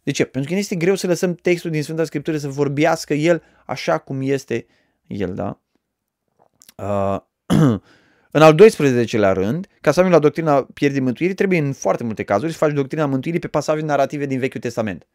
De 0.04 0.12
ce? 0.12 0.26
Pentru 0.26 0.52
că 0.52 0.58
este 0.58 0.76
greu 0.76 0.96
să 0.96 1.08
lăsăm 1.08 1.36
textul 1.36 1.72
din 1.72 1.84
Sfânta 1.84 2.04
Scriptură 2.04 2.38
să 2.38 2.48
vorbească 2.48 3.14
el 3.14 3.44
așa 3.66 3.98
cum 3.98 4.22
este 4.22 4.66
el, 5.08 5.34
da? 5.34 5.60
Uh, 6.78 7.20
În 8.32 8.42
al 8.42 8.56
12-lea 8.56 9.34
rând, 9.34 9.68
ca 9.82 9.92
să 9.92 10.00
avem 10.00 10.12
la 10.12 10.20
doctrina 10.20 10.64
pierderii 10.74 11.04
mântuirii, 11.04 11.36
trebuie 11.36 11.60
în 11.60 11.74
foarte 11.74 12.04
multe 12.04 12.24
cazuri 12.24 12.52
să 12.52 12.58
faci 12.58 12.74
doctrina 12.74 13.06
mântuirii 13.06 13.40
pe 13.40 13.48
pasaje 13.48 13.82
narrative 13.82 14.26
din 14.26 14.40
Vechiul 14.40 14.60
Testament. 14.60 15.08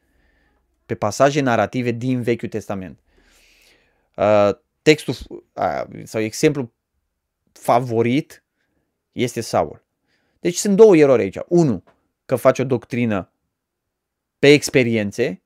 Pe 0.87 0.95
pasaje 0.95 1.41
narrative 1.41 1.91
din 1.91 2.23
Vechiul 2.23 2.49
Testament. 2.49 2.99
Uh, 4.17 4.51
textul 4.83 5.15
uh, 5.53 6.03
sau 6.05 6.21
exemplu 6.21 6.73
favorit 7.53 8.45
este 9.13 9.41
Saul. 9.41 9.85
Deci 10.41 10.57
sunt 10.57 10.77
două 10.77 10.97
erori 10.97 11.23
aici. 11.23 11.39
Unu, 11.49 11.83
că 12.27 12.37
faci 12.37 12.59
o 12.59 12.65
doctrină 12.65 13.31
pe 14.39 14.53
experiențe, 14.53 15.43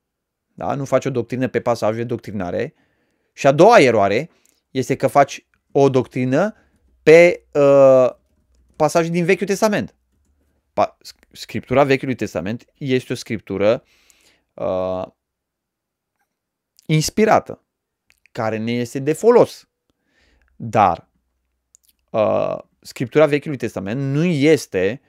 da? 0.53 0.75
nu 0.75 0.85
faci 0.85 1.05
o 1.05 1.09
doctrină 1.09 1.47
pe 1.47 1.61
pasaje 1.61 2.03
doctrinare. 2.03 2.73
Și 3.33 3.47
a 3.47 3.51
doua 3.51 3.79
eroare 3.79 4.29
este 4.69 4.95
că 4.95 5.07
faci 5.07 5.47
o 5.71 5.89
doctrină 5.89 6.55
pe 7.03 7.47
uh, 7.53 8.09
pasaje 8.75 9.09
din 9.09 9.25
Vechiul 9.25 9.47
Testament. 9.47 9.95
Pa- 10.73 10.97
scriptura 11.31 11.83
Vechiului 11.83 12.15
Testament 12.15 12.65
este 12.77 13.13
o 13.13 13.15
scriptură 13.15 13.83
uh, 14.53 15.05
inspirată, 16.85 17.65
care 18.31 18.57
ne 18.57 18.71
este 18.71 18.99
de 18.99 19.13
folos. 19.13 19.69
Dar 20.55 21.09
uh, 22.09 22.57
scriptura 22.79 23.25
Vechiului 23.25 23.57
Testament 23.57 24.01
nu 24.01 24.23
este 24.23 25.01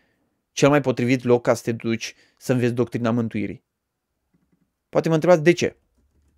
cel 0.52 0.68
mai 0.68 0.80
potrivit 0.80 1.24
loc 1.24 1.42
ca 1.42 1.54
să 1.54 1.62
te 1.62 1.72
duci 1.72 2.14
să 2.36 2.52
înveți 2.52 2.74
doctrina 2.74 3.10
mântuirii. 3.10 3.64
Poate 4.92 5.08
mă 5.08 5.14
întrebați 5.14 5.42
de 5.42 5.52
ce. 5.52 5.76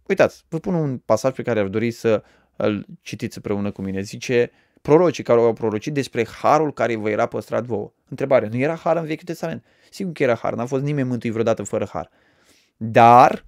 Uitați, 0.07 0.45
vă 0.49 0.59
pun 0.59 0.75
un 0.75 0.99
pasaj 0.99 1.35
pe 1.35 1.43
care 1.43 1.61
ar 1.61 1.67
dori 1.67 1.90
să 1.90 2.23
îl 2.57 2.87
citiți 3.01 3.37
împreună 3.37 3.71
cu 3.71 3.83
mine. 3.83 4.01
Zice 4.01 4.51
prorocii 4.83 5.25
care 5.25 5.40
au 5.40 5.53
prorocit 5.53 5.95
despre 5.95 6.27
harul 6.27 6.73
care 6.73 6.97
vă 6.97 7.11
era 7.11 7.27
păstrat 7.27 7.64
vouă. 7.64 7.93
Întrebare, 8.09 8.49
nu 8.49 8.57
era 8.57 8.75
har 8.75 8.97
în 8.97 9.05
Vechiul 9.05 9.25
Testament? 9.25 9.64
Sigur 9.90 10.12
că 10.12 10.23
era 10.23 10.35
har, 10.35 10.55
n-a 10.55 10.67
fost 10.67 10.83
nimeni 10.83 11.09
mântuit 11.09 11.33
vreodată 11.33 11.62
fără 11.62 11.88
har. 11.93 12.11
Dar 12.77 13.47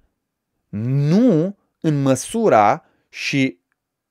nu 0.69 1.57
în 1.79 2.01
măsura 2.01 2.85
și 3.09 3.59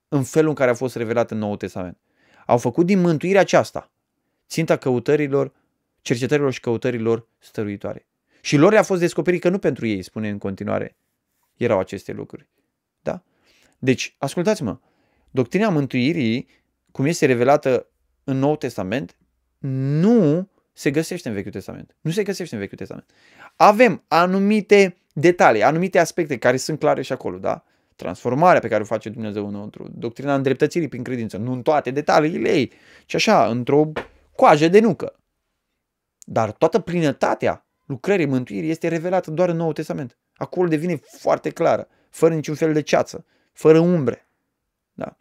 în 0.09 0.23
felul 0.23 0.49
în 0.49 0.55
care 0.55 0.71
a 0.71 0.75
fost 0.75 0.97
revelat 0.97 1.31
în 1.31 1.39
Noul 1.39 1.57
Testament. 1.57 1.99
Au 2.47 2.59
făcut 2.59 2.87
din 2.87 3.01
mântuirea 3.01 3.41
aceasta 3.41 3.91
ținta 4.49 4.77
căutărilor, 4.77 5.53
cercetărilor 6.01 6.53
și 6.53 6.61
căutărilor 6.61 7.29
stăruitoare. 7.39 8.06
Și 8.47 8.57
lor 8.57 8.73
le-a 8.73 8.83
fost 8.83 9.01
descoperit 9.01 9.41
că 9.41 9.49
nu 9.49 9.59
pentru 9.59 9.87
ei, 9.87 10.03
spune 10.03 10.29
în 10.29 10.39
continuare, 10.39 10.97
erau 11.57 11.79
aceste 11.79 12.13
lucruri. 12.13 12.49
Da? 13.01 13.23
Deci, 13.79 14.15
ascultați-mă, 14.19 14.79
doctrina 15.31 15.69
mântuirii 15.69 16.49
cum 16.93 17.05
este 17.05 17.27
revelată 17.27 17.89
în 18.25 18.39
Noul 18.39 18.57
Testament, 18.57 19.17
nu 19.59 20.49
se 20.73 20.91
găsește 20.91 21.29
în 21.29 21.35
Vechiul 21.35 21.51
Testament. 21.51 21.97
Nu 22.01 22.11
se 22.11 22.23
găsește 22.23 22.55
în 22.55 22.61
Vechiul 22.61 22.77
Testament. 22.77 23.11
Avem 23.57 24.05
anumite 24.09 24.97
detalii, 25.13 25.63
anumite 25.63 25.99
aspecte 25.99 26.39
care 26.39 26.57
sunt 26.57 26.79
clare 26.79 27.03
și 27.03 27.13
acolo, 27.13 27.39
da? 27.39 27.65
Transformarea 27.97 28.61
pe 28.61 28.69
care 28.69 28.83
o 28.83 28.87
face 28.87 29.09
Dumnezeu 29.09 29.49
înăuntru, 29.49 29.89
doctrina 29.95 30.35
îndreptățirii 30.35 30.89
prin 30.89 31.03
credință, 31.03 31.37
nu 31.37 31.53
în 31.53 31.63
toate 31.63 31.91
detaliile 31.91 32.53
ei, 32.53 32.73
ci 33.07 33.15
așa, 33.15 33.47
într-o 33.47 33.93
coajă 34.35 34.69
de 34.69 34.81
nucă. 34.81 35.19
Dar 36.19 36.53
toată 36.53 36.79
plinătatea 36.79 37.66
lucrării 37.87 38.27
mântuirii 38.27 38.71
este 38.71 38.89
revelată 38.89 39.31
doar 39.31 39.49
în 39.49 39.57
Noul 39.57 39.73
Testament. 39.73 40.19
Acolo 40.35 40.69
devine 40.69 41.01
foarte 41.19 41.51
clară, 41.51 41.89
fără 42.11 42.35
niciun 42.35 42.55
fel 42.55 42.73
de 42.73 42.81
ceață, 42.81 43.25
fără 43.53 43.79
umbre. 43.79 44.29
Da? 44.93 45.17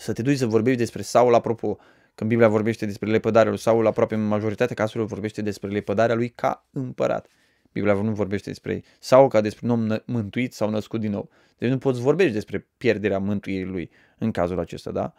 să 0.00 0.12
te 0.12 0.22
duci 0.22 0.36
să 0.36 0.46
vorbești 0.46 0.78
despre 0.78 1.02
Saul, 1.02 1.34
apropo, 1.34 1.78
când 2.14 2.30
Biblia 2.30 2.48
vorbește 2.48 2.86
despre 2.86 3.10
lepădarea 3.10 3.50
lui 3.50 3.58
Saul, 3.58 3.86
aproape 3.86 4.14
în 4.14 4.26
majoritatea 4.26 4.74
cazurilor 4.74 5.06
vorbește 5.06 5.42
despre 5.42 5.70
lepădarea 5.70 6.14
lui 6.14 6.28
ca 6.28 6.66
împărat. 6.72 7.26
Biblia 7.72 7.92
nu 7.92 8.12
vorbește 8.12 8.48
despre 8.48 8.82
Saul 8.98 9.28
ca 9.28 9.40
despre 9.40 9.66
un 9.66 9.72
om 9.72 9.98
mântuit 10.04 10.52
sau 10.52 10.70
născut 10.70 11.00
din 11.00 11.10
nou. 11.10 11.30
Deci 11.58 11.70
nu 11.70 11.78
poți 11.78 12.00
vorbești 12.00 12.32
despre 12.32 12.68
pierderea 12.76 13.18
mântuirii 13.18 13.64
lui 13.64 13.90
în 14.18 14.30
cazul 14.30 14.58
acesta, 14.58 14.90
da? 14.90 15.12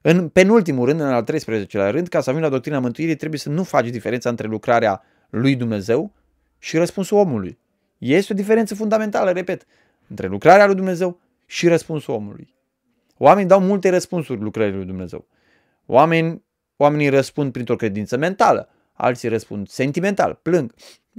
În 0.00 0.28
penultimul 0.28 0.86
rând, 0.86 1.00
în 1.00 1.06
al 1.06 1.24
13-lea 1.24 1.90
rând, 1.90 2.08
ca 2.08 2.20
să 2.20 2.30
ajungi 2.30 2.48
la 2.48 2.52
doctrina 2.52 2.78
mântuirii, 2.78 3.16
trebuie 3.16 3.38
să 3.38 3.48
nu 3.48 3.62
faci 3.62 3.88
diferența 3.88 4.28
între 4.28 4.46
lucrarea 4.46 5.02
lui 5.30 5.56
Dumnezeu 5.56 6.12
și 6.58 6.76
răspunsul 6.76 7.16
omului. 7.16 7.58
Este 7.98 8.32
o 8.32 8.36
diferență 8.36 8.74
fundamentală, 8.74 9.30
repet, 9.30 9.66
între 10.08 10.26
lucrarea 10.26 10.66
lui 10.66 10.74
Dumnezeu 10.74 11.20
și 11.46 11.68
răspunsul 11.68 12.14
omului. 12.14 12.54
Oamenii 13.16 13.48
dau 13.48 13.60
multe 13.60 13.88
răspunsuri 13.88 14.40
lucrării 14.40 14.74
lui 14.74 14.84
Dumnezeu. 14.84 15.26
Oameni, 15.86 16.42
oamenii 16.76 17.08
răspund 17.08 17.52
printr-o 17.52 17.76
credință 17.76 18.16
mentală, 18.16 18.68
alții 18.92 19.28
răspund 19.28 19.68
sentimental, 19.68 20.38
plâng, 20.42 20.74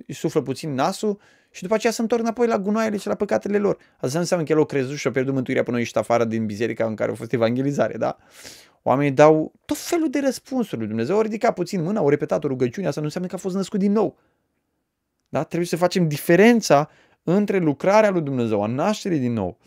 îi 0.07 0.13
suflă 0.13 0.41
puțin 0.41 0.73
nasul 0.73 1.19
și 1.51 1.61
după 1.61 1.73
aceea 1.73 1.91
se 1.91 2.01
întorc 2.01 2.21
înapoi 2.21 2.47
la 2.47 2.59
gunoaiele 2.59 2.97
și 2.97 3.07
la 3.07 3.15
păcatele 3.15 3.57
lor. 3.57 3.77
Asta 3.97 4.13
nu 4.13 4.19
înseamnă 4.19 4.45
că 4.45 4.51
el 4.51 4.59
o 4.59 4.65
crezut 4.65 4.97
și 4.97 5.07
a 5.07 5.11
pierdut 5.11 5.33
mântuirea 5.33 5.63
până 5.63 5.77
ieșit 5.77 5.95
afară 5.95 6.25
din 6.25 6.45
biserica 6.45 6.85
în 6.85 6.95
care 6.95 7.11
a 7.11 7.15
fost 7.15 7.33
evangelizare, 7.33 7.97
da? 7.97 8.17
Oamenii 8.83 9.11
dau 9.11 9.51
tot 9.65 9.77
felul 9.77 10.09
de 10.09 10.19
răspunsuri 10.19 10.79
lui 10.79 10.87
Dumnezeu. 10.87 11.15
Au 11.15 11.21
ridicat 11.21 11.53
puțin 11.53 11.83
mâna, 11.83 11.99
au 11.99 12.09
repetat 12.09 12.43
o 12.43 12.47
rugăciune, 12.47 12.87
asta 12.87 12.99
nu 12.99 13.05
înseamnă 13.05 13.29
că 13.29 13.35
a 13.35 13.39
fost 13.39 13.55
născut 13.55 13.79
din 13.79 13.91
nou. 13.91 14.17
Da? 15.29 15.43
Trebuie 15.43 15.67
să 15.67 15.75
facem 15.75 16.07
diferența 16.07 16.89
între 17.23 17.57
lucrarea 17.57 18.09
lui 18.09 18.21
Dumnezeu, 18.21 18.63
a 18.63 18.67
nașterii 18.67 19.19
din 19.19 19.33
nou, 19.33 19.57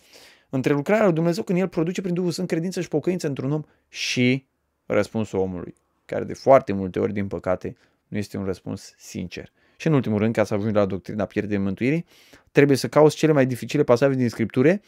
între 0.48 0.72
lucrarea 0.72 1.04
lui 1.04 1.14
Dumnezeu 1.14 1.42
când 1.42 1.58
El 1.58 1.68
produce 1.68 2.00
prin 2.00 2.14
Duhul 2.14 2.30
Sfânt 2.30 2.48
credință 2.48 2.80
și 2.80 2.88
pocăință 2.88 3.26
într-un 3.26 3.52
om 3.52 3.62
și 3.88 4.46
răspunsul 4.86 5.38
omului, 5.38 5.74
care 6.04 6.24
de 6.24 6.34
foarte 6.34 6.72
multe 6.72 6.98
ori, 6.98 7.12
din 7.12 7.28
păcate, 7.28 7.76
nu 8.08 8.18
este 8.18 8.36
un 8.36 8.44
răspuns 8.44 8.94
sincer. 8.96 9.52
Și 9.76 9.86
în 9.86 9.92
ultimul 9.92 10.18
rând, 10.18 10.34
ca 10.34 10.44
să 10.44 10.54
ajungi 10.54 10.74
la 10.74 10.84
doctrina 10.84 11.24
pierderii 11.24 11.58
mântuirii, 11.58 12.04
trebuie 12.50 12.76
să 12.76 12.88
cauți 12.88 13.16
cele 13.16 13.32
mai 13.32 13.46
dificile 13.46 13.82
pasaje 13.82 14.14
din 14.14 14.28
Scripture 14.28 14.82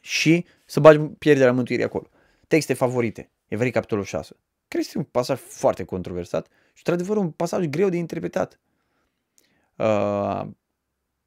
și 0.00 0.44
să 0.66 0.80
bagi 0.80 0.98
pierderea 0.98 1.52
mântuirii 1.52 1.84
acolo. 1.84 2.08
Texte 2.52 2.74
favorite. 2.74 3.30
Evrei 3.48 3.70
capitolul 3.70 4.04
6. 4.04 4.36
Cred 4.68 4.68
că 4.68 4.78
este 4.78 4.98
un 4.98 5.04
pasaj 5.04 5.38
foarte 5.38 5.84
controversat 5.84 6.46
și, 6.46 6.82
într-adevăr, 6.84 7.16
un 7.16 7.30
pasaj 7.30 7.66
greu 7.66 7.88
de 7.88 7.96
interpretat. 7.96 8.60
Uh, 9.76 10.42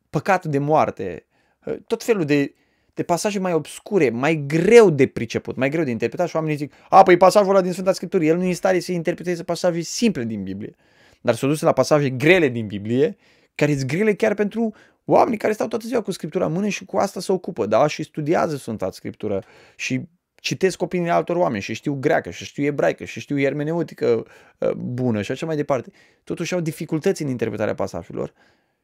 păcatul 0.10 0.52
de 0.52 0.58
moarte, 0.58 1.26
uh, 1.66 1.76
tot 1.88 2.04
felul 2.04 2.26
de, 2.26 2.54
de 2.94 3.04
pasaje 3.04 3.40
mai 3.40 3.54
obscure, 3.54 4.10
mai 4.10 4.44
greu 4.48 4.90
de 4.90 5.08
priceput, 5.08 5.56
mai 5.56 5.70
greu 5.70 5.84
de 5.84 5.92
interpretat 5.92 6.28
și 6.28 6.36
oamenii 6.36 6.58
zic, 6.58 6.74
a, 6.90 7.04
păi 7.04 7.18
pasajul 7.18 7.50
ăla 7.50 7.62
din 7.62 7.72
Sfânta 7.72 7.94
Scriptură, 7.94 8.24
el 8.24 8.38
nu 8.38 8.44
e 8.44 8.48
în 8.48 8.54
stare 8.54 8.80
să 8.80 8.92
interpreteze 8.92 9.44
pasaje 9.44 9.82
simple 9.82 10.24
din 10.24 10.44
Biblie, 10.44 10.76
dar 11.22 11.36
s-a 11.36 11.48
dus 11.48 11.62
la 11.62 11.74
pasaje 11.74 12.10
grele 12.10 12.48
din 12.48 12.68
Biblie, 12.68 13.18
care 13.56 13.76
sunt 13.76 13.88
grele 13.88 14.14
chiar 14.14 14.34
pentru 14.34 14.74
oamenii 15.06 15.38
care 15.38 15.54
stau 15.54 15.68
toată 15.68 15.88
ziua 15.88 16.02
cu 16.02 16.12
Scriptura 16.12 16.46
în 16.46 16.52
mână 16.52 16.68
și 16.68 16.86
cu 16.86 16.98
asta 16.98 17.20
se 17.20 17.32
ocupă, 17.32 17.66
da, 17.66 17.88
și 17.88 18.04
studiază 18.04 18.56
Sfânta 18.56 18.92
Scriptură 18.92 19.44
și 19.76 20.08
citesc 20.46 20.82
opiniile 20.82 21.12
altor 21.12 21.36
oameni 21.36 21.62
și 21.62 21.74
știu 21.74 21.94
greacă 21.94 22.30
și 22.30 22.46
știu 22.46 22.64
ebraică 22.64 23.04
și 23.04 23.20
știu 23.20 23.40
ermeneutică 23.40 24.26
uh, 24.58 24.72
bună 24.72 25.22
și 25.22 25.32
așa 25.32 25.46
mai 25.46 25.56
departe. 25.56 25.92
Totuși 26.24 26.54
au 26.54 26.60
dificultăți 26.60 27.22
în 27.22 27.28
interpretarea 27.28 27.76
pasajelor 27.76 28.34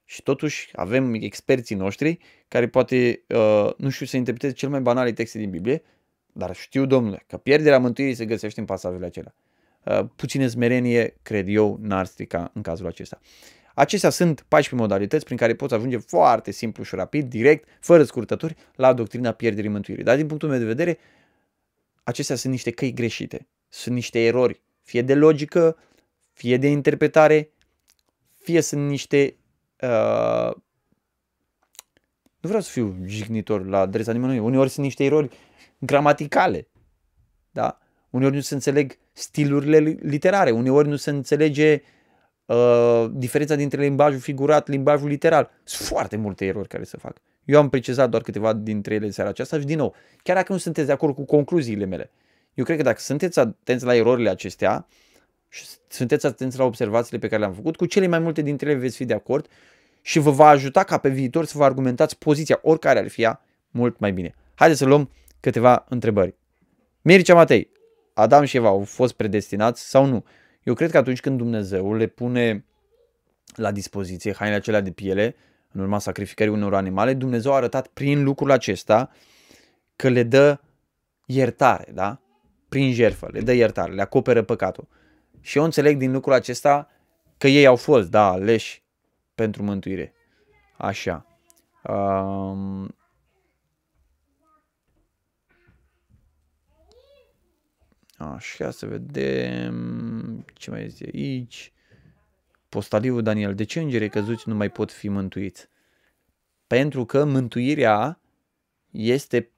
și 0.06 0.22
totuși 0.22 0.70
avem 0.74 1.14
experții 1.14 1.76
noștri 1.76 2.18
care 2.48 2.68
poate 2.68 3.24
uh, 3.28 3.70
nu 3.78 3.90
știu 3.90 4.06
să 4.06 4.18
interpreteze 4.18 4.54
cel 4.54 4.70
mai 4.70 4.82
banale 4.82 5.12
texte 5.12 5.38
din 5.38 5.50
Biblie, 5.50 5.84
dar 6.32 6.56
știu, 6.56 6.86
domnule, 6.86 7.24
că 7.28 7.38
pierderea 7.38 7.80
mântuirii 7.80 8.16
se 8.16 8.26
găsește 8.26 8.60
în 8.60 8.66
pasajele 8.66 9.06
acelea. 9.06 9.36
Uh, 9.86 10.06
puțină 10.16 10.48
smerenie, 10.48 11.16
cred 11.22 11.48
eu, 11.48 11.80
n-ar 11.82 12.06
strica 12.06 12.52
în 12.54 12.62
cazul 12.62 12.88
acesta. 12.88 13.20
Acestea 13.74 14.10
sunt 14.10 14.46
14 14.48 14.76
modalități 14.76 15.26
prin 15.26 15.38
care 15.38 15.56
poți 15.56 15.74
ajunge 15.74 15.98
foarte 15.98 16.52
simplu 16.52 16.84
și 16.84 16.96
rapid, 16.96 17.30
direct, 17.30 17.68
fără 17.80 18.04
scurtături, 18.04 18.56
la 18.76 18.94
doctrina 18.94 19.32
pierderii 19.32 19.70
mântuirii. 19.70 20.04
Dar 20.04 20.16
din 20.16 20.28
punctul 20.28 20.50
meu 20.50 20.60
de 20.60 20.66
vedere, 20.66 20.98
acestea 22.04 22.36
sunt 22.36 22.54
niște 22.54 22.72
căi 22.72 22.94
greșite, 22.94 23.48
sunt 23.68 23.96
niște 23.96 24.20
erori, 24.20 24.62
fie 24.82 25.02
de 25.02 25.16
logică, 25.16 25.78
fie 26.34 26.58
de 26.58 26.68
interpretare, 26.68 27.52
fie 28.38 28.62
sunt 28.62 28.88
niște... 28.88 29.36
Uh, 29.82 30.54
nu 32.40 32.50
vreau 32.50 32.62
să 32.62 32.72
fiu 32.72 32.98
jignitor 33.06 33.66
la 33.66 33.80
adresa 33.80 34.12
nimănui, 34.12 34.40
uneori 34.40 34.70
sunt 34.70 34.86
niște 34.86 35.04
erori 35.04 35.30
gramaticale, 35.78 36.68
da? 37.52 37.78
Uneori 38.10 38.36
nu 38.36 38.42
se 38.42 38.54
înțeleg 38.54 38.98
stilurile 39.12 39.78
literare, 40.02 40.52
uneori 40.52 40.88
nu 40.88 40.96
se 40.96 41.10
înțelege 41.10 41.82
uh, 42.46 43.06
diferența 43.12 43.56
dintre 43.56 43.82
limbajul 43.82 44.20
figurat, 44.20 44.68
limbajul 44.68 45.08
literal. 45.08 45.52
Sunt 45.64 45.88
foarte 45.88 46.16
multe 46.16 46.46
erori 46.46 46.68
care 46.68 46.84
se 46.84 46.98
fac. 46.98 47.22
Eu 47.52 47.60
am 47.60 47.70
precizat 47.70 48.10
doar 48.10 48.22
câteva 48.22 48.54
dintre 48.54 48.94
ele 48.94 49.06
în 49.06 49.12
seara 49.12 49.30
aceasta 49.30 49.60
și 49.60 49.66
din 49.66 49.78
nou, 49.78 49.96
chiar 50.24 50.36
dacă 50.36 50.52
nu 50.52 50.58
sunteți 50.58 50.88
de 50.88 50.94
acord 50.94 51.16
cu 51.16 51.26
concluziile 51.26 51.86
mele, 51.86 52.12
eu 52.54 52.64
cred 52.64 52.78
că 52.78 52.84
dacă 52.84 53.00
sunteți 53.00 53.40
atenți 53.40 53.86
la 53.86 53.96
erorile 53.96 54.30
acestea 54.30 54.88
și 55.50 55.66
sunteți 55.88 56.26
atenți 56.26 56.58
la 56.58 56.64
observațiile 56.64 57.20
pe 57.20 57.28
care 57.28 57.42
le-am 57.42 57.54
făcut, 57.54 57.76
cu 57.76 57.86
cele 57.86 58.08
mai 58.08 58.20
multe 58.20 58.42
dintre 58.42 58.70
ele 58.70 58.80
veți 58.80 58.96
fi 58.96 59.06
de 59.06 59.14
acord 59.14 59.48
și 60.02 60.20
vă 60.20 60.32
va 60.32 60.48
ajuta 60.48 60.84
ca 60.84 60.98
pe 60.98 61.10
viitor 61.10 61.46
să 61.46 61.58
vă 61.58 61.64
argumentați 61.64 62.18
poziția, 62.18 62.60
oricare 62.62 63.00
ar 63.00 63.08
fi 63.08 63.22
ea, 63.22 63.42
mult 63.70 64.00
mai 64.00 64.12
bine. 64.12 64.36
Haideți 64.56 64.80
să 64.80 64.86
luăm 64.86 65.10
câteva 65.40 65.86
întrebări. 65.90 66.36
Mircea 67.02 67.34
Matei, 67.34 67.72
Adam 68.14 68.44
și 68.44 68.58
Eva 68.58 68.68
au 68.68 68.84
fost 68.84 69.14
predestinați 69.14 69.90
sau 69.90 70.06
nu? 70.06 70.26
Eu 70.64 70.74
cred 70.74 70.92
că 70.92 70.98
atunci 70.98 71.20
când 71.20 71.38
Dumnezeu 71.38 71.94
le 71.94 72.08
pune 72.08 72.66
la 73.56 73.72
dispoziție 73.72 74.34
hainele 74.34 74.60
acelea 74.60 74.82
de 74.82 74.92
piele, 74.92 75.36
în 75.72 75.82
urma 75.82 76.00
sacrificării 76.00 76.54
unor 76.54 76.74
animale, 76.74 77.14
Dumnezeu 77.14 77.52
a 77.52 77.56
arătat 77.56 77.88
prin 77.88 78.24
lucrul 78.24 78.52
acesta 78.52 79.12
că 79.96 80.10
le 80.10 80.24
dă 80.24 80.60
iertare, 81.26 81.92
da? 81.94 82.22
Prin 82.70 82.94
jertfă, 82.94 83.30
le 83.32 83.42
dă 83.42 83.54
iertare, 83.54 83.94
le 83.94 84.02
acoperă 84.02 84.44
păcatul. 84.44 84.88
Și 85.42 85.58
eu 85.58 85.64
înțeleg 85.64 85.98
din 85.98 86.12
lucrul 86.12 86.34
acesta 86.34 86.90
că 87.38 87.48
ei 87.48 87.66
au 87.66 87.76
fost, 87.76 88.10
da, 88.10 88.28
aleși 88.28 88.84
pentru 89.36 89.64
mântuire. 89.64 90.14
Așa. 90.78 91.26
Um... 91.84 92.96
Așa, 98.18 98.72
să 98.72 98.86
vedem 98.86 100.46
ce 100.54 100.72
mai 100.72 100.86
este 100.86 101.10
aici. 101.14 101.74
Postaliu 102.72 103.22
Daniel, 103.22 103.56
de 103.56 103.64
ce 103.64 103.80
îngerii 103.80 104.10
căzuți 104.10 104.50
nu 104.50 104.56
mai 104.56 104.70
pot 104.70 104.92
fi 104.92 105.10
mântuiți? 105.10 105.68
Pentru 106.68 107.06
că 107.06 107.26
mântuirea 107.26 108.20
este 108.92 109.52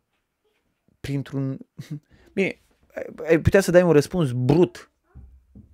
printr-un... 0.99 1.57
Bine, 2.33 2.61
ai 3.27 3.39
putea 3.39 3.61
să 3.61 3.71
dai 3.71 3.81
un 3.81 3.91
răspuns 3.91 4.31
brut, 4.31 4.91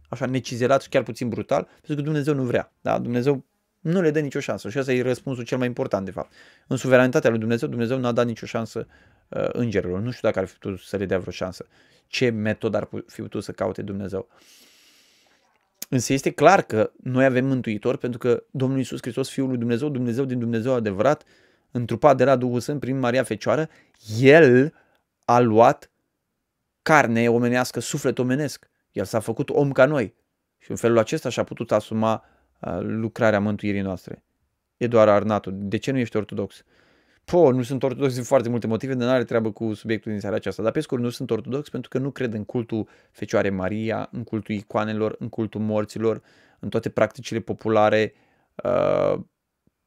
așa 0.09 0.25
necizelat 0.25 0.81
și 0.81 0.89
chiar 0.89 1.03
puțin 1.03 1.29
brutal, 1.29 1.63
pentru 1.63 1.95
că 1.95 2.01
Dumnezeu 2.01 2.33
nu 2.33 2.43
vrea. 2.43 2.73
Da? 2.81 2.99
Dumnezeu 2.99 3.45
nu 3.79 4.01
le 4.01 4.11
dă 4.11 4.19
nicio 4.19 4.39
șansă 4.39 4.69
și 4.69 4.77
asta 4.77 4.93
e 4.93 5.01
răspunsul 5.01 5.43
cel 5.43 5.57
mai 5.57 5.67
important, 5.67 6.05
de 6.05 6.11
fapt. 6.11 6.31
În 6.67 6.77
suveranitatea 6.77 7.29
lui 7.29 7.39
Dumnezeu, 7.39 7.69
Dumnezeu 7.69 7.99
n-a 7.99 8.11
dat 8.11 8.25
nicio 8.25 8.45
șansă 8.45 8.87
uh, 9.29 9.49
îngerilor. 9.51 9.99
Nu 9.99 10.11
știu 10.11 10.27
dacă 10.27 10.39
ar 10.39 10.45
fi 10.45 10.57
putut 10.57 10.79
să 10.79 10.97
le 10.97 11.05
dea 11.05 11.19
vreo 11.19 11.31
șansă. 11.31 11.67
Ce 12.07 12.29
metodă 12.29 12.77
ar 12.77 12.89
fi 13.07 13.21
putut 13.21 13.43
să 13.43 13.51
caute 13.51 13.81
Dumnezeu. 13.81 14.27
Uh, 14.29 14.68
Însă 15.91 16.13
este 16.13 16.31
clar 16.31 16.61
că 16.61 16.91
noi 17.03 17.25
avem 17.25 17.45
mântuitor 17.45 17.97
pentru 17.97 18.19
că 18.19 18.43
Domnul 18.51 18.77
Iisus 18.77 18.99
Hristos, 19.01 19.29
Fiul 19.29 19.47
lui 19.47 19.57
Dumnezeu, 19.57 19.89
Dumnezeu 19.89 20.25
din 20.25 20.39
Dumnezeu 20.39 20.73
adevărat, 20.73 21.23
întrupat 21.71 22.17
de 22.17 22.23
la 22.23 22.35
Duhul 22.35 22.59
Sfânt 22.59 22.79
prin 22.79 22.99
Maria 22.99 23.23
Fecioară, 23.23 23.69
El 24.19 24.73
a 25.25 25.39
luat 25.39 25.91
carne 26.81 27.29
omenească, 27.29 27.79
suflet 27.79 28.19
omenesc. 28.19 28.69
El 28.91 29.05
s-a 29.05 29.19
făcut 29.19 29.49
om 29.49 29.71
ca 29.71 29.85
noi. 29.85 30.15
Și 30.57 30.71
în 30.71 30.77
felul 30.77 30.97
acesta 30.97 31.29
și-a 31.29 31.43
putut 31.43 31.71
asuma 31.71 32.25
uh, 32.59 32.77
lucrarea 32.81 33.39
mântuirii 33.39 33.81
noastre. 33.81 34.23
Eduard 34.77 35.09
Arnatu, 35.09 35.51
de 35.51 35.77
ce 35.77 35.91
nu 35.91 35.97
ești 35.97 36.17
ortodox? 36.17 36.63
Po, 37.29 37.51
nu 37.51 37.63
sunt 37.63 37.83
ortodox 37.83 38.13
din 38.13 38.23
foarte 38.23 38.49
multe 38.49 38.67
motive, 38.67 38.93
dar 38.93 39.07
nu 39.07 39.13
are 39.13 39.23
treabă 39.23 39.51
cu 39.51 39.73
subiectul 39.73 40.11
din 40.11 40.21
seara 40.21 40.35
aceasta. 40.35 40.63
Dar 40.63 40.71
pe 40.71 40.79
scurt, 40.79 41.01
nu 41.01 41.09
sunt 41.09 41.31
ortodox 41.31 41.69
pentru 41.69 41.89
că 41.89 41.97
nu 41.97 42.11
cred 42.11 42.33
în 42.33 42.45
cultul 42.45 42.87
Fecioare 43.11 43.49
Maria, 43.49 44.09
în 44.11 44.23
cultul 44.23 44.55
icoanelor, 44.55 45.15
în 45.19 45.29
cultul 45.29 45.61
morților, 45.61 46.21
în 46.59 46.69
toate 46.69 46.89
practicile 46.89 47.39
populare 47.39 48.13
uh, 48.63 49.19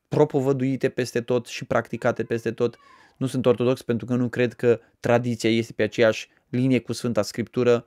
propovăduite 0.09 0.89
peste 0.89 1.21
tot 1.21 1.47
și 1.47 1.65
practicate 1.65 2.25
peste 2.25 2.53
tot. 2.53 2.79
Nu 3.17 3.27
sunt 3.27 3.47
ortodox 3.47 3.83
pentru 3.83 4.07
că 4.07 4.15
nu 4.15 4.29
cred 4.29 4.53
că 4.53 4.81
tradiția 5.01 5.51
este 5.51 5.73
pe 5.73 5.83
aceeași 5.83 6.29
linie 6.49 6.79
cu 6.79 6.93
Sfânta 6.93 7.23
Scriptură. 7.23 7.87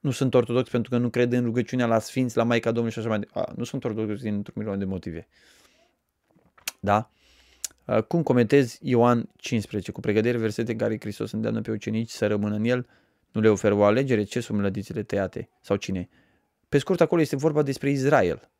Nu 0.00 0.10
sunt 0.10 0.34
ortodox 0.34 0.70
pentru 0.70 0.90
că 0.90 0.98
nu 0.98 1.08
cred 1.08 1.32
în 1.32 1.44
rugăciunea 1.44 1.86
la 1.86 1.98
Sfinți, 1.98 2.36
la 2.36 2.42
Maica 2.42 2.70
Domnului 2.70 2.92
și 2.92 2.98
așa 2.98 3.08
mai 3.08 3.18
departe. 3.18 3.52
Nu 3.56 3.64
sunt 3.64 3.84
ortodox 3.84 4.20
din 4.20 4.34
un 4.34 4.42
milion 4.54 4.78
de 4.78 4.84
motive. 4.84 5.28
Da? 6.80 7.10
Uh, 7.88 8.02
cum 8.02 8.22
comentezi 8.22 8.78
Ioan 8.82 9.28
15? 9.36 9.92
Cu 9.92 10.00
pregădere 10.00 10.38
versete 10.38 10.76
care 10.76 10.96
Hristos 11.00 11.30
îndeamnă 11.30 11.60
pe 11.60 11.70
ucenici 11.70 12.10
să 12.10 12.26
rămână 12.26 12.54
în 12.54 12.64
el, 12.64 12.86
nu 13.32 13.40
le 13.40 13.48
oferă 13.48 13.74
o 13.74 13.84
alegere, 13.84 14.22
ce 14.22 14.40
sunt 14.40 14.60
lădițele 14.60 15.02
tăiate 15.02 15.48
sau 15.60 15.76
cine? 15.76 16.08
Pe 16.68 16.78
scurt, 16.78 17.00
acolo 17.00 17.20
este 17.20 17.36
vorba 17.36 17.62
despre 17.62 17.90
Israel. 17.90 18.50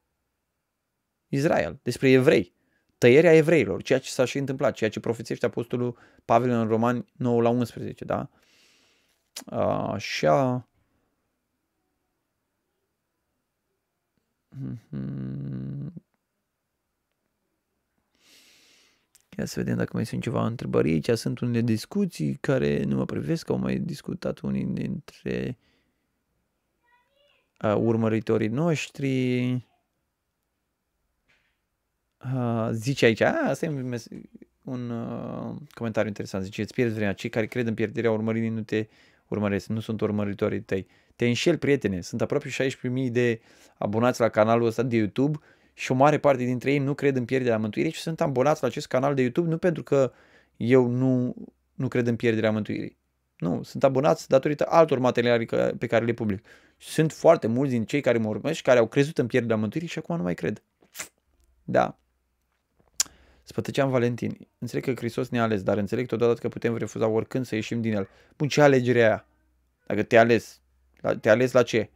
Israel, 1.28 1.78
despre 1.82 2.10
evrei. 2.10 2.54
Tăierea 2.98 3.34
evreilor, 3.34 3.82
ceea 3.82 3.98
ce 3.98 4.10
s-a 4.10 4.24
și 4.24 4.38
întâmplat, 4.38 4.74
ceea 4.74 4.90
ce 4.90 5.00
profețește 5.00 5.46
Apostolul 5.46 5.98
Pavel 6.24 6.50
în 6.50 6.68
Romani 6.68 7.04
9 7.12 7.42
la 7.42 7.48
11, 7.48 8.04
da? 8.04 8.30
Uh, 9.46 9.90
așa. 9.92 10.68
Mm-hmm. 14.54 15.67
Ia 19.38 19.44
să 19.44 19.60
vedem 19.60 19.76
dacă 19.76 19.90
mai 19.92 20.06
sunt 20.06 20.22
ceva 20.22 20.46
întrebări 20.46 20.90
aici. 20.90 21.10
Sunt 21.10 21.38
unele 21.38 21.60
discuții 21.60 22.34
care 22.40 22.82
nu 22.82 22.96
mă 22.96 23.04
privesc, 23.04 23.50
au 23.50 23.58
mai 23.58 23.78
discutat 23.78 24.38
unii 24.38 24.64
dintre 24.64 25.58
uh, 27.62 27.74
urmăritorii 27.74 28.48
noștri. 28.48 29.44
Uh, 32.34 32.68
zice 32.72 33.04
aici, 33.04 33.20
a, 33.20 33.48
asta 33.48 33.66
e 33.66 33.68
un, 33.68 33.88
mes- 33.88 34.08
un 34.64 34.90
uh, 34.90 35.56
comentariu 35.70 36.08
interesant, 36.08 36.44
zice, 36.44 36.62
îți 36.62 36.74
pierzi 36.74 36.94
vremea, 36.94 37.12
cei 37.12 37.30
care 37.30 37.46
cred 37.46 37.66
în 37.66 37.74
pierderea 37.74 38.10
urmăririi 38.10 38.48
nu 38.48 38.62
te 38.62 38.88
urmăresc, 39.28 39.66
nu 39.66 39.80
sunt 39.80 40.00
urmăritorii 40.00 40.62
tăi. 40.62 40.86
Te 41.16 41.26
înșel, 41.26 41.58
prietene, 41.58 42.00
sunt 42.00 42.20
aproape 42.20 42.48
16.000 42.48 43.10
de 43.10 43.40
abonați 43.78 44.20
la 44.20 44.28
canalul 44.28 44.66
ăsta 44.66 44.82
de 44.82 44.96
YouTube 44.96 45.38
și 45.78 45.92
o 45.92 45.94
mare 45.94 46.18
parte 46.18 46.44
dintre 46.44 46.72
ei 46.72 46.78
nu 46.78 46.94
cred 46.94 47.16
în 47.16 47.24
pierderea 47.24 47.58
mântuirii 47.58 47.92
și 47.92 48.00
sunt 48.00 48.20
abonați 48.20 48.62
la 48.62 48.68
acest 48.68 48.86
canal 48.86 49.14
de 49.14 49.20
YouTube 49.20 49.48
nu 49.48 49.58
pentru 49.58 49.82
că 49.82 50.12
eu 50.56 50.86
nu, 50.86 51.34
nu 51.74 51.88
cred 51.88 52.06
în 52.06 52.16
pierderea 52.16 52.50
mântuirii. 52.50 52.96
Nu, 53.36 53.62
sunt 53.62 53.84
abonați 53.84 54.28
datorită 54.28 54.66
altor 54.68 54.98
materiale 54.98 55.44
pe 55.78 55.86
care 55.86 56.04
le 56.04 56.12
public. 56.12 56.46
Sunt 56.76 57.12
foarte 57.12 57.46
mulți 57.46 57.72
din 57.72 57.84
cei 57.84 58.00
care 58.00 58.18
mă 58.18 58.28
urmăresc 58.28 58.62
care 58.62 58.78
au 58.78 58.86
crezut 58.86 59.18
în 59.18 59.26
pierderea 59.26 59.56
mântuirii 59.56 59.88
și 59.88 59.98
acum 59.98 60.16
nu 60.16 60.22
mai 60.22 60.34
cred. 60.34 60.62
Da. 61.64 61.98
Spătăceam 63.42 63.90
Valentin. 63.90 64.48
Înțeleg 64.58 64.84
că 64.84 64.92
Hristos 64.94 65.28
ne-a 65.28 65.42
ales, 65.42 65.62
dar 65.62 65.76
înțeleg 65.76 66.06
totodată 66.06 66.40
că 66.40 66.48
putem 66.48 66.76
refuza 66.76 67.06
oricând 67.06 67.46
să 67.46 67.54
ieșim 67.54 67.80
din 67.80 67.94
el. 67.94 68.08
Bun, 68.36 68.48
ce 68.48 68.62
alegere 68.62 68.98
aia? 68.98 69.26
Dacă 69.86 70.02
te-a 70.02 70.20
ales, 70.20 70.60
te-a 71.20 71.32
ales 71.32 71.52
la 71.52 71.62
ce? 71.62 71.90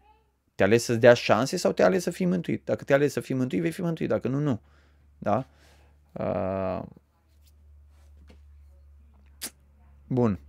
Te-a 0.54 0.66
ales 0.66 0.84
să-ți 0.84 1.00
dea 1.00 1.14
șanse 1.14 1.56
sau 1.56 1.72
te-a 1.72 1.84
ales 1.84 2.02
să 2.02 2.10
fii 2.10 2.26
mântuit? 2.26 2.64
Dacă 2.64 2.84
te-a 2.84 2.96
ales 2.96 3.12
să 3.12 3.20
fii 3.20 3.34
mântuit, 3.34 3.60
vei 3.60 3.70
fi 3.70 3.82
mântuit. 3.82 4.08
Dacă 4.08 4.28
nu, 4.28 4.38
nu. 4.38 4.60
Da? 5.18 5.46
Uh... 6.12 6.82
Bun. 10.06 10.40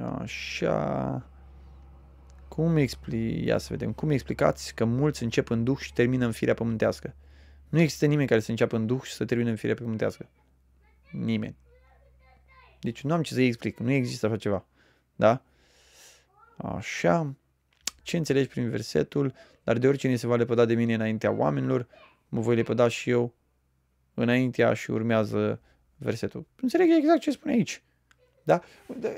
Așa. 0.00 1.26
Cum 2.48 2.76
expli... 2.76 3.44
Ia 3.44 3.58
să 3.58 3.66
vedem. 3.70 3.92
Cum 3.92 4.10
explicați 4.10 4.74
că 4.74 4.84
mulți 4.84 5.22
încep 5.22 5.50
în 5.50 5.64
duh 5.64 5.78
și 5.78 5.92
termină 5.92 6.24
în 6.24 6.32
firea 6.32 6.54
pământească? 6.54 7.14
Nu 7.68 7.80
există 7.80 8.06
nimeni 8.06 8.28
care 8.28 8.40
să 8.40 8.50
înceapă 8.50 8.76
în 8.76 8.86
duh 8.86 9.02
și 9.02 9.12
să 9.12 9.24
termine 9.24 9.50
în 9.50 9.56
firea 9.56 9.74
pământească. 9.74 10.28
Nimeni. 11.10 11.56
Deci 12.80 13.02
nu 13.02 13.12
am 13.12 13.22
ce 13.22 13.34
să-i 13.34 13.46
explic. 13.46 13.78
Nu 13.78 13.90
există 13.90 14.26
așa 14.26 14.36
ceva. 14.36 14.66
Da? 15.16 15.42
Așa. 16.62 17.34
Ce 18.02 18.16
înțelegi 18.16 18.48
prin 18.48 18.70
versetul? 18.70 19.34
Dar 19.64 19.78
de 19.78 19.88
oricine 19.88 20.16
se 20.16 20.26
va 20.26 20.36
lepăda 20.36 20.64
de 20.64 20.74
mine 20.74 20.94
înaintea 20.94 21.30
oamenilor, 21.30 21.86
mă 22.28 22.40
voi 22.40 22.54
lepăda 22.54 22.88
și 22.88 23.10
eu 23.10 23.34
înaintea 24.14 24.74
și 24.74 24.90
urmează 24.90 25.60
versetul. 25.96 26.46
Înțeleg 26.60 26.88
exact 26.98 27.20
ce 27.20 27.30
spune 27.30 27.52
aici. 27.52 27.82
Da? 28.42 28.60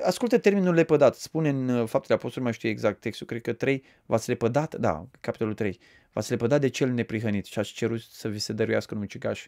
Ascultă 0.05 0.39
termenul 0.39 0.75
lepădat. 0.75 1.15
Spune 1.15 1.49
în 1.49 1.69
uh, 1.69 1.89
Faptele 1.89 2.15
Apostolului, 2.15 2.43
mai 2.43 2.53
știu 2.53 2.69
exact 2.69 3.01
textul, 3.01 3.27
cred 3.27 3.43
că 3.43 3.53
3, 3.53 3.85
v-ați 4.07 4.29
lepădat, 4.29 4.75
da, 4.75 5.07
capitolul 5.21 5.55
3, 5.55 5.79
v-ați 6.13 6.31
lepădat 6.31 6.61
de 6.61 6.69
cel 6.69 6.91
neprihănit 6.91 7.45
și 7.45 7.59
ați 7.59 7.73
cerut 7.73 8.01
să 8.01 8.29
vi 8.29 8.39
se 8.39 8.53
dăruiască 8.53 8.95
un 8.95 9.01
ucigaș. 9.01 9.47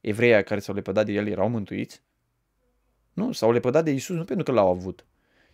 Evreia 0.00 0.42
care 0.42 0.60
s-au 0.60 0.74
lepădat 0.74 1.06
de 1.06 1.12
el 1.12 1.28
erau 1.28 1.48
mântuiți? 1.48 2.02
Nu, 3.12 3.32
s-au 3.32 3.52
lepădat 3.52 3.84
de 3.84 3.90
Isus 3.90 4.16
nu 4.16 4.24
pentru 4.24 4.44
că 4.44 4.52
l-au 4.52 4.70
avut, 4.70 5.06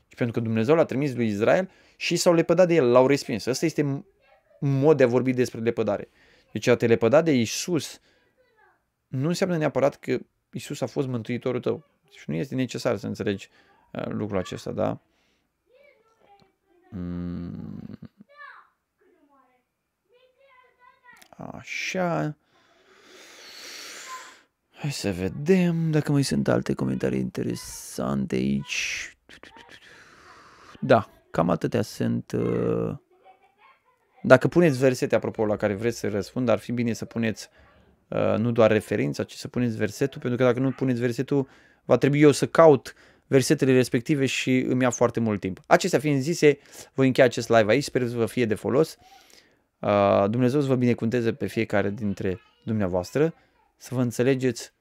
ci 0.09 0.15
pentru 0.15 0.39
că 0.39 0.47
Dumnezeu 0.47 0.75
l-a 0.75 0.85
trimis 0.85 1.15
lui 1.15 1.27
Israel 1.27 1.71
și 1.97 2.17
s-au 2.17 2.35
lepădat 2.35 2.67
de 2.67 2.75
el, 2.75 2.91
l-au 2.91 3.07
respins. 3.07 3.45
Ăsta 3.45 3.67
este 3.67 3.83
un 3.83 4.05
mod 4.61 4.97
de 4.97 5.03
a 5.03 5.07
vorbi 5.07 5.33
despre 5.33 5.61
lepădare. 5.61 6.09
Deci 6.53 6.67
a 6.67 6.77
te 6.77 6.87
lepăda 6.87 7.23
de 7.23 7.33
Isus 7.33 8.01
nu 9.07 9.29
înseamnă 9.29 9.57
neapărat 9.57 9.97
că 9.97 10.19
Isus 10.53 10.81
a 10.81 10.87
fost 10.87 11.09
mântuitorul 11.09 11.61
tău. 11.61 11.85
Și 12.11 12.25
nu 12.31 12.35
este 12.35 12.55
necesar 12.55 12.97
să 12.97 13.07
înțelegi 13.07 13.49
uh, 13.93 14.07
lucrul 14.07 14.39
acesta, 14.39 14.71
da? 14.71 15.01
Mm. 16.91 17.99
Așa. 21.37 22.37
Hai 24.73 24.93
să 24.93 25.13
vedem 25.13 25.91
dacă 25.91 26.13
mai 26.13 26.23
sunt 26.23 26.49
alte 26.49 26.75
comentarii 26.75 27.21
interesante 27.21 28.35
aici. 28.35 29.17
Da, 30.87 31.09
cam 31.31 31.51
atâtea 31.51 31.83
sunt. 31.83 32.33
Uh, 32.33 32.95
dacă 34.23 34.49
puneți 34.49 34.79
versete, 34.79 35.15
apropo, 35.15 35.47
la 35.47 35.57
care 35.57 35.75
vreți 35.75 35.99
să 35.99 36.09
răspund, 36.09 36.49
ar 36.49 36.59
fi 36.59 36.73
bine 36.73 36.93
să 36.93 37.05
puneți 37.05 37.49
uh, 38.09 38.35
nu 38.37 38.51
doar 38.51 38.71
referința, 38.71 39.23
ci 39.23 39.33
să 39.33 39.49
puneți 39.49 39.77
versetul, 39.77 40.21
pentru 40.21 40.39
că 40.39 40.45
dacă 40.45 40.59
nu 40.61 40.71
puneți 40.71 41.01
versetul, 41.01 41.49
va 41.85 41.97
trebui 41.97 42.21
eu 42.21 42.31
să 42.31 42.47
caut 42.47 42.95
versetele 43.27 43.73
respective 43.73 44.27
și 44.27 44.59
îmi 44.59 44.83
ia 44.83 44.91
foarte 44.91 45.21
mult 45.21 45.41
timp. 45.41 45.61
Acestea 45.67 45.99
fiind 45.99 46.21
zise, 46.21 46.59
voi 46.95 47.07
încheia 47.07 47.27
acest 47.27 47.49
live 47.49 47.73
aici, 47.73 47.85
sper 47.85 48.09
să 48.09 48.17
vă 48.17 48.27
fie 48.27 48.45
de 48.45 48.55
folos. 48.55 48.97
Uh, 49.79 50.25
Dumnezeu 50.31 50.61
să 50.61 50.67
vă 50.67 50.75
binecuvânteze 50.75 51.33
pe 51.33 51.47
fiecare 51.47 51.91
dintre 51.91 52.41
dumneavoastră, 52.65 53.35
să 53.77 53.95
vă 53.95 54.01
înțelegeți, 54.01 54.73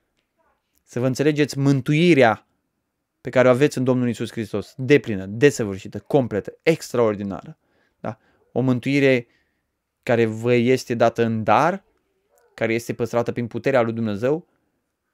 să 0.84 1.00
vă 1.00 1.06
înțelegeți 1.06 1.58
mântuirea 1.58 2.48
pe 3.24 3.30
care 3.30 3.48
o 3.48 3.52
aveți 3.52 3.78
în 3.78 3.84
Domnul 3.84 4.10
Isus 4.10 4.32
Hristos, 4.32 4.74
deplină, 4.78 5.26
desăvârșită, 5.26 6.00
completă, 6.00 6.58
extraordinară. 6.64 7.58
Da? 8.00 8.20
O 8.52 8.62
mântuire 8.62 9.28
care 10.04 10.26
vă 10.26 10.54
este 10.54 10.94
dată 10.94 11.24
în 11.24 11.44
dar, 11.44 11.84
care 12.54 12.74
este 12.74 12.94
păstrată 12.94 13.32
prin 13.32 13.48
puterea 13.48 13.82
lui 13.82 13.94
Dumnezeu 13.94 14.48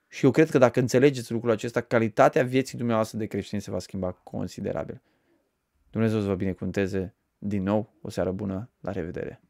și 0.07 0.25
eu 0.25 0.31
cred 0.31 0.49
că 0.49 0.57
dacă 0.57 0.79
înțelegeți 0.79 1.31
lucrul 1.31 1.51
acesta, 1.51 1.81
calitatea 1.81 2.43
vieții 2.43 2.77
dumneavoastră 2.77 3.17
de 3.17 3.25
creștin 3.25 3.59
se 3.59 3.71
va 3.71 3.79
schimba 3.79 4.11
considerabil. 4.11 5.01
Dumnezeu 5.89 6.19
să 6.19 6.27
vă 6.27 6.35
binecuvânteze 6.35 7.15
din 7.37 7.63
nou, 7.63 7.93
o 8.01 8.09
seară 8.09 8.31
bună, 8.31 8.69
la 8.79 8.91
revedere! 8.91 9.41